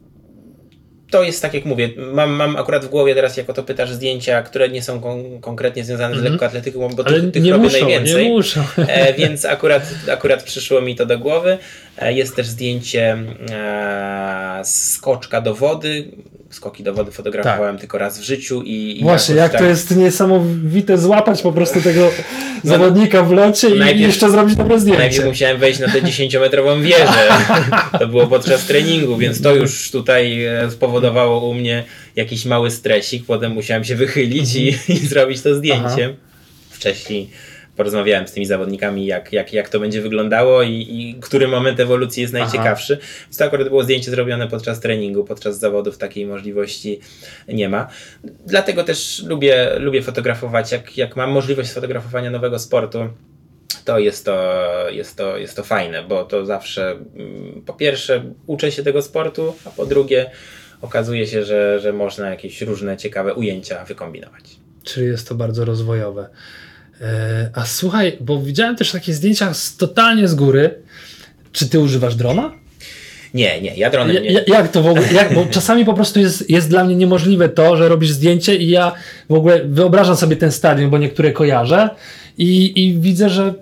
to 1.11 1.23
jest 1.23 1.43
tak 1.43 1.55
jak 1.55 1.65
mówię, 1.65 1.89
mam, 2.13 2.31
mam 2.31 2.57
akurat 2.57 2.85
w 2.85 2.89
głowie 2.89 3.15
teraz, 3.15 3.37
jako 3.37 3.53
to 3.55 3.63
pytasz, 3.63 3.91
zdjęcia, 3.91 4.43
które 4.43 4.69
nie 4.69 4.83
są 4.83 5.01
kon- 5.01 5.41
konkretnie 5.41 5.85
związane 5.85 6.15
z 6.15 6.19
Mhm. 6.19 6.33
lekkoatletyką, 6.33 6.89
bo 6.89 7.07
Ale 7.07 7.21
tych, 7.21 7.33
tych 7.33 7.43
nie 7.43 7.51
robię 7.53 7.65
muszą, 7.65 7.79
najwięcej. 7.81 8.25
nie 8.25 8.31
muszą. 8.33 8.65
E, 8.89 9.15
więc 9.15 9.45
akurat, 9.45 9.83
akurat 10.13 10.43
przyszło 10.43 10.81
mi 10.81 10.97
to 10.97 11.07
do 11.07 11.19
głowy. 11.19 11.59
E, 11.99 12.13
jest 12.13 12.37
też 12.37 12.47
zdjęcie 12.47 13.17
e, 13.51 14.61
skoczka 14.65 15.41
do 15.41 15.55
wody. 15.55 16.05
Skoki 16.51 16.83
do 16.83 16.95
wody 16.95 17.11
fotografowałem 17.13 17.79
tylko 17.79 17.99
raz 17.99 18.19
w 18.19 18.23
życiu 18.23 18.63
i, 18.63 19.01
i 19.01 19.03
Właśnie, 19.03 19.35
jak 19.35 19.53
tak- 19.53 19.61
to 19.61 19.67
jest 19.67 19.97
niesamowite 19.97 20.99
złapać 20.99 21.43
po 21.43 21.53
prostu 21.53 21.81
tego 21.81 22.11
zawodnika 22.65 23.23
w 23.23 23.33
locie 23.33 23.69
i 23.69 23.79
najpierw- 23.79 24.01
jeszcze 24.01 24.31
zrobić 24.31 24.57
dobre 24.57 24.81
zdjęcie. 24.81 25.01
Najpierw 25.03 25.25
musiałem 25.25 25.59
wejść 25.59 25.81
na 25.81 25.89
tę 25.89 26.03
10-metrową 26.03 26.83
wieżę. 26.83 27.29
To 28.01 28.09
było 28.09 28.27
podczas 28.27 28.67
treningu, 28.67 29.17
więc 29.17 29.43
to 29.43 29.55
już 29.55 29.91
tutaj 29.91 30.45
e, 30.45 30.71
spowodowało 30.71 31.49
u 31.49 31.55
mnie 31.55 31.85
jakiś 32.17 32.45
mały 32.45 32.71
stresik. 32.71 33.27
Potem 33.27 33.53
musiałem 33.53 33.85
się 33.85 33.97
wychylić 33.97 34.55
i, 34.55 34.69
i 34.89 34.97
zrobić 34.97 35.41
to 35.43 35.55
zdjęcie. 35.55 36.15
Wcześniej 36.71 37.31
porozmawiałem 37.79 38.29
z 38.29 38.33
tymi 38.33 38.47
zawodnikami, 38.47 39.07
jak, 39.07 39.33
jak, 39.33 39.53
jak 39.53 39.69
to 39.69 39.81
będzie 39.81 40.03
wyglądało 40.03 40.63
i, 40.63 40.73
i 40.73 41.17
który 41.21 41.49
moment 41.49 41.81
ewolucji 41.81 42.23
jest 42.23 42.35
Aha. 42.35 42.45
najciekawszy. 42.45 42.99
Więc 43.25 43.37
to 43.37 43.45
akurat 43.45 43.69
było 43.69 43.83
zdjęcie 43.85 44.11
zrobione 44.11 44.49
podczas 44.49 44.81
treningu, 44.81 45.25
podczas 45.25 45.59
zawodów 45.59 45.99
takiej 45.99 46.27
możliwości 46.27 47.01
nie 47.49 47.69
ma. 47.69 47.89
Dlatego 48.47 48.85
też 48.85 49.23
lubię, 49.27 49.71
lubię 49.79 50.03
fotografować, 50.03 50.73
jak, 50.73 50.97
jak 50.97 51.17
mam 51.17 51.31
możliwość 51.31 51.73
fotografowania 51.73 52.31
nowego 52.31 52.59
sportu 52.59 53.09
to 53.85 53.99
jest 53.99 54.25
to, 54.25 54.65
jest 54.91 55.17
to, 55.17 55.37
jest 55.37 55.57
to 55.57 55.63
fajne, 55.63 56.03
bo 56.03 56.25
to 56.25 56.47
zawsze 56.47 56.91
mm, 56.91 57.63
po 57.67 57.73
pierwsze 57.73 58.35
uczę 58.47 58.73
się 58.73 58.83
tego 58.83 59.03
sportu, 59.03 59.55
a 59.65 59.71
po 59.71 59.87
drugie 59.87 60.31
okazuje 60.83 61.27
się, 61.27 61.45
że, 61.45 61.81
że 61.81 61.93
można 61.93 62.31
jakieś 62.31 62.63
różne 62.63 62.97
ciekawe 62.97 63.35
ujęcia 63.35 63.85
wykombinować. 63.85 64.45
Czyli 64.85 65.07
jest 65.07 65.29
to 65.29 65.35
bardzo 65.35 65.65
rozwojowe. 65.65 66.29
E, 67.01 67.51
a 67.55 67.65
słuchaj, 67.65 68.17
bo 68.21 68.43
widziałem 68.43 68.77
też 68.77 68.93
takie 68.93 69.15
zdjęcia 69.15 69.55
z, 69.55 69.77
totalnie 69.77 70.29
z 70.29 70.35
góry. 70.35 70.75
Czy 71.53 71.69
ty 71.69 71.81
używasz 71.81 72.15
drona? 72.15 72.53
Nie, 73.35 73.61
nie, 73.61 73.77
ja 73.77 73.91
dronem 73.91 74.23
nie. 74.23 74.33
ja, 74.33 74.41
jak 74.47 74.73
to 74.73 74.83
w 74.83 74.87
ogóle? 74.87 75.13
Jak, 75.13 75.35
bo 75.35 75.47
czasami 75.47 75.85
po 75.85 75.95
prostu 75.95 76.21
jest, 76.21 76.51
jest 76.51 76.69
dla 76.69 76.85
mnie 76.85 76.97
niemożliwe 76.97 77.49
to, 77.49 77.77
że 77.77 77.89
robisz 77.89 78.11
zdjęcie 78.11 78.57
i 78.57 78.69
ja 78.69 78.93
w 79.29 79.35
ogóle 79.35 79.65
wyobrażam 79.65 80.17
sobie 80.17 80.37
ten 80.37 80.53
stadion, 80.53 80.91
bo 80.91 80.99
niektóre 80.99 81.33
kojarzę 81.33 81.91
i, 82.39 82.85
i 82.87 83.01
widzę, 83.01 83.29
że 83.29 83.55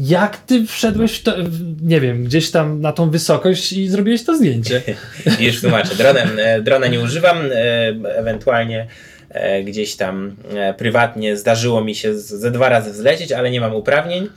jak 0.00 0.36
ty 0.36 0.66
wszedłeś 0.66 1.12
w 1.12 1.22
to, 1.22 1.34
nie 1.82 2.00
wiem, 2.00 2.24
gdzieś 2.24 2.50
tam 2.50 2.80
na 2.80 2.92
tą 2.92 3.10
wysokość 3.10 3.72
i 3.72 3.88
zrobiłeś 3.88 4.24
to 4.24 4.36
zdjęcie. 4.36 4.82
Już 5.40 5.60
tłumaczę. 5.60 5.94
Dronem, 5.94 6.28
e, 6.38 6.62
drona 6.62 6.86
nie 6.86 7.00
używam, 7.00 7.38
e, 7.38 7.50
ewentualnie 8.16 8.86
gdzieś 9.64 9.96
tam 9.96 10.36
e, 10.54 10.74
prywatnie 10.74 11.36
zdarzyło 11.36 11.84
mi 11.84 11.94
się 11.94 12.18
ze 12.18 12.50
dwa 12.50 12.68
razy 12.68 12.94
zlecieć, 12.94 13.32
ale 13.32 13.50
nie 13.50 13.60
mam 13.60 13.74
uprawnień. 13.74 14.28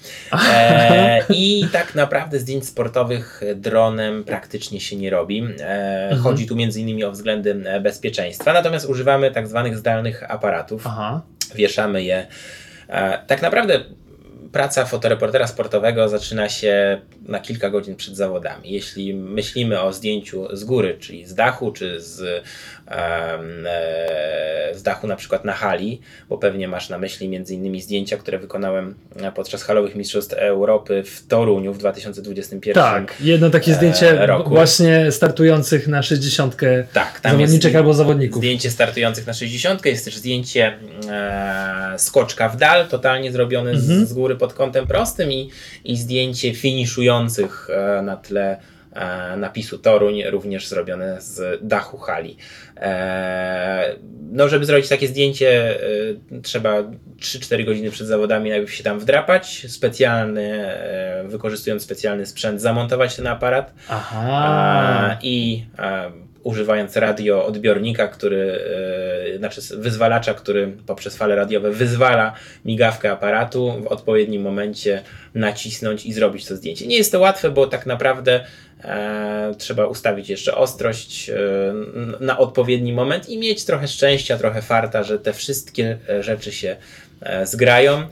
E, 0.50 1.20
I 1.30 1.68
tak 1.72 1.96
naprawdę 1.96 2.40
zdjęć 2.40 2.66
sportowych 2.68 3.42
dronem 3.56 4.24
praktycznie 4.24 4.80
się 4.80 4.96
nie 4.96 5.10
robi. 5.10 5.48
E, 5.60 6.18
Chodzi 6.24 6.48
tu 6.48 6.56
między 6.56 6.82
innymi 6.82 7.04
o 7.04 7.12
względy 7.12 7.62
e, 7.66 7.80
bezpieczeństwa. 7.82 8.54
Natomiast 8.54 8.90
używamy 8.90 9.32
tak 9.32 9.48
zwanych 9.48 9.78
zdalnych 9.78 10.32
aparatów 10.32 10.88
Aha. 10.88 11.22
wieszamy 11.56 12.04
je. 12.04 12.28
E, 12.90 13.20
Tak 13.28 13.42
naprawdę 13.42 13.80
praca 14.52 14.86
fotoreportera 14.86 15.48
sportowego 15.48 16.10
zaczyna 16.10 16.50
się 16.50 17.02
na 17.22 17.40
kilka 17.40 17.70
godzin 17.70 17.96
przed 17.96 18.16
zawodami. 18.16 18.72
Jeśli 18.72 19.14
myślimy 19.14 19.82
o 19.82 19.94
zdjęciu 19.94 20.56
z 20.56 20.64
góry, 20.64 20.98
czyli 21.00 21.26
z 21.26 21.36
dachu, 21.36 21.72
czy 21.72 22.02
z, 22.02 22.22
e, 22.22 22.42
z 24.74 24.84
dachu 24.84 25.08
na 25.08 25.16
przykład 25.16 25.46
na 25.46 25.54
hali, 25.54 26.02
bo 26.30 26.38
pewnie 26.38 26.68
masz 26.68 26.90
na 26.90 26.98
myśli 26.98 27.30
między 27.30 27.54
innymi 27.54 27.82
zdjęcia, 27.82 28.18
które 28.18 28.40
wykonałem 28.40 28.96
e, 29.22 29.32
podczas 29.32 29.64
halowych 29.64 29.96
Mistrzostw 29.96 30.34
Europy 30.34 31.04
w 31.04 31.28
Toruniu 31.28 31.74
w 31.74 31.78
2021 31.78 32.74
Tak, 32.84 33.16
jedno 33.20 33.50
takie 33.50 33.72
e, 33.72 33.76
zdjęcie 33.76 34.26
roku. 34.26 34.50
właśnie 34.50 35.12
startujących 35.12 35.88
na 35.88 36.04
60 36.04 36.56
Tak, 36.94 37.20
tam 37.20 37.32
zawodniczek 37.32 37.76
albo 37.76 37.94
zawodników. 37.94 38.38
Zdjęcie 38.38 38.72
startujących 38.72 39.28
na 39.28 39.34
60. 39.34 39.86
Jest 39.86 40.06
też 40.06 40.18
zdjęcie 40.18 40.74
e, 41.10 41.94
skoczka 41.98 42.50
w 42.50 42.58
dal, 42.58 42.88
totalnie 42.88 43.32
zrobione 43.32 43.72
Mhm. 43.72 44.06
z, 44.06 44.14
góry 44.14 44.36
pod 44.36 44.54
kątem 44.54 44.88
prostym 44.88 45.32
i, 45.32 45.50
i 45.86 45.98
zdjęcie 45.98 46.54
finiszujących 46.54 47.68
e, 47.70 48.02
na 48.02 48.18
tle 48.18 48.52
e, 48.52 48.77
napisu 49.38 49.78
Toruń, 49.78 50.24
również 50.24 50.68
zrobione 50.68 51.22
z 51.22 51.60
dachu 51.68 51.98
hali. 51.98 52.38
E, 52.78 53.96
no, 54.32 54.50
żeby 54.50 54.66
zrobić 54.66 54.90
takie 54.90 55.08
zdjęcie, 55.08 55.80
e, 56.32 56.42
trzeba 56.42 56.84
3-4 57.20 57.66
godziny 57.66 57.92
przed 57.92 58.08
zawodami 58.08 58.50
najpierw 58.50 58.74
się 58.74 58.84
tam 58.84 59.00
wdrapać, 59.00 59.66
specjalny, 59.70 60.66
e, 60.68 61.24
wykorzystując 61.28 61.84
specjalny 61.84 62.26
sprzęt, 62.26 62.62
zamontować 62.62 63.16
ten 63.16 63.28
aparat. 63.28 63.74
Aha. 63.90 65.18
I 65.22 65.66
używając 66.48 66.96
radioodbiornika, 66.96 68.08
który, 68.08 68.60
e, 69.34 69.38
znaczy 69.38 69.62
wyzwalacza, 69.78 70.34
który 70.34 70.74
poprzez 70.86 71.18
fale 71.18 71.36
radiowe 71.36 71.72
wyzwala 71.72 72.34
migawkę 72.66 73.12
aparatu, 73.12 73.82
w 73.84 73.88
odpowiednim 73.88 74.42
momencie 74.42 75.04
nacisnąć 75.36 76.06
i 76.06 76.14
zrobić 76.14 76.46
to 76.46 76.56
zdjęcie. 76.56 76.88
Nie 76.88 76.98
jest 76.98 77.12
to 77.12 77.20
łatwe, 77.20 77.52
bo 77.52 77.68
tak 77.68 77.86
naprawdę 77.86 78.46
e, 78.84 79.56
trzeba 79.58 79.86
ustawić 79.86 80.30
jeszcze 80.30 80.56
ostrość 80.56 81.30
e, 81.30 81.36
na 82.20 82.38
odpowiedni 82.38 82.94
moment 82.94 83.30
i 83.30 83.38
mieć 83.38 83.66
trochę 83.66 83.88
szczęścia, 83.88 84.38
trochę 84.38 84.62
farta, 84.62 85.04
że 85.04 85.20
te 85.20 85.34
wszystkie 85.34 85.98
rzeczy 86.20 86.52
się 86.52 86.76
zgrają. 87.44 88.08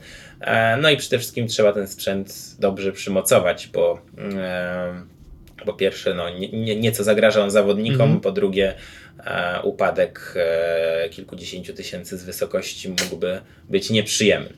No 0.80 0.90
i 0.90 0.96
przede 0.96 1.18
wszystkim 1.18 1.48
trzeba 1.48 1.72
ten 1.72 1.88
sprzęt 1.88 2.56
dobrze 2.58 2.92
przymocować, 2.92 3.66
bo 3.66 4.00
e, 4.18 5.15
po 5.66 5.72
pierwsze, 5.72 6.14
no, 6.14 6.30
nie, 6.30 6.48
nie, 6.48 6.76
nieco 6.76 7.04
zagraża 7.04 7.42
on 7.42 7.50
zawodnikom, 7.50 8.00
Mhm. 8.00 8.20
po 8.20 8.32
drugie, 8.32 8.74
e, 9.26 9.60
upadek 9.62 10.34
e, 10.36 11.08
kilkudziesięciu 11.08 11.74
tysięcy 11.74 12.18
z 12.18 12.24
wysokości 12.24 12.88
mógłby 12.88 13.40
być 13.68 13.90
nieprzyjemny. 13.90 14.48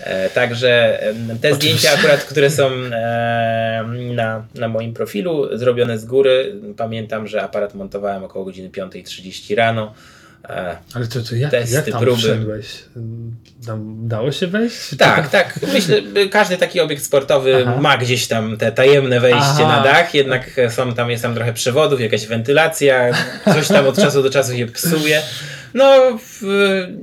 E, 0.00 0.30
także 0.30 1.00
te 1.40 1.54
zdjęcia 1.54 1.90
akurat, 1.98 2.24
które 2.24 2.50
są 2.50 2.70
e, 2.70 3.84
na, 4.14 4.46
na 4.54 4.68
moim 4.68 4.94
profilu, 4.94 5.56
zrobione 5.58 5.98
z 5.98 6.04
góry, 6.04 6.54
pamiętam, 6.76 7.28
że 7.28 7.42
aparat 7.42 7.74
montowałem 7.74 8.24
około 8.24 8.44
godziny 8.44 8.70
5.30 8.70 9.54
rano. 9.56 9.94
E, 10.48 10.76
Ale 10.94 11.06
to, 11.06 11.22
to 11.22 11.34
jak, 11.36 11.50
testy, 11.50 11.74
jak 11.74 11.84
tam 11.84 12.00
próby. 12.00 12.18
wszedłeś? 12.18 12.66
Tam 13.66 14.08
dało 14.08 14.32
się 14.32 14.46
wejść? 14.46 14.76
Czy 14.88 14.96
Tak, 14.96 15.28
tak. 15.28 15.58
Myślę, 15.72 15.96
każdy 16.30 16.56
taki 16.56 16.80
obiekt 16.80 17.04
sportowy 17.04 17.64
Aha. 17.68 17.80
ma 17.80 17.98
gdzieś 17.98 18.26
tam 18.26 18.56
te 18.56 18.72
tajemne 18.72 19.20
wejście 19.20 19.40
Aha. 19.40 19.76
na 19.76 19.82
dach, 19.82 20.14
jednak 20.14 20.50
są 20.70 20.94
tam, 20.94 21.10
jest 21.10 21.22
tam 21.22 21.34
trochę 21.34 21.52
przewodów, 21.52 22.00
jakaś 22.00 22.26
wentylacja, 22.26 23.10
coś 23.44 23.68
tam 23.68 23.86
od 23.86 23.96
czasu 23.96 24.22
do 24.22 24.30
czasu 24.30 24.56
się 24.56 24.66
psuje. 24.66 25.22
No, 25.74 26.18
w, 26.18 26.42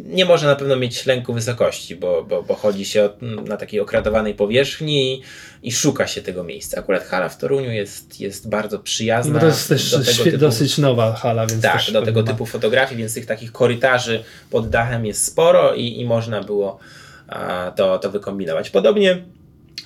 nie 0.05 0.25
może 0.25 0.47
na 0.47 0.55
pewno 0.55 0.75
mieć 0.75 1.05
lęku 1.05 1.33
wysokości, 1.33 1.95
bo, 1.95 2.23
bo, 2.23 2.43
bo 2.43 2.55
chodzi 2.55 2.85
się 2.85 3.03
o, 3.03 3.09
na 3.47 3.57
takiej 3.57 3.79
okradowanej 3.79 4.33
powierzchni 4.33 5.13
i, 5.13 5.23
i 5.63 5.71
szuka 5.71 6.07
się 6.07 6.21
tego 6.21 6.43
miejsca. 6.43 6.79
Akurat 6.79 7.03
hala 7.03 7.29
w 7.29 7.37
Toruniu 7.37 7.71
jest, 7.71 8.19
jest 8.19 8.49
bardzo 8.49 8.79
przyjazna. 8.79 9.33
No 9.33 9.39
to 9.39 9.45
jest 9.45 9.69
też 9.69 9.91
do 9.91 9.99
tego 9.99 10.11
świe- 10.11 10.31
typu- 10.31 10.37
dosyć 10.37 10.77
nowa 10.77 11.13
hala, 11.13 11.47
więc 11.47 11.61
tak, 11.61 11.81
do 11.93 12.01
tego 12.01 12.21
ma- 12.21 12.27
typu 12.27 12.45
fotografii, 12.45 12.99
więc 12.99 13.13
tych 13.13 13.25
takich 13.25 13.51
korytarzy 13.51 14.23
pod 14.49 14.69
dachem 14.69 15.05
jest 15.05 15.25
sporo 15.25 15.73
i, 15.75 15.99
i 15.99 16.05
można 16.05 16.43
było 16.43 16.79
a, 17.27 17.71
to, 17.75 17.99
to 17.99 18.11
wykombinować. 18.11 18.69
Podobnie 18.69 19.23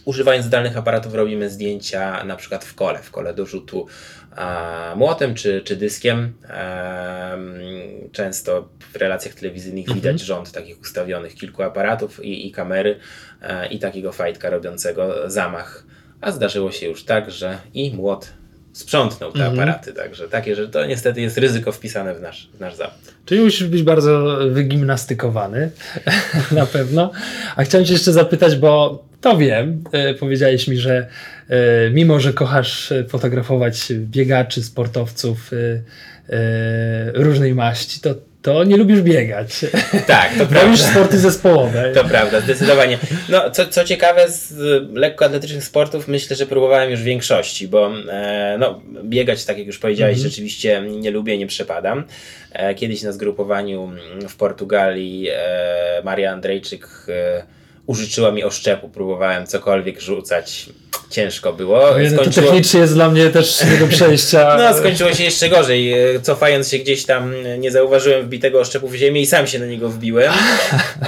używając 0.06 0.46
zdalnych 0.46 0.78
aparatów 0.78 1.14
robimy 1.14 1.50
zdjęcia 1.50 2.24
na 2.24 2.36
przykład 2.36 2.66
w 2.66 2.76
kole, 2.76 3.00
w 3.00 3.12
kole 3.12 3.34
do 3.34 3.46
rzutu 3.46 3.88
a, 4.36 4.94
młotem 4.96 5.36
czy, 5.36 5.62
czy 5.62 5.76
dyskiem. 5.76 6.34
Em, 6.50 7.56
często 8.12 8.70
w 8.94 8.96
relacjach 8.96 9.34
telewizyjnych 9.34 9.86
Mhm. 9.88 10.02
widać 10.02 10.22
rząd 10.22 10.52
takich 10.52 10.82
ustawionych 10.82 11.36
kilku 11.36 11.64
aparatów 11.64 12.26
i, 12.26 12.48
i 12.48 12.52
kamery 12.52 13.00
e, 13.42 13.68
i 13.68 13.80
takiego 13.80 14.12
fajtka 14.12 14.50
robiącego 14.50 15.30
zamach. 15.30 15.84
A 16.22 16.32
zdarzyło 16.32 16.72
się 16.72 16.88
już 16.88 17.04
tak, 17.04 17.32
że 17.32 17.58
i 17.74 17.96
młot 17.96 18.34
sprzątnął 18.76 19.32
te 19.32 19.40
Mhm. 19.40 19.54
aparaty, 19.54 19.94
także 19.94 20.28
takie, 20.28 20.56
że 20.56 20.68
to 20.70 20.86
niestety 20.86 21.22
jest 21.22 21.38
ryzyko 21.38 21.72
wpisane 21.72 22.16
w 22.16 22.22
nasz, 22.22 22.50
w 22.54 22.60
nasz 22.60 22.76
zawód. 22.76 23.14
Czyli 23.26 23.42
musisz 23.42 23.68
być 23.68 23.84
bardzo 23.84 24.38
wygimnastykowany, 24.52 25.72
na 26.52 26.66
pewno. 26.66 27.12
A 27.56 27.64
chciałem 27.64 27.86
Cię 27.86 27.94
jeszcze 27.94 28.14
zapytać, 28.14 28.56
bo 28.56 29.04
to 29.22 29.38
wiem, 29.38 29.84
e, 29.92 30.14
powiedziałeś 30.14 30.68
mi, 30.68 30.78
że 30.78 31.08
e, 31.50 31.90
mimo, 31.90 32.20
że 32.20 32.34
kochasz 32.34 32.92
e, 32.92 33.04
fotografować 33.04 33.88
biegaczy, 33.92 34.64
sportowców 34.64 35.52
różnej 37.14 37.56
maści, 37.56 38.00
to, 38.00 38.16
to 38.46 38.64
nie 38.64 38.78
lubisz 38.78 39.02
biegać. 39.02 39.50
Tak, 40.08 40.32
to 40.38 40.40
Robisz 40.44 40.52
prawda. 40.60 40.78
sporty 40.92 41.18
zespołowe. 41.18 41.92
To 41.96 42.04
prawda, 42.04 42.42
zdecydowanie. 42.42 42.98
No, 43.30 43.50
co, 43.52 43.66
co 43.68 43.84
ciekawe, 43.84 44.30
z 44.30 44.54
lekkoatletycznych 44.94 45.64
sportów 45.64 46.08
myślę, 46.08 46.36
że 46.36 46.46
próbowałem 46.46 46.92
już 46.92 47.02
większości, 47.02 47.68
bo 47.68 47.92
e, 48.12 48.56
no, 48.60 48.82
biegać, 49.04 49.46
tak 49.46 49.58
jak 49.58 49.68
już 49.68 49.80
powiedziałeś, 49.80 50.16
Mhm. 50.18 50.30
rzeczywiście 50.30 50.82
nie 50.82 51.12
lubię, 51.12 51.38
nie 51.38 51.48
przepadam. 51.48 52.04
E, 52.52 52.76
kiedyś 52.76 53.02
na 53.04 53.12
zgrupowaniu 53.12 53.92
w 54.30 54.36
Portugalii 54.36 55.28
e, 55.32 56.02
Maria 56.04 56.32
Andrejczyk 56.32 56.88
e, 57.10 57.44
użyczyła 57.88 58.32
mi 58.32 58.44
oszczepu, 58.44 58.90
próbowałem 58.90 59.48
cokolwiek 59.48 60.02
rzucać. 60.02 60.66
Ciężko 61.10 61.54
było. 61.54 61.82
No 62.12 62.24
to 62.24 62.30
technicznie 62.32 62.80
jest 62.80 62.94
dla 62.94 63.10
mnie 63.10 63.30
też 63.30 63.64
do 63.80 63.88
przejścia. 63.88 64.58
No, 64.60 64.78
skończyło 64.78 65.14
się 65.14 65.24
jeszcze 65.24 65.50
gorzej. 65.50 65.94
Cofając 66.22 66.70
się 66.70 66.78
gdzieś 66.78 67.06
tam, 67.06 67.34
nie 67.60 67.72
zauważyłem 67.72 68.26
wbitego 68.26 68.60
oszczepu 68.60 68.88
w 68.88 68.96
ziemię 68.96 69.22
i 69.22 69.26
sam 69.26 69.48
się 69.48 69.60
na 69.60 69.66
niego 69.66 69.90
wbiłem. 69.90 70.34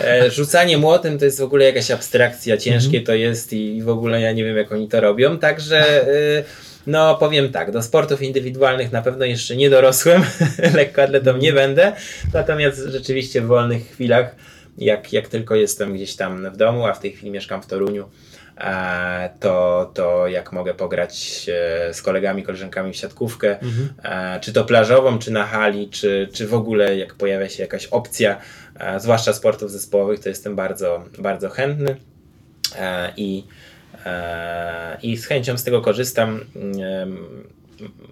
E, 0.04 0.32
Rzucanie 0.32 0.78
młotem 0.78 1.20
to 1.20 1.26
jest 1.26 1.40
w 1.40 1.44
ogóle 1.44 1.66
jakaś 1.66 1.92
abstrakcja, 1.92 2.58
ciężkie 2.58 3.02
to 3.02 3.14
jest 3.14 3.54
i 3.54 3.82
w 3.82 3.90
ogóle 3.90 4.22
ja 4.22 4.32
nie 4.32 4.44
wiem, 4.44 4.58
jak 4.58 4.72
oni 4.72 4.88
to 4.88 5.02
robią. 5.02 5.40
Także. 5.40 6.02
e, 6.02 6.44
No, 6.88 7.16
powiem 7.16 7.52
tak, 7.52 7.72
do 7.72 7.84
sportów 7.84 8.22
indywidualnych 8.22 8.92
na 8.92 9.02
pewno 9.02 9.26
jeszcze 9.26 9.56
nie 9.56 9.70
dorosłem, 9.70 10.24
lekkoatletą 10.76 11.38
nie 11.38 11.54
będę, 11.54 11.92
natomiast 12.34 12.80
rzeczywiście 12.88 13.42
w 13.42 13.46
wolnych 13.48 13.88
chwilach, 13.92 14.36
jak, 14.78 15.14
jak 15.14 15.28
tylko 15.28 15.56
jestem 15.56 15.94
gdzieś 15.94 16.16
tam 16.16 16.52
w 16.52 16.58
domu, 16.58 16.86
a 16.86 16.94
w 16.94 17.00
tej 17.00 17.12
chwili 17.12 17.32
mieszkam 17.32 17.62
w 17.62 17.68
Toruniu, 17.68 18.10
e, 18.58 19.30
to, 19.40 19.92
to 19.94 20.28
jak 20.28 20.52
mogę 20.52 20.74
pograć 20.74 21.46
e, 21.50 21.94
z 21.94 22.02
kolegami, 22.02 22.44
koleżankami 22.44 22.94
w 22.94 22.96
siatkówkę, 22.96 23.60
Mhm. 23.60 23.90
e, 24.04 24.40
czy 24.40 24.54
to 24.54 24.66
plażową, 24.66 25.20
czy 25.20 25.32
na 25.32 25.46
hali, 25.46 25.90
czy, 25.90 26.30
czy 26.34 26.48
w 26.48 26.54
ogóle 26.54 26.98
jak 26.98 27.14
pojawia 27.16 27.50
się 27.50 27.64
jakaś 27.64 27.86
opcja, 27.86 28.42
zwłaszcza 28.98 29.34
sportów 29.34 29.72
zespołowych, 29.72 30.20
to 30.20 30.30
jestem 30.30 30.56
bardzo, 30.56 31.04
bardzo 31.20 31.50
chętny 31.50 31.96
i, 33.18 33.44
i 35.04 35.18
z 35.18 35.26
chęcią 35.26 35.58
z 35.58 35.64
tego 35.64 35.82
korzystam. 35.82 36.46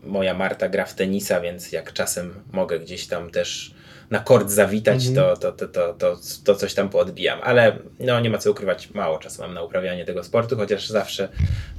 Moja 0.04 0.34
Marta 0.34 0.70
gra 0.70 0.86
w 0.86 0.94
tenisa, 0.94 1.42
więc 1.42 1.72
jak 1.72 1.94
czasem 1.94 2.34
mogę 2.52 2.80
gdzieś 2.80 3.08
tam 3.08 3.30
też 3.30 3.76
na 4.12 4.20
kort 4.20 4.50
zawitać, 4.50 5.06
Mhm. 5.08 5.16
to, 5.16 5.38
to, 5.38 5.52
to, 5.52 5.68
to, 5.68 5.94
to, 5.94 6.18
to 6.44 6.56
coś 6.56 6.74
tam 6.74 6.90
poodbijam. 6.90 7.40
Ale 7.44 7.78
no 8.00 8.20
nie 8.20 8.30
ma 8.30 8.38
co 8.38 8.52
ukrywać, 8.52 8.90
mało 8.94 9.18
czasu 9.20 9.42
mam 9.42 9.54
na 9.54 9.62
uprawianie 9.62 10.06
tego 10.06 10.24
sportu, 10.24 10.56
chociaż 10.58 10.88
zawsze, 10.88 11.30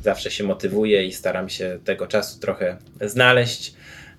zawsze 0.03 0.31
się 0.31 0.45
motywuję 0.45 1.05
i 1.07 1.13
staram 1.13 1.49
się 1.49 1.79
tego 1.85 2.07
czasu 2.07 2.41
trochę 2.41 2.77
znaleźć, 3.01 3.75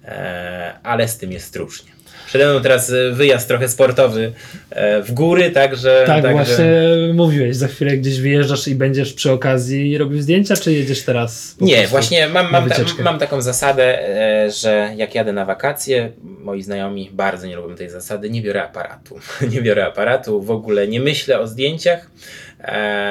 e, 0.05 0.80
ale 0.84 1.08
z 1.08 1.18
tym 1.18 1.32
jest 1.32 1.55
różnie. 1.55 1.91
Przede 2.28 2.45
mną 2.45 2.61
teraz 2.61 2.89
e, 2.89 3.11
wyjazd 3.11 3.47
trochę 3.47 3.69
sportowy 3.69 4.32
e, 4.69 5.01
w 5.01 5.11
góry, 5.11 5.51
także... 5.51 6.03
Tak, 6.07 6.23
także... 6.23 6.34
właśnie 6.34 6.65
mówiłeś, 7.13 7.55
za 7.55 7.67
chwilę 7.67 7.97
gdzieś 7.97 8.19
wyjeżdżasz 8.19 8.67
i 8.67 8.75
będziesz 8.75 9.13
przy 9.13 9.32
okazji 9.32 9.97
robił 9.97 10.21
zdjęcia, 10.21 10.55
czy 10.55 10.73
jedziesz 10.73 11.03
teraz? 11.03 11.55
po 11.59 11.65
Nie, 11.65 11.88
właśnie 11.88 12.28
mam, 12.28 12.51
mam, 12.51 12.69
ta, 12.69 12.75
mam 13.03 13.19
taką 13.19 13.41
zasadę, 13.41 13.99
e, 14.09 14.51
że 14.51 14.91
jak 14.95 15.15
jadę 15.15 15.34
na 15.34 15.45
wakacje, 15.45 16.11
moi 16.23 16.61
znajomi 16.61 17.09
bardzo 17.13 17.47
nie 17.47 17.55
lubią 17.55 17.75
tej 17.75 17.89
zasady, 17.89 18.30
nie 18.30 18.41
biorę 18.41 18.63
aparatu. 18.63 19.19
nie 19.51 19.61
biorę 19.61 19.86
aparatu, 19.86 20.41
w 20.41 20.51
ogóle 20.51 20.88
nie 20.88 20.99
myślę 20.99 21.39
o 21.39 21.47
zdjęciach. 21.47 22.11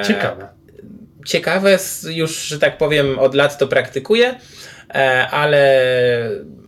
Ciekawe. 0.06 0.48
ciekawe, 1.26 1.78
już, 2.08 2.42
że 2.42 2.58
tak 2.58 2.78
powiem, 2.78 3.18
od 3.18 3.34
lat 3.34 3.58
to 3.58 3.66
praktykuję, 3.66 4.34
ale 5.30 5.90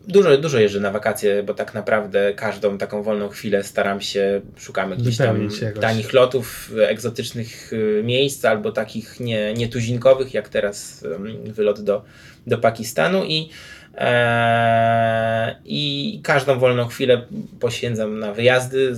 dużo, 0.08 0.38
dużo 0.38 0.58
jeżdżę 0.58 0.80
na 0.80 0.90
wakacje, 0.90 1.42
bo 1.42 1.54
tak 1.54 1.74
naprawdę 1.74 2.34
każdą 2.34 2.78
taką 2.78 3.02
wolną 3.02 3.28
chwilę 3.28 3.64
staram 3.64 4.00
się, 4.00 4.40
szukamy 4.56 4.96
gdzieś 4.96 5.16
tam 5.16 5.48
tanich 5.80 6.12
lotów, 6.12 6.72
egzotycznych 6.88 7.72
y, 7.72 8.02
miejsc 8.04 8.44
albo 8.44 8.72
takich 8.72 9.20
nie, 9.20 9.54
nietuzinkowych, 9.54 10.34
jak 10.34 10.48
teraz 10.48 11.04
wylot 11.44 11.80
do, 11.80 12.04
do 12.46 12.58
Pakistanu 12.58 13.24
i 13.24 13.50
e, 13.94 15.56
i 15.64 16.20
każdą 16.22 16.58
wolną 16.58 16.86
chwilę 16.86 17.22
poświęcam 17.60 18.18
na 18.18 18.32
wyjazdy, 18.32 18.92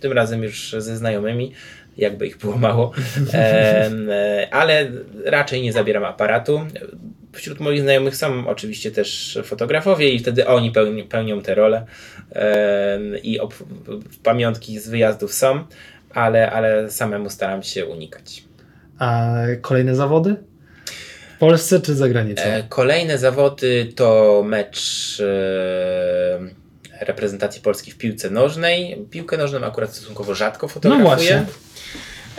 tym 0.00 0.12
razem 0.12 0.42
już 0.42 0.74
ze 0.78 0.96
znajomymi, 0.96 1.52
jakby 1.96 2.26
ich 2.26 2.38
było 2.38 2.56
mało, 2.56 2.92
e, 3.34 4.48
ale 4.50 4.90
raczej 5.24 5.62
nie 5.62 5.72
zabieram 5.72 6.04
aparatu. 6.04 6.66
Wśród 7.34 7.60
moich 7.60 7.80
znajomych 7.82 8.16
są 8.16 8.48
oczywiście 8.48 8.90
też 8.90 9.38
fotografowie 9.44 10.08
i 10.08 10.18
wtedy 10.18 10.46
oni 10.46 10.70
pełni, 10.70 11.04
pełnią 11.04 11.42
tę 11.42 11.54
rolę 11.54 11.86
Em, 12.34 13.18
i 13.22 13.38
pamiątki 14.22 14.78
z 14.78 14.88
wyjazdów 14.88 15.34
są, 15.34 15.64
ale, 16.10 16.50
ale 16.50 16.90
samemu 16.90 17.30
staram 17.30 17.62
się 17.62 17.86
unikać. 17.86 18.44
A 18.98 19.34
kolejne 19.60 19.94
zawody? 19.96 20.36
W 21.36 21.38
Polsce 21.38 21.80
czy 21.80 21.94
za 21.94 22.08
granicą? 22.08 22.42
E, 22.42 22.62
Kolejne 22.68 23.18
zawody 23.18 23.92
to 23.96 24.42
mecz 24.46 25.20
e, 25.20 27.04
reprezentacji 27.04 27.62
Polski 27.62 27.90
w 27.90 27.98
piłce 27.98 28.30
nożnej. 28.30 29.06
Piłkę 29.10 29.36
nożną 29.36 29.64
akurat 29.64 29.94
stosunkowo 29.94 30.34
rzadko 30.34 30.68
fotografuję. 30.68 31.04
No 31.04 31.16
właśnie. 31.16 31.46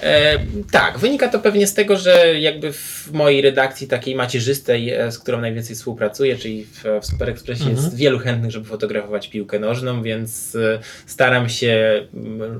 E, 0.03 0.39
tak, 0.71 0.99
wynika 0.99 1.27
to 1.29 1.39
pewnie 1.39 1.67
z 1.67 1.73
tego, 1.73 1.97
że 1.97 2.39
jakby 2.39 2.73
w 2.73 3.09
mojej 3.13 3.41
redakcji 3.41 3.87
takiej 3.87 4.15
macierzystej, 4.15 4.89
e, 4.93 5.11
z 5.11 5.19
którą 5.19 5.41
najwięcej 5.41 5.75
współpracuję, 5.75 6.37
czyli 6.37 6.63
w, 6.65 6.83
w 7.01 7.05
Super 7.05 7.29
Expressie 7.29 7.63
Mhm. 7.63 7.83
jest 7.83 7.95
wielu 7.95 8.19
chętnych, 8.19 8.51
żeby 8.51 8.65
fotografować 8.65 9.29
piłkę 9.29 9.59
nożną, 9.59 10.03
więc 10.03 10.55
e, 10.55 10.79
staram 11.05 11.49
się, 11.49 12.01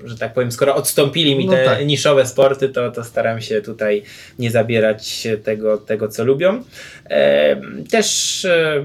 że 0.05 0.17
tak 0.17 0.33
powiem, 0.33 0.51
skoro 0.51 0.75
odstąpili 0.75 1.35
mi 1.35 1.45
No 1.45 1.51
te 1.53 1.65
tak. 1.65 1.85
niszowe 1.85 2.25
sporty, 2.25 2.69
to, 2.69 2.91
to 2.91 3.03
staram 3.03 3.41
się 3.41 3.61
tutaj 3.61 4.03
nie 4.39 4.51
zabierać 4.51 5.27
tego, 5.43 5.77
tego 5.77 6.07
co 6.07 6.23
lubią. 6.25 6.63
E, 7.09 7.61
Też 7.91 8.45
e, 8.45 8.83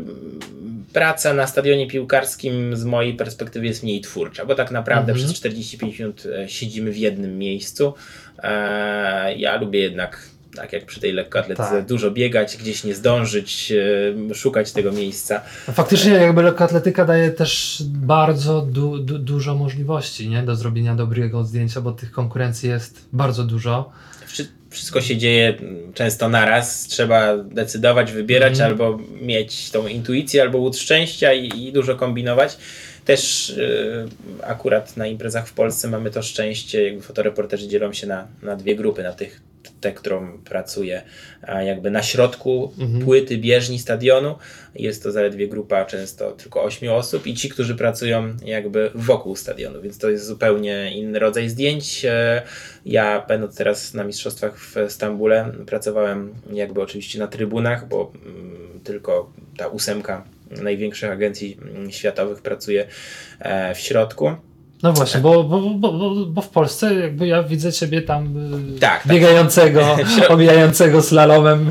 praca 0.93 1.35
na 1.35 1.47
stadionie 1.47 1.87
piłkarskim 1.87 2.77
z 2.77 2.85
mojej 2.85 3.15
perspektywy 3.15 3.67
jest 3.67 3.83
mniej 3.83 4.01
twórcza, 4.01 4.45
bo 4.47 4.55
tak 4.55 4.71
naprawdę 4.71 5.13
Mhm. 5.13 5.19
przez 5.29 5.39
45 5.39 5.99
minut 5.99 6.23
e, 6.27 6.49
siedzimy 6.49 6.91
w 6.93 6.97
jednym 6.97 7.39
miejscu. 7.39 7.95
E, 8.43 9.35
Ja 9.37 9.57
lubię 9.61 9.81
jednak, 9.81 10.27
tak 10.57 10.73
jak 10.73 10.87
przy 10.87 11.01
tej 11.01 11.13
lekkoatletyce, 11.13 11.69
Tak. 11.71 11.87
dużo 11.87 12.11
biegać, 12.11 12.57
gdzieś 12.57 12.85
nie 12.85 12.95
zdążyć, 12.95 13.73
e, 14.31 14.35
szukać 14.35 14.73
tego 14.73 14.93
miejsca. 14.93 15.41
Faktycznie 15.73 16.13
jakby 16.13 16.43
lekkoatletyka 16.43 17.05
daje 17.05 17.31
też 17.31 17.83
bardzo 17.87 18.61
du, 18.63 18.99
du, 18.99 19.19
dużo 19.19 19.55
możliwości 19.55 20.29
nie? 20.29 20.43
do 20.43 20.57
zrobienia 20.57 20.95
dobrego 20.95 21.45
zdjęcia, 21.45 21.81
bo 21.81 21.93
tych 21.93 22.13
konkurencji 22.13 22.69
jest 22.69 23.09
bardzo 23.13 23.45
dużo. 23.45 23.91
Wszy- 24.71 24.81
Wszystko 24.81 25.01
się 25.01 25.17
dzieje 25.17 25.49
mm, 25.59 25.93
często 25.95 26.29
naraz, 26.29 26.87
trzeba 26.87 27.37
decydować, 27.37 28.13
wybierać, 28.13 28.53
Mhm. 28.53 28.71
albo 28.71 28.99
mieć 29.23 29.71
tą 29.71 29.87
intuicję, 29.87 30.43
albo 30.43 30.59
łód 30.59 30.77
szczęścia 30.77 31.33
i, 31.33 31.67
i 31.69 31.73
dużo 31.73 31.97
kombinować. 31.97 32.57
Też 33.05 33.51
y, 33.51 34.09
akurat 34.43 34.97
na 34.97 35.07
imprezach 35.07 35.49
w 35.49 35.53
Polsce 35.53 35.89
mamy 35.89 36.11
to 36.11 36.23
szczęście, 36.23 36.85
jakby 36.85 37.03
fotoreporterzy 37.03 37.69
dzielą 37.69 37.93
się 37.93 38.07
na, 38.07 38.27
na 38.43 38.57
dwie 38.57 38.77
grupy, 38.77 39.03
na 39.03 39.13
tych, 39.13 39.41
tę, 39.81 39.93
którą 39.93 40.39
jakby 41.67 41.91
na 41.91 42.03
środku 42.03 42.73
Mhm. 42.79 43.05
płyty 43.05 43.39
bieżni 43.39 43.79
stadionu. 43.79 44.39
Jest 44.75 45.03
to 45.03 45.13
zaledwie 45.13 45.49
grupa 45.49 45.85
często 45.85 46.33
tylko 46.33 46.63
ośmiu 46.63 46.95
osób 46.95 47.27
i 47.27 47.35
ci, 47.35 47.49
którzy 47.49 47.75
pracują 47.75 48.37
jakby 48.45 48.91
wokół 48.95 49.37
stadionu, 49.37 49.83
więc 49.83 49.99
to 49.99 50.11
jest 50.11 50.25
zupełnie 50.27 50.93
inny 50.95 51.19
rodzaj 51.19 51.49
zdjęć. 51.49 52.05
E, 52.05 52.43
Ja 52.87 53.25
będąc 53.29 53.57
teraz 53.57 53.95
na 53.95 54.05
mistrzostwach 54.05 54.59
w 54.59 54.75
Stambule 54.89 55.53
pracowałem 55.67 56.35
jakby 56.53 56.83
oczywiście 56.83 57.19
na 57.19 57.27
trybunach, 57.27 57.89
bo 57.89 58.13
mm, 58.27 58.81
tylko 58.85 59.33
ta 59.57 59.69
ósemka 59.69 60.25
największych 60.63 61.11
agencji 61.11 61.59
mm, 61.63 61.91
światowych 61.91 62.43
pracuje 62.43 62.87
e, 63.39 63.75
w 63.75 63.79
środku. 63.79 64.31
No 64.83 64.93
właśnie, 64.93 65.21
bo, 65.21 65.45
bo, 65.45 65.61
bo, 65.61 65.93
bo, 65.93 66.27
bo 66.27 66.43
w 66.43 66.49
Polsce 66.49 66.95
jakby 66.95 67.27
ja 67.27 67.43
widzę 67.43 67.73
ciebie 67.73 68.03
tam 68.03 68.37
y, 68.77 68.81
Tak, 68.81 69.03
tak. 69.03 69.13
biegającego, 69.13 69.97
omijającego 70.29 71.03
slalomem 71.03 71.71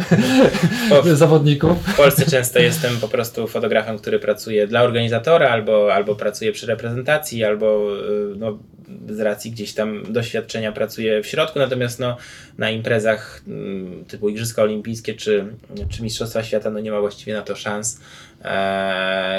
O. 0.91 1.15
zawodników. 1.15 1.77
W 1.87 1.95
Polsce 1.95 2.25
często 2.25 2.59
jestem 2.59 2.97
po 2.97 3.07
prostu 3.07 3.47
fotografem, 3.47 3.97
który 3.97 4.19
pracuje 4.19 4.67
dla 4.67 4.81
organizatora, 4.81 5.49
albo, 5.49 5.93
albo 5.93 6.15
pracuje 6.15 6.51
przy 6.51 6.67
reprezentacji, 6.67 7.43
albo 7.43 7.97
y, 7.97 8.35
no, 8.37 8.59
z 9.09 9.19
racji 9.19 9.51
gdzieś 9.51 9.73
tam 9.73 10.03
doświadczenia 10.13 10.71
pracuje 10.71 11.23
w 11.23 11.27
środku, 11.27 11.59
natomiast 11.59 11.99
no, 11.99 12.17
na 12.57 12.71
imprezach 12.71 13.41
mm, 13.47 14.05
typu 14.05 14.29
Igrzyska 14.29 14.61
Olimpijskie 14.61 15.13
czy, 15.13 15.45
czy 15.89 16.03
Mistrzostwa 16.03 16.43
Świata 16.43 16.69
no, 16.69 16.79
nie 16.79 16.91
ma 16.91 16.99
właściwie 16.99 17.33
na 17.33 17.41
to 17.41 17.55
szans, 17.55 17.99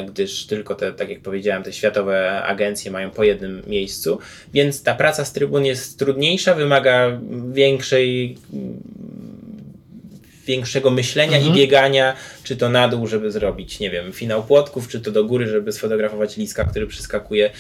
gdyż 0.09 0.46
tylko 0.46 0.74
te, 0.74 0.92
tak 0.92 1.09
jak 1.09 1.20
powiedziałem, 1.20 1.62
te 1.62 1.72
światowe 1.72 2.42
agencje 2.42 2.90
mają 2.90 3.11
po 3.11 3.24
jednym 3.24 3.62
miejscu, 3.66 4.18
więc 4.53 4.82
ta 4.82 4.94
praca 4.94 5.24
z 5.24 5.32
trybun 5.32 5.64
jest 5.64 5.98
trudniejsza, 5.98 6.55
wymaga 6.55 7.20
większej 7.53 8.36
większego 10.46 10.90
myślenia 10.90 11.36
Mhm. 11.36 11.55
i 11.55 11.59
biegania, 11.59 12.14
czy 12.44 12.57
to 12.57 12.68
na 12.68 12.88
dół, 12.88 13.07
żeby 13.07 13.30
zrobić, 13.32 13.80
nie 13.80 13.90
wiem, 13.90 14.12
finał 14.12 14.42
płotków, 14.42 14.88
czy 14.88 15.01
to 15.01 15.11
do 15.11 15.24
góry, 15.24 15.46
żeby 15.46 15.72
sfotografować 15.72 16.36
liska, 16.36 16.64
który 16.64 16.86
przyskakuje 16.86 17.51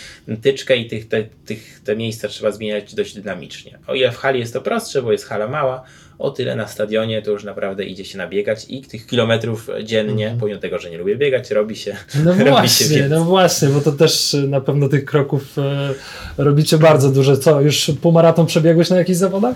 tyczkę 0.42 0.76
i 0.76 0.86
tych, 0.86 1.08
te, 1.08 1.24
tych, 1.46 1.80
te 1.84 1.96
miejsca 1.96 2.28
trzeba 2.28 2.50
zmieniać 2.52 2.94
dość 2.94 3.14
dynamicznie. 3.14 3.78
O 3.86 3.94
ile 3.94 4.12
w 4.12 4.16
hali 4.16 4.40
jest 4.40 4.52
to 4.52 4.60
prostsze, 4.60 5.02
bo 5.02 5.12
jest 5.12 5.26
hala 5.26 5.46
mała, 5.48 5.82
o 6.20 6.30
tyle 6.30 6.56
na 6.56 6.68
stadionie 6.68 7.22
to 7.22 7.30
już 7.30 7.44
naprawdę 7.44 7.84
idzie 7.84 8.04
się 8.04 8.18
nabiegać 8.18 8.66
i 8.68 8.82
tych 8.82 9.06
kilometrów 9.06 9.68
dziennie, 9.84 10.24
Mhm. 10.24 10.40
pomimo 10.40 10.60
tego, 10.60 10.78
że 10.78 10.90
nie 10.90 10.98
lubię 10.98 11.16
biegać, 11.16 11.50
robi 11.50 11.76
się, 11.76 11.96
No 12.24 12.30
robi 12.32 12.44
się 12.44 12.50
właśnie, 12.50 12.86
więcej. 12.88 13.10
no 13.10 13.24
właśnie, 13.24 13.68
bo 13.68 13.80
to 13.80 13.92
też 13.92 14.34
y, 14.34 14.48
na 14.48 14.60
pewno 14.60 14.88
tych 14.88 15.04
kroków 15.04 15.58
y, 15.58 15.62
robicie 16.42 16.78
bardzo 16.78 17.10
dużo. 17.10 17.36
Co, 17.36 17.60
już 17.60 17.90
półmaraton 18.02 18.46
przebiegłeś 18.46 18.90
na 18.90 18.96
jakichś 18.96 19.18
zawodach? 19.18 19.54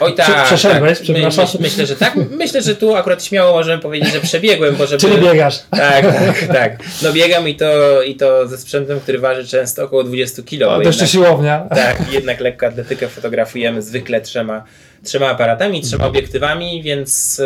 Oj 0.00 0.14
tak, 0.14 0.44
przeszedłeś, 0.44 0.98
tak. 0.98 1.02
przepraszam? 1.02 1.46
My, 1.54 1.60
myślę, 1.60 1.86
że 1.86 1.96
tak. 1.96 2.14
Myślę, 2.30 2.62
że 2.62 2.76
tu 2.76 2.94
akurat 2.94 3.24
śmiało 3.24 3.52
możemy 3.52 3.82
powiedzieć, 3.82 4.12
że 4.12 4.20
przebiegłem, 4.20 4.76
bo 4.76 4.86
żeby... 4.86 5.00
Czyli 5.00 5.18
biegasz? 5.18 5.62
Tak, 5.70 6.06
tak, 6.06 6.46
tak. 6.46 6.78
No 7.02 7.12
biegam 7.12 7.48
i 7.48 7.54
to, 7.54 8.02
i 8.02 8.14
to 8.14 8.48
ze 8.48 8.58
sprzętem, 8.58 9.00
który 9.00 9.18
waży 9.18 9.46
często 9.46 9.84
około 9.84 10.04
20 10.04 10.42
kg. 10.42 10.82
To 10.82 10.82
jeszcze 10.82 11.06
siłownia. 11.06 11.66
tak, 11.70 12.12
jednak 12.12 12.40
lekką 12.40 12.66
atletykę 12.66 13.08
fotografujemy 13.08 13.82
zwykle 13.82 14.20
trzema, 14.20 14.64
trzema 15.04 15.28
aparatami, 15.28 15.82
trzema 15.82 16.06
obiektywami, 16.06 16.82
więc 16.82 17.42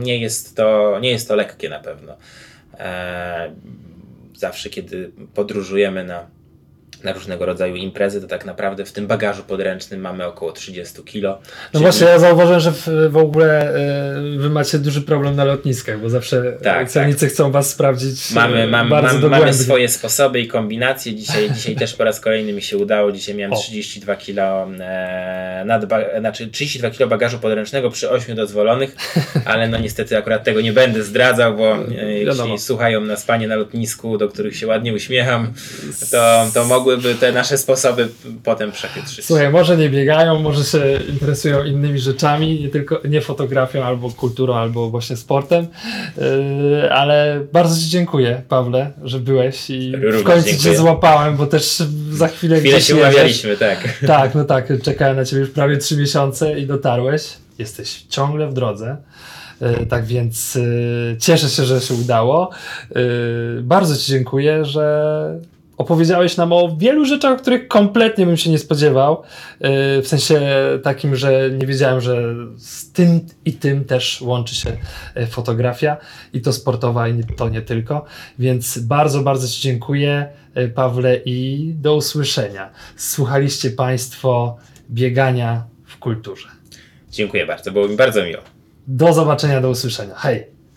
nie, 0.00 0.18
jest 0.18 0.56
to, 0.56 0.98
nie 1.00 1.10
jest 1.10 1.28
to 1.28 1.36
lekkie 1.36 1.68
na 1.68 1.80
pewno. 1.80 2.16
E, 2.78 3.50
zawsze, 4.36 4.70
kiedy 4.70 5.10
podróżujemy 5.34 6.04
na, 6.04 6.26
na 7.04 7.12
różnego 7.12 7.46
rodzaju 7.46 7.76
imprezy, 7.76 8.20
to 8.20 8.26
tak 8.26 8.44
naprawdę 8.44 8.84
w 8.84 8.92
tym 8.92 9.06
bagażu 9.06 9.42
podręcznym 9.42 10.00
mamy 10.00 10.26
około 10.26 10.52
30 10.52 11.02
kg. 11.04 11.42
No 11.74 11.80
właśnie, 11.80 12.06
ja 12.06 12.18
zauważyłem, 12.18 12.60
że 12.60 12.72
w, 12.72 12.88
w 13.10 13.16
ogóle 13.16 13.76
y, 14.34 14.38
wy 14.38 14.50
macie 14.50 14.78
duży 14.78 15.02
problem 15.02 15.36
na 15.36 15.44
lotniskach, 15.44 16.00
bo 16.00 16.10
zawsze 16.10 16.52
Tak, 16.62 16.90
celnicy 16.90 17.28
chcą 17.28 17.50
was 17.50 17.70
sprawdzić 17.70 18.30
y, 18.30 18.34
Mamy, 18.34 18.66
mamy, 18.66 18.90
bardzo 18.90 19.08
dogłębnie. 19.08 19.38
mamy 19.40 19.54
swoje 19.54 19.88
sposoby 19.88 20.40
i 20.40 20.48
kombinacje. 20.48 21.14
Dzisiaj, 21.14 21.50
dzisiaj 21.54 21.76
też 21.76 21.94
po 21.94 22.04
raz 22.04 22.20
kolejny 22.20 22.52
mi 22.52 22.62
się 22.62 22.76
udało. 22.76 23.12
Dzisiaj 23.12 23.34
miałem 23.34 23.52
O. 23.52 23.56
32 23.56 24.16
kg, 24.16 24.68
e, 24.80 25.64
nadba- 25.66 26.20
znaczy 26.20 26.48
32 26.48 26.90
kg 26.90 27.08
bagażu 27.08 27.38
podręcznego 27.38 27.90
przy 27.90 28.10
8 28.10 28.36
dozwolonych, 28.36 28.96
ale 29.44 29.68
no 29.68 29.78
niestety 29.78 30.16
akurat 30.18 30.44
tego 30.44 30.60
nie 30.60 30.72
będę 30.72 31.02
zdradzał, 31.02 31.56
bo 31.56 31.76
e, 31.76 32.12
jeśli 32.12 32.58
słuchają 32.58 33.00
nas 33.00 33.24
panie 33.24 33.48
na 33.48 33.56
lotnisku, 33.56 34.18
do 34.18 34.28
których 34.28 34.56
się 34.56 34.66
ładnie 34.66 34.92
uśmiecham, 34.94 35.52
to, 36.10 36.46
to 36.54 36.64
mogłyby 36.94 37.14
te 37.20 37.32
nasze 37.32 37.58
sposoby 37.58 38.08
potem 38.44 38.72
przechytrzyć. 38.72 39.24
Słuchaj, 39.24 39.50
może 39.50 39.76
nie 39.76 39.90
biegają, 39.90 40.38
może 40.38 40.64
się 40.64 41.00
interesują 41.08 41.64
innymi 41.64 41.98
rzeczami, 41.98 42.60
nie 42.60 42.68
tylko 42.68 43.00
nie 43.08 43.20
fotografią, 43.20 43.84
albo 43.84 44.10
kulturą, 44.10 44.54
albo 44.54 44.90
właśnie 44.90 45.16
sportem. 45.16 45.66
Yy, 46.16 46.92
ale 46.92 47.46
bardzo 47.52 47.80
Ci 47.80 47.88
dziękuję, 47.88 48.42
Pawle, 48.48 48.92
że 49.04 49.18
byłeś 49.18 49.70
i 49.70 49.92
Również 49.96 50.20
w 50.20 50.24
końcu 50.24 50.48
dziękuję. 50.48 50.72
Cię 50.72 50.78
złapałem, 50.78 51.36
bo 51.36 51.46
też 51.46 51.82
za 52.10 52.28
chwilę, 52.28 52.60
Chwilę 52.60 52.80
się 52.80 52.96
umawialiśmy, 52.96 53.56
tak. 53.56 53.88
Tak, 54.06 54.34
no 54.34 54.44
tak, 54.44 54.68
czekałem 54.82 55.16
na 55.16 55.24
Ciebie 55.24 55.40
już 55.40 55.50
prawie 55.50 55.76
trzy 55.76 55.96
miesiące 55.96 56.58
i 56.58 56.66
dotarłeś. 56.66 57.22
Jesteś 57.58 58.04
ciągle 58.08 58.48
w 58.48 58.54
drodze. 58.54 58.96
Yy, 59.60 59.86
Tak 59.86 60.04
więc 60.06 60.54
yy, 60.54 61.16
cieszę 61.20 61.48
się, 61.48 61.64
że 61.64 61.80
się 61.80 61.94
udało. 61.94 62.50
Yy, 62.94 63.02
Bardzo 63.62 63.96
Ci 63.96 64.12
dziękuję, 64.12 64.64
że 64.64 65.53
opowiedziałeś 65.76 66.36
nam 66.36 66.52
o 66.52 66.76
wielu 66.78 67.04
rzeczach, 67.04 67.32
o 67.32 67.36
których 67.36 67.68
kompletnie 67.68 68.26
bym 68.26 68.36
się 68.36 68.50
nie 68.50 68.58
spodziewał. 68.58 69.22
Yy, 69.60 70.02
W 70.02 70.06
sensie 70.06 70.40
takim, 70.82 71.16
że 71.16 71.50
nie 71.50 71.66
wiedziałem, 71.66 72.00
że 72.00 72.34
z 72.56 72.92
tym 72.92 73.20
i 73.44 73.52
tym 73.52 73.84
też 73.84 74.20
łączy 74.20 74.54
się 74.54 74.76
yy, 75.16 75.26
fotografia 75.26 75.96
i 76.32 76.40
to 76.40 76.52
sportowa 76.52 77.08
i 77.08 77.24
to 77.36 77.48
nie 77.48 77.62
tylko. 77.62 78.04
Więc 78.38 78.78
bardzo, 78.78 79.22
bardzo 79.22 79.48
Ci 79.48 79.62
dziękuję, 79.62 80.28
yy, 80.54 80.68
Pawle, 80.68 81.16
i 81.24 81.70
do 81.74 81.96
usłyszenia. 81.96 82.70
Słuchaliście 82.96 83.70
Państwo 83.70 84.56
biegania 84.90 85.64
w 85.86 85.98
kulturze. 85.98 86.48
Dziękuję 87.10 87.46
bardzo, 87.46 87.72
było 87.72 87.88
mi 87.88 87.96
bardzo 87.96 88.24
miło. 88.24 88.42
Do 88.86 89.12
zobaczenia, 89.12 89.60
do 89.60 89.70
usłyszenia. 89.70 90.14
Hej! 90.14 90.53